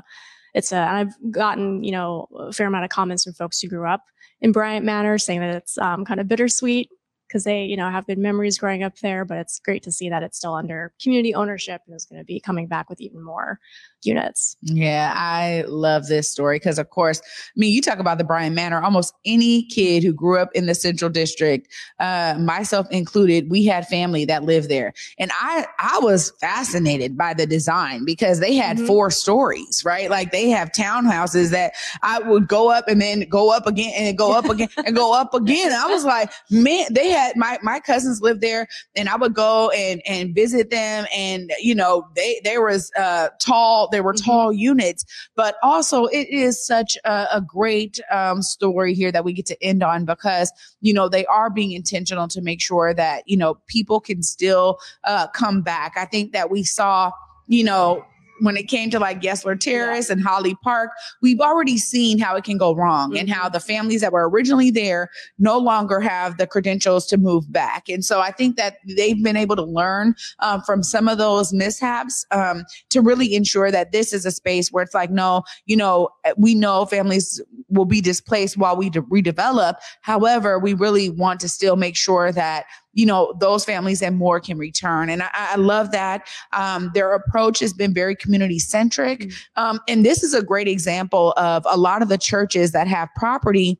it's 0.55 0.71
a, 0.71 0.77
and 0.77 0.97
I've 0.97 1.31
gotten, 1.31 1.83
you 1.83 1.91
know, 1.91 2.27
a 2.39 2.51
fair 2.53 2.65
amount 2.65 2.85
of 2.85 2.89
comments 2.89 3.25
from 3.25 3.33
folks 3.33 3.59
who 3.59 3.67
grew 3.67 3.85
up 3.85 4.03
in 4.39 4.53
Bryant 4.53 4.85
Manor 4.85 5.17
saying 5.17 5.41
that 5.41 5.53
it's 5.53 5.77
um, 5.77 6.05
kind 6.05 6.19
of 6.19 6.29
bittersweet 6.29 6.89
because 7.27 7.43
they, 7.43 7.65
you 7.65 7.75
know, 7.75 7.89
have 7.89 8.07
good 8.07 8.17
memories 8.17 8.57
growing 8.57 8.81
up 8.81 8.97
there. 8.99 9.25
But 9.25 9.39
it's 9.39 9.59
great 9.59 9.83
to 9.83 9.91
see 9.91 10.09
that 10.09 10.23
it's 10.23 10.37
still 10.37 10.53
under 10.53 10.93
community 11.01 11.35
ownership 11.35 11.81
and 11.85 11.95
is 11.95 12.05
going 12.05 12.21
to 12.21 12.25
be 12.25 12.39
coming 12.39 12.67
back 12.67 12.89
with 12.89 13.01
even 13.01 13.21
more 13.21 13.59
units. 14.05 14.57
Yeah, 14.61 15.13
I 15.15 15.63
love 15.67 16.07
this 16.07 16.29
story 16.29 16.57
because, 16.57 16.79
of 16.79 16.89
course, 16.89 17.21
I 17.21 17.51
mean, 17.55 17.73
you 17.73 17.81
talk 17.81 17.99
about 17.99 18.17
the 18.17 18.23
Bryant 18.23 18.55
Manor. 18.55 18.81
Almost 18.81 19.13
any 19.25 19.63
kid 19.63 20.03
who 20.03 20.13
grew 20.13 20.37
up 20.37 20.49
in 20.53 20.65
the 20.65 20.75
Central 20.75 21.09
District, 21.09 21.67
uh, 21.99 22.35
myself 22.39 22.87
included, 22.91 23.49
we 23.49 23.65
had 23.65 23.87
family 23.87 24.25
that 24.25 24.43
lived 24.43 24.69
there, 24.69 24.93
and 25.17 25.31
I 25.33 25.65
I 25.79 25.99
was 25.99 26.31
fascinated 26.41 27.17
by 27.17 27.33
the 27.33 27.45
design 27.45 28.05
because 28.05 28.39
they 28.39 28.55
had 28.55 28.77
mm-hmm. 28.77 28.87
four 28.87 29.11
stories, 29.11 29.83
right? 29.85 30.09
Like 30.09 30.31
they 30.31 30.49
have 30.49 30.71
townhouses 30.71 31.51
that 31.51 31.73
I 32.01 32.19
would 32.19 32.47
go 32.47 32.71
up 32.71 32.87
and 32.87 33.01
then 33.01 33.21
go 33.29 33.51
up 33.51 33.67
again 33.67 33.93
and 33.95 34.17
go 34.17 34.33
up 34.33 34.45
again 34.45 34.69
and 34.85 34.95
go 34.95 35.13
up 35.13 35.33
again. 35.33 35.71
I 35.71 35.87
was 35.87 36.05
like, 36.05 36.31
man, 36.49 36.87
they 36.91 37.09
had 37.09 37.35
my 37.35 37.59
my 37.61 37.79
cousins 37.79 38.21
lived 38.21 38.41
there, 38.41 38.67
and 38.95 39.09
I 39.09 39.15
would 39.15 39.33
go 39.33 39.69
and 39.71 40.01
and 40.05 40.33
visit 40.33 40.69
them, 40.69 41.05
and 41.15 41.51
you 41.59 41.75
know, 41.75 42.07
they 42.15 42.41
there 42.43 42.61
was 42.61 42.91
uh, 42.97 43.29
tall 43.39 43.89
there 43.95 44.03
were 44.03 44.13
mm-hmm. 44.13 44.29
tall 44.29 44.51
units, 44.51 45.05
but 45.35 45.55
also 45.63 46.05
it 46.07 46.27
is 46.29 46.63
such 46.63 46.97
a, 47.05 47.27
a 47.31 47.41
great 47.41 47.97
um, 48.11 48.41
story 48.41 48.93
here 48.93 49.09
that 49.09 49.23
we 49.23 49.31
get 49.31 49.45
to 49.45 49.63
end 49.63 49.81
on 49.83 50.03
because 50.03 50.51
you 50.81 50.93
know 50.93 51.07
they 51.07 51.25
are 51.27 51.49
being 51.49 51.71
intentional 51.71 52.27
to 52.27 52.41
make 52.41 52.61
sure 52.61 52.93
that 52.93 53.23
you 53.25 53.37
know 53.37 53.55
people 53.67 54.01
can 54.01 54.21
still 54.21 54.79
uh, 55.05 55.27
come 55.27 55.61
back. 55.61 55.93
I 55.95 56.03
think 56.03 56.33
that 56.33 56.51
we 56.51 56.63
saw 56.63 57.11
you 57.47 57.63
know 57.63 58.05
when 58.39 58.57
it 58.57 58.67
came 58.67 58.89
to 58.89 58.99
like 58.99 59.21
Yesler 59.21 59.59
Terrace 59.59 60.09
yeah. 60.09 60.13
and 60.13 60.23
Holly 60.23 60.55
Park, 60.63 60.91
we've 61.21 61.39
already 61.39 61.77
seen 61.77 62.19
how 62.19 62.35
it 62.35 62.43
can 62.43 62.57
go 62.57 62.75
wrong 62.75 63.09
mm-hmm. 63.09 63.19
and 63.19 63.29
how 63.29 63.43
mm-hmm. 63.45 63.53
the 63.53 63.59
families 63.59 64.01
that 64.01 64.11
were 64.11 64.29
originally 64.29 64.71
there 64.71 65.09
no 65.39 65.57
longer 65.57 65.99
have 65.99 66.37
the 66.37 66.47
credentials 66.47 67.05
to 67.07 67.17
move 67.17 67.51
back. 67.51 67.87
And 67.89 68.03
so 68.03 68.19
I 68.19 68.31
think 68.31 68.57
that 68.57 68.77
they've 68.95 69.21
been 69.23 69.37
able 69.37 69.55
to 69.55 69.63
learn 69.63 70.15
um, 70.39 70.61
from 70.61 70.83
some 70.83 71.07
of 71.07 71.17
those 71.17 71.53
mishaps 71.53 72.25
um, 72.31 72.63
to 72.89 73.01
really 73.01 73.35
ensure 73.35 73.71
that 73.71 73.91
this 73.91 74.13
is 74.13 74.25
a 74.25 74.31
space 74.31 74.71
where 74.71 74.83
it's 74.83 74.93
like, 74.93 75.11
no, 75.11 75.43
you 75.65 75.77
know, 75.77 76.09
we 76.37 76.55
know 76.55 76.85
families 76.85 77.41
will 77.69 77.85
be 77.85 78.01
displaced 78.01 78.57
while 78.57 78.75
we 78.75 78.89
de- 78.89 79.01
redevelop. 79.01 79.75
However, 80.01 80.59
we 80.59 80.73
really 80.73 81.09
want 81.09 81.39
to 81.41 81.49
still 81.49 81.75
make 81.75 81.95
sure 81.95 82.31
that 82.31 82.65
you 82.95 83.05
know, 83.05 83.35
those 83.39 83.63
families 83.63 84.01
and 84.01 84.17
more 84.17 84.39
can 84.39 84.57
return. 84.57 85.09
And 85.09 85.21
I, 85.21 85.29
I 85.33 85.55
love 85.57 85.91
that. 85.91 86.27
Um, 86.53 86.89
their 86.93 87.13
approach 87.13 87.59
has 87.59 87.73
been 87.73 87.93
very 87.93 88.15
community 88.15 88.57
centric. 88.57 89.19
Mm-hmm. 89.19 89.63
Um, 89.63 89.79
and 89.87 90.03
this 90.03 90.23
is 90.23 90.33
a 90.33 90.41
great 90.41 90.67
example 90.67 91.33
of 91.37 91.65
a 91.69 91.77
lot 91.77 92.01
of 92.01 92.09
the 92.09 92.17
churches 92.17 92.71
that 92.71 92.87
have 92.87 93.09
property 93.15 93.79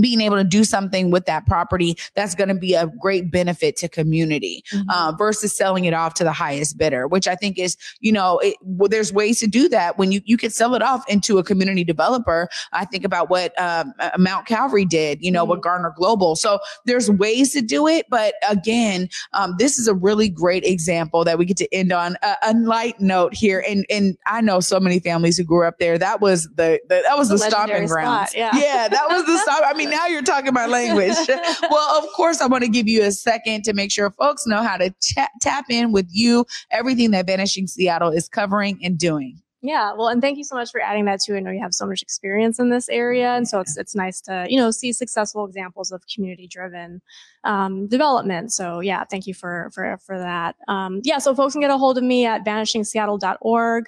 being 0.00 0.20
able 0.20 0.36
to 0.36 0.44
do 0.44 0.64
something 0.64 1.10
with 1.10 1.24
that 1.26 1.46
property 1.46 1.96
that's 2.14 2.34
going 2.34 2.48
to 2.48 2.54
be 2.54 2.74
a 2.74 2.86
great 3.00 3.30
benefit 3.30 3.76
to 3.76 3.88
community 3.88 4.62
mm-hmm. 4.72 4.88
uh, 4.90 5.12
versus 5.12 5.56
selling 5.56 5.86
it 5.86 5.94
off 5.94 6.14
to 6.14 6.24
the 6.24 6.32
highest 6.32 6.76
bidder 6.76 7.08
which 7.08 7.26
i 7.26 7.34
think 7.34 7.58
is 7.58 7.76
you 8.00 8.12
know 8.12 8.38
it, 8.38 8.54
well, 8.62 8.88
there's 8.88 9.12
ways 9.12 9.40
to 9.40 9.46
do 9.46 9.68
that 9.68 9.96
when 9.96 10.12
you 10.12 10.20
you 10.24 10.36
can 10.36 10.50
sell 10.50 10.74
it 10.74 10.82
off 10.82 11.08
into 11.08 11.38
a 11.38 11.44
community 11.44 11.84
developer 11.84 12.48
i 12.72 12.84
think 12.84 13.04
about 13.04 13.30
what 13.30 13.58
um, 13.60 13.92
mount 14.18 14.46
calvary 14.46 14.84
did 14.84 15.18
you 15.22 15.30
know 15.30 15.44
mm-hmm. 15.44 15.52
with 15.52 15.62
Gardner 15.62 15.94
Global 15.96 16.36
so 16.36 16.58
there's 16.84 17.10
ways 17.10 17.52
to 17.52 17.62
do 17.62 17.86
it 17.86 18.06
but 18.10 18.34
again 18.48 19.08
um, 19.32 19.54
this 19.58 19.78
is 19.78 19.88
a 19.88 19.94
really 19.94 20.28
great 20.28 20.64
example 20.64 21.24
that 21.24 21.38
we 21.38 21.46
get 21.46 21.56
to 21.56 21.74
end 21.74 21.92
on 21.92 22.16
a, 22.22 22.36
a, 22.42 22.54
light 22.58 23.00
note 23.00 23.32
here 23.32 23.64
and 23.66 23.86
and 23.88 24.18
i 24.26 24.40
know 24.40 24.60
so 24.60 24.78
many 24.78 25.00
families 25.00 25.38
who 25.38 25.44
grew 25.44 25.66
up 25.66 25.78
there 25.78 25.96
that 25.96 26.20
was 26.20 26.44
the, 26.56 26.80
the 26.88 27.02
that 27.06 27.16
was 27.16 27.28
the, 27.28 27.36
the 27.36 27.44
stomping 27.44 27.86
ground 27.86 28.28
yeah. 28.34 28.50
yeah 28.54 28.88
that 28.88 29.08
was 29.08 29.24
the 29.24 29.38
stop 29.42 29.62
mean, 29.78 29.90
now 29.90 30.06
you're 30.06 30.22
talking 30.22 30.52
my 30.52 30.66
language. 30.66 31.16
well, 31.70 31.98
of 31.98 32.10
course, 32.12 32.40
I 32.40 32.46
want 32.46 32.64
to 32.64 32.70
give 32.70 32.88
you 32.88 33.02
a 33.04 33.12
second 33.12 33.64
to 33.64 33.72
make 33.72 33.90
sure 33.90 34.10
folks 34.10 34.46
know 34.46 34.62
how 34.62 34.76
to 34.76 34.94
tap 35.40 35.64
in 35.70 35.92
with 35.92 36.06
you, 36.10 36.44
everything 36.70 37.10
that 37.12 37.26
Vanishing 37.26 37.66
Seattle 37.66 38.10
is 38.10 38.28
covering 38.28 38.78
and 38.82 38.98
doing. 38.98 39.40
Yeah, 39.60 39.92
well, 39.94 40.06
and 40.06 40.22
thank 40.22 40.38
you 40.38 40.44
so 40.44 40.54
much 40.54 40.70
for 40.70 40.80
adding 40.80 41.06
that 41.06 41.20
too. 41.20 41.34
I 41.34 41.40
know 41.40 41.50
you 41.50 41.60
have 41.60 41.74
so 41.74 41.84
much 41.84 42.00
experience 42.00 42.60
in 42.60 42.70
this 42.70 42.88
area, 42.88 43.34
and 43.34 43.48
so 43.48 43.58
it's 43.58 43.76
it's 43.76 43.94
nice 43.94 44.20
to 44.22 44.46
you 44.48 44.56
know 44.56 44.70
see 44.70 44.92
successful 44.92 45.44
examples 45.44 45.90
of 45.90 46.02
community 46.14 46.46
driven 46.46 47.02
um, 47.42 47.88
development. 47.88 48.52
So 48.52 48.78
yeah, 48.78 49.02
thank 49.10 49.26
you 49.26 49.34
for 49.34 49.70
for 49.74 49.98
for 50.06 50.16
that. 50.16 50.54
Um, 50.68 51.00
yeah, 51.02 51.18
so 51.18 51.34
folks 51.34 51.54
can 51.54 51.60
get 51.60 51.72
a 51.72 51.76
hold 51.76 51.98
of 51.98 52.04
me 52.04 52.24
at 52.24 52.44
vanishingseattle.org. 52.44 53.86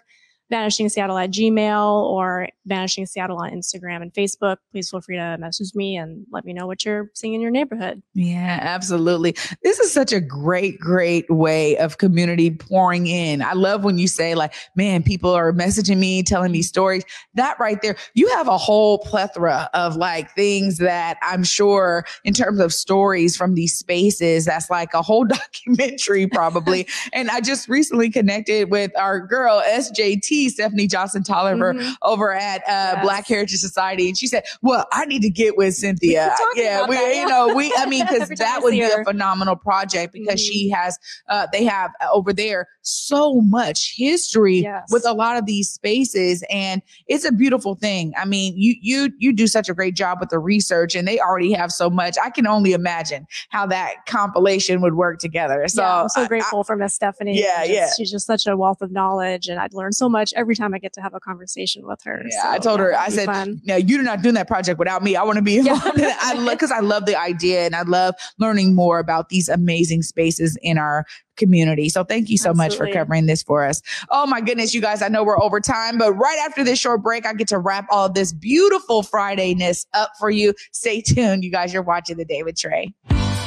Vanishing 0.51 0.89
Seattle 0.89 1.17
at 1.17 1.31
Gmail 1.31 2.03
or 2.03 2.49
Vanishing 2.67 3.07
Seattle 3.07 3.39
on 3.39 3.51
Instagram 3.51 4.03
and 4.03 4.13
Facebook. 4.13 4.57
Please 4.73 4.91
feel 4.91 5.01
free 5.01 5.17
to 5.17 5.37
message 5.39 5.75
me 5.75 5.97
and 5.97 6.27
let 6.33 6.45
me 6.45 6.53
know 6.53 6.67
what 6.67 6.85
you're 6.85 7.11
seeing 7.15 7.35
in 7.35 7.41
your 7.41 7.51
neighborhood. 7.53 8.03
Yeah, 8.15 8.59
absolutely. 8.61 9.37
This 9.63 9.79
is 9.79 9.93
such 9.93 10.13
a 10.13 10.21
great, 10.21 10.79
great 10.79 11.31
way 11.31 11.77
of 11.79 11.99
community 11.99 12.51
pouring 12.51 13.07
in. 13.07 13.43
I 13.43 13.53
love 13.53 13.85
when 13.85 13.99
you 13.99 14.09
say, 14.09 14.35
like, 14.35 14.53
man, 14.75 15.03
people 15.03 15.31
are 15.31 15.53
messaging 15.53 15.99
me, 15.99 16.23
telling 16.23 16.51
me 16.51 16.63
stories. 16.63 17.05
That 17.35 17.59
right 17.61 17.81
there, 17.81 17.97
you 18.15 18.29
have 18.31 18.49
a 18.49 18.59
whole 18.59 18.99
plethora 18.99 19.71
of 19.73 19.97
like 19.97 20.35
things 20.35 20.79
that 20.79 21.17
I'm 21.23 21.45
sure, 21.45 22.05
in 22.25 22.35
terms 22.35 22.59
of 22.59 22.75
stories 22.75 23.37
from 23.37 23.55
these 23.55 23.77
spaces, 23.77 24.47
that's 24.47 24.69
like 24.69 24.95
a 24.95 25.03
whole 25.03 25.25
documentary, 25.67 26.27
probably. 26.27 26.89
and 27.13 27.31
I 27.31 27.41
just 27.41 27.69
recently 27.69 28.11
connected 28.11 28.71
with 28.71 28.91
our 28.99 29.21
girl, 29.21 29.63
SJT 29.67 30.40
Stephanie 30.49 30.87
Johnson 30.87 31.23
Tolliver 31.23 31.75
mm-hmm. 31.75 31.93
over 32.03 32.33
at 32.33 32.63
uh, 32.63 32.97
yes. 32.97 33.03
Black 33.03 33.27
Heritage 33.27 33.59
Society, 33.59 34.09
and 34.09 34.19
she 34.19 34.27
said, 34.27 34.45
"Well, 34.63 34.87
I 34.93 35.05
need 35.07 35.23
to 35.23 35.31
get 35.31 35.57
with 35.57 35.75
Cynthia. 35.75 36.35
yeah, 36.55 36.87
we, 36.87 36.95
that, 36.97 37.15
yeah. 37.15 37.21
you 37.21 37.29
know, 37.29 37.55
we, 37.55 37.73
I 37.77 37.87
mean, 37.87 38.07
because 38.11 38.29
that 38.31 38.61
would 38.63 38.73
be 38.73 38.81
her. 38.81 39.03
a 39.03 39.05
phenomenal 39.05 39.57
project 39.57 40.13
because 40.13 40.41
mm-hmm. 40.41 40.53
she 40.53 40.71
has, 40.71 40.99
uh, 41.29 41.47
they 41.53 41.65
have 41.65 41.91
uh, 42.01 42.09
over 42.13 42.33
there 42.33 42.69
so 42.83 43.41
much 43.41 43.95
history 43.97 44.61
yes. 44.61 44.89
with 44.91 45.07
a 45.07 45.13
lot 45.13 45.37
of 45.37 45.47
these 45.47 45.71
spaces, 45.71 46.45
and 46.51 46.83
it's 47.07 47.25
a 47.25 47.33
beautiful 47.33 47.75
thing. 47.75 48.13
I 48.17 48.25
mean, 48.25 48.55
you 48.57 48.75
you 48.81 49.13
you 49.19 49.33
do 49.33 49.47
such 49.47 49.69
a 49.69 49.75
great 49.75 49.95
job 49.95 50.19
with 50.21 50.31
the 50.31 50.39
research, 50.39 50.95
and 50.95 51.07
they 51.07 51.19
already 51.21 51.53
have 51.53 51.73
so 51.73 51.91
much. 51.91 52.17
I 52.23 52.31
can 52.31 52.47
only 52.47 52.73
imagine 52.73 53.27
how 53.51 53.67
that 53.67 54.07
compilation 54.07 54.81
would 54.83 54.95
work 54.95 55.19
together. 55.19 55.67
So 55.69 55.83
yeah, 55.83 56.03
I'm 56.03 56.09
so 56.09 56.27
grateful 56.27 56.61
I, 56.61 56.65
for 56.65 56.77
Miss 56.77 56.95
Stephanie. 56.95 57.39
Yeah, 57.39 57.67
just, 57.67 57.71
yeah, 57.71 57.89
she's 57.97 58.11
just 58.11 58.27
such 58.27 58.47
a 58.47 58.57
wealth 58.57 58.83
of 58.83 58.91
knowledge, 58.91 59.49
and 59.49 59.59
I'd 59.59 59.75
learned 59.75 59.95
so 59.95 60.09
much 60.09 60.30
much 60.31 60.41
every 60.41 60.55
time 60.55 60.75
I 60.75 60.79
get 60.79 60.93
to 60.95 61.01
have 61.01 61.15
a 61.15 61.21
conversation 61.21 61.87
with 61.87 62.03
her. 62.05 62.23
Yeah, 62.29 62.43
so, 62.43 62.51
I 62.51 62.59
told 62.59 62.81
her, 62.81 62.97
I 62.97 63.09
said, 63.09 63.27
fun. 63.27 63.61
"No, 63.65 63.77
you're 63.77 64.03
not 64.03 64.23
doing 64.23 64.35
that 64.35 64.49
project 64.49 64.79
without 64.79 65.03
me. 65.03 65.17
I 65.17 65.23
want 65.23 65.37
to 65.37 65.43
be 65.43 65.59
involved." 65.59 65.99
Yeah. 65.99 66.17
I 66.21 66.35
love 66.35 66.59
because 66.59 66.71
I 66.71 66.81
love 66.81 67.07
the 67.07 67.19
idea 67.19 67.67
and 67.67 67.75
I 67.75 67.83
love 67.83 68.15
learning 68.39 68.75
more 68.75 68.99
about 68.99 69.29
these 69.29 69.49
amazing 69.49 70.03
spaces 70.03 70.57
in 70.63 70.79
our 70.79 71.05
community. 71.37 71.89
So 71.89 72.05
thank 72.05 72.29
you 72.29 72.37
so 72.37 72.51
Absolutely. 72.51 72.87
much 72.87 72.93
for 72.93 72.99
covering 72.99 73.27
this 73.27 73.43
for 73.43 73.65
us. 73.65 73.81
Oh 74.11 74.27
my 74.27 74.41
goodness, 74.41 74.75
you 74.75 74.81
guys, 74.81 75.01
I 75.01 75.09
know 75.09 75.25
we're 75.25 75.41
over 75.41 75.59
time, 75.61 75.97
but 75.97 76.13
right 76.13 76.39
after 76.47 76.63
this 76.63 76.79
short 76.79 77.03
break, 77.03 77.25
I 77.25 77.33
get 77.33 77.49
to 77.49 77.59
wrap 77.59 77.87
all 77.91 78.07
of 78.07 78.15
this 78.15 78.33
beautiful 78.33 79.03
Fridayness 79.03 79.87
up 79.95 80.11
for 80.19 80.31
you. 80.31 80.55
Stay 80.73 81.01
tuned. 81.01 81.45
You 81.45 81.51
guys, 81.51 81.73
you're 81.73 81.83
watching 81.83 82.19
the 82.19 82.27
Day 82.27 82.43
with 82.43 82.59
Trey. 82.59 82.93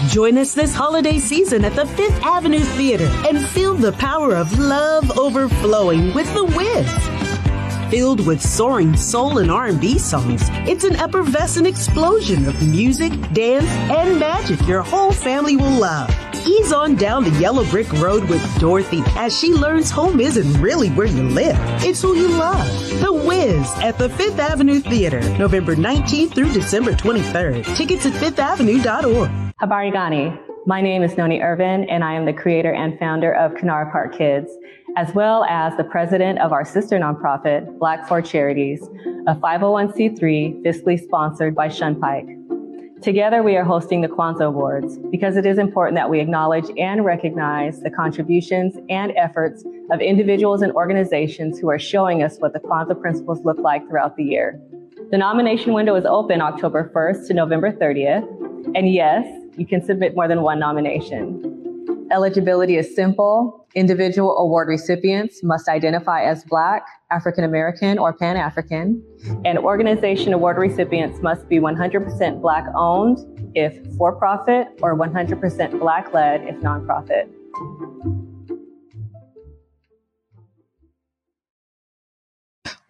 Join 0.08 0.38
us 0.38 0.54
this 0.54 0.76
holiday 0.76 1.18
season 1.18 1.64
at 1.64 1.76
the 1.76 1.86
Fifth 1.86 2.22
Avenue 2.24 2.60
Theater 2.60 3.06
and 3.28 3.44
feel 3.50 3.74
the 3.74 3.94
power 3.94 4.36
of 4.36 4.60
love 4.60 5.18
overflowing 5.18 6.14
with 6.14 6.32
The 6.34 6.44
Wiz. 6.44 7.23
Filled 7.94 8.26
with 8.26 8.42
soaring 8.42 8.98
soul 8.98 9.38
and 9.38 9.52
R&B 9.52 10.00
songs, 10.00 10.42
it's 10.68 10.84
an 10.84 10.96
effervescent 10.96 11.68
explosion 11.68 12.48
of 12.48 12.60
music, 12.68 13.12
dance, 13.34 13.70
and 13.70 14.20
magic 14.20 14.60
your 14.68 14.82
whole 14.82 15.12
family 15.12 15.58
will 15.58 15.80
love. 15.80 16.10
Ease 16.44 16.74
on 16.74 16.96
down 16.96 17.24
the 17.24 17.40
yellow 17.40 17.64
brick 17.66 17.94
road 17.94 18.28
with 18.30 18.42
Dorothy 18.60 19.04
as 19.10 19.38
she 19.38 19.54
learns 19.54 19.92
home 19.92 20.20
isn't 20.20 20.60
really 20.60 20.90
where 20.90 21.06
you 21.06 21.22
live, 21.22 21.56
it's 21.84 22.02
who 22.02 22.16
you 22.16 22.30
love. 22.30 22.68
The 23.00 23.14
Wiz 23.14 23.72
at 23.84 24.00
the 24.00 24.10
Fifth 24.10 24.40
Avenue 24.40 24.80
Theater, 24.80 25.22
November 25.38 25.76
19th 25.76 26.34
through 26.34 26.52
December 26.52 26.94
23rd. 26.94 27.76
Tickets 27.76 28.08
at 28.08 28.14
fifthavenue.org. 28.14 29.30
Habari 29.62 29.94
Gani. 29.94 30.34
My 30.66 30.82
name 30.82 31.04
is 31.04 31.16
Noni 31.18 31.42
Irvin, 31.42 31.84
and 31.90 32.04
I 32.04 32.14
am 32.14 32.26
the 32.26 32.34
creator 32.34 32.74
and 32.74 32.98
founder 32.98 33.34
of 33.34 33.52
Kinara 33.52 33.92
Park 33.92 34.18
Kids, 34.18 34.50
as 34.96 35.14
well 35.16 35.44
as 35.46 35.76
the 35.78 35.84
president 35.84 36.40
of 36.40 36.52
our 36.52 36.64
sister 36.64 37.00
nonprofit, 37.00 37.80
Black 37.80 38.08
for 38.08 38.22
Charities, 38.22 38.82
a 39.28 39.36
501c3 39.36 40.64
fiscally 40.64 41.02
sponsored 41.02 41.56
by 41.56 41.68
Shunpike. 41.68 42.40
Together, 43.02 43.44
we 43.44 43.58
are 43.58 43.66
hosting 43.66 44.02
the 44.02 44.08
Kwanzaa 44.08 44.46
Awards 44.46 44.98
because 45.12 45.36
it 45.36 45.46
is 45.46 45.58
important 45.58 45.96
that 45.96 46.10
we 46.10 46.20
acknowledge 46.20 46.66
and 46.78 47.04
recognize 47.04 47.82
the 47.82 47.90
contributions 47.90 48.78
and 48.88 49.12
efforts 49.18 49.66
of 49.92 50.00
individuals 50.00 50.62
and 50.62 50.72
organizations 50.74 51.60
who 51.60 51.70
are 51.70 51.80
showing 51.80 52.24
us 52.24 52.38
what 52.38 52.54
the 52.54 52.60
Kwanzaa 52.60 53.00
principles 53.02 53.44
look 53.44 53.58
like 53.58 53.86
throughout 53.90 54.16
the 54.16 54.24
year. 54.24 54.62
The 55.12 55.18
nomination 55.18 55.74
window 55.74 55.96
is 55.96 56.06
open 56.06 56.40
October 56.40 56.92
1st 56.94 57.28
to 57.28 57.34
November 57.34 57.72
30th. 57.72 58.26
And 58.76 58.94
yes, 58.94 59.26
you 59.58 59.66
can 59.66 59.84
submit 59.84 60.16
more 60.16 60.28
than 60.28 60.42
one 60.42 60.60
nomination. 60.60 61.63
Eligibility 62.12 62.78
is 62.78 62.96
simple. 62.96 63.66
Individual 63.76 64.38
award 64.38 64.68
recipients 64.68 65.44
must 65.44 65.68
identify 65.68 66.24
as 66.24 66.44
Black, 66.44 66.86
African 67.12 67.44
American, 67.44 67.98
or 67.98 68.14
Pan 68.14 68.38
African, 68.38 69.04
and 69.46 69.58
organization 69.58 70.34
award 70.34 70.58
recipients 70.58 71.22
must 71.22 71.48
be 71.50 71.60
100% 71.60 72.42
Black 72.42 72.66
owned 72.76 73.18
if 73.56 73.80
for 73.98 74.14
profit 74.14 74.68
or 74.82 74.96
100% 74.98 75.80
Black 75.80 76.14
led 76.14 76.42
if 76.44 76.56
nonprofit. 76.58 77.30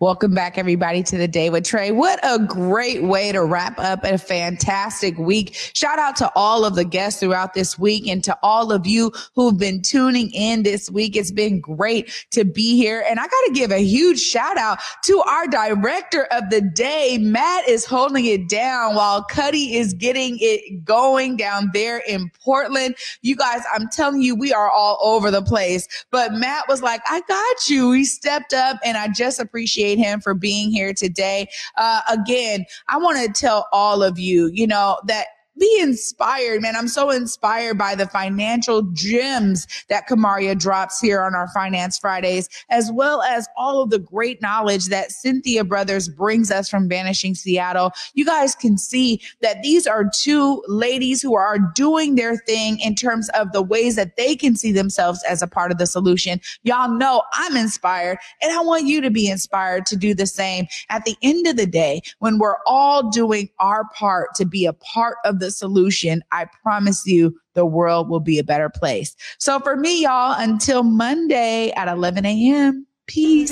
Welcome 0.03 0.33
back, 0.33 0.57
everybody, 0.57 1.01
to 1.01 1.17
the 1.17 1.29
day 1.29 1.49
with 1.49 1.63
Trey. 1.63 1.91
What 1.91 2.19
a 2.23 2.37
great 2.37 3.03
way 3.03 3.31
to 3.31 3.41
wrap 3.41 3.79
up 3.79 4.03
a 4.03 4.17
fantastic 4.17 5.17
week. 5.17 5.55
Shout 5.73 5.97
out 5.97 6.17
to 6.17 6.29
all 6.35 6.65
of 6.65 6.75
the 6.75 6.83
guests 6.83 7.21
throughout 7.21 7.53
this 7.53 7.79
week 7.79 8.05
and 8.09 8.21
to 8.25 8.37
all 8.43 8.73
of 8.73 8.85
you 8.85 9.13
who've 9.33 9.57
been 9.57 9.81
tuning 9.81 10.29
in 10.33 10.63
this 10.63 10.91
week. 10.91 11.15
It's 11.15 11.31
been 11.31 11.61
great 11.61 12.11
to 12.31 12.43
be 12.43 12.75
here. 12.75 13.05
And 13.07 13.17
I 13.17 13.23
got 13.23 13.41
to 13.45 13.51
give 13.53 13.71
a 13.71 13.81
huge 13.81 14.19
shout 14.19 14.57
out 14.57 14.79
to 15.05 15.23
our 15.25 15.47
director 15.47 16.27
of 16.31 16.49
the 16.49 16.59
day. 16.59 17.17
Matt 17.21 17.69
is 17.69 17.85
holding 17.85 18.25
it 18.25 18.49
down 18.49 18.95
while 18.95 19.23
Cuddy 19.23 19.77
is 19.77 19.93
getting 19.93 20.37
it 20.41 20.83
going 20.83 21.37
down 21.37 21.71
there 21.73 21.99
in 22.09 22.29
Portland. 22.43 22.95
You 23.21 23.37
guys, 23.37 23.61
I'm 23.73 23.87
telling 23.87 24.21
you, 24.21 24.35
we 24.35 24.51
are 24.51 24.69
all 24.69 24.99
over 25.01 25.31
the 25.31 25.41
place. 25.41 25.87
But 26.11 26.33
Matt 26.33 26.67
was 26.67 26.81
like, 26.81 26.99
I 27.07 27.21
got 27.21 27.69
you. 27.69 27.93
He 27.93 28.03
stepped 28.03 28.51
up 28.51 28.79
and 28.83 28.97
I 28.97 29.07
just 29.07 29.39
appreciate 29.39 29.92
appreciate 29.93 30.11
him 30.11 30.21
for 30.21 30.33
being 30.33 30.71
here 30.71 30.93
today. 30.93 31.47
Uh, 31.77 32.01
again, 32.09 32.65
I 32.87 32.97
want 32.97 33.17
to 33.25 33.39
tell 33.39 33.67
all 33.71 34.03
of 34.03 34.19
you, 34.19 34.49
you 34.53 34.67
know, 34.67 34.99
that 35.07 35.27
be 35.59 35.79
inspired, 35.81 36.61
man. 36.61 36.75
I'm 36.75 36.87
so 36.87 37.09
inspired 37.09 37.77
by 37.77 37.95
the 37.95 38.07
financial 38.07 38.81
gems 38.93 39.67
that 39.89 40.07
Kamaria 40.07 40.57
drops 40.57 40.99
here 40.99 41.21
on 41.21 41.35
our 41.35 41.47
Finance 41.49 41.97
Fridays, 41.99 42.49
as 42.69 42.91
well 42.91 43.21
as 43.21 43.47
all 43.55 43.83
of 43.83 43.89
the 43.89 43.99
great 43.99 44.41
knowledge 44.41 44.87
that 44.87 45.11
Cynthia 45.11 45.63
Brothers 45.63 46.09
brings 46.09 46.51
us 46.51 46.69
from 46.69 46.89
Vanishing 46.89 47.35
Seattle. 47.35 47.91
You 48.13 48.25
guys 48.25 48.55
can 48.55 48.77
see 48.77 49.21
that 49.41 49.61
these 49.61 49.85
are 49.85 50.09
two 50.13 50.63
ladies 50.67 51.21
who 51.21 51.35
are 51.35 51.59
doing 51.75 52.15
their 52.15 52.37
thing 52.37 52.79
in 52.79 52.95
terms 52.95 53.29
of 53.29 53.51
the 53.51 53.61
ways 53.61 53.95
that 53.95 54.17
they 54.17 54.35
can 54.35 54.55
see 54.55 54.71
themselves 54.71 55.23
as 55.27 55.41
a 55.41 55.47
part 55.47 55.71
of 55.71 55.77
the 55.77 55.85
solution. 55.85 56.41
Y'all 56.63 56.89
know 56.89 57.23
I'm 57.33 57.55
inspired 57.55 58.17
and 58.41 58.51
I 58.51 58.61
want 58.61 58.85
you 58.85 59.01
to 59.01 59.11
be 59.11 59.29
inspired 59.29 59.85
to 59.87 59.95
do 59.95 60.13
the 60.13 60.27
same. 60.27 60.67
At 60.89 61.05
the 61.05 61.15
end 61.21 61.47
of 61.47 61.57
the 61.57 61.67
day, 61.67 62.01
when 62.19 62.37
we're 62.39 62.57
all 62.65 63.09
doing 63.09 63.49
our 63.59 63.85
part 63.95 64.33
to 64.35 64.45
be 64.45 64.65
a 64.65 64.73
part 64.73 65.17
of 65.23 65.39
the 65.39 65.42
solution, 65.51 66.23
I 66.31 66.45
promise 66.61 67.05
you 67.05 67.37
the 67.53 67.65
world 67.65 68.09
will 68.09 68.19
be 68.19 68.39
a 68.39 68.43
better 68.43 68.69
place. 68.69 69.15
So 69.37 69.59
for 69.59 69.75
me, 69.75 70.03
y'all, 70.03 70.35
until 70.37 70.83
Monday 70.83 71.71
at 71.71 71.87
11 71.87 72.25
a.m., 72.25 72.87
peace. 73.07 73.51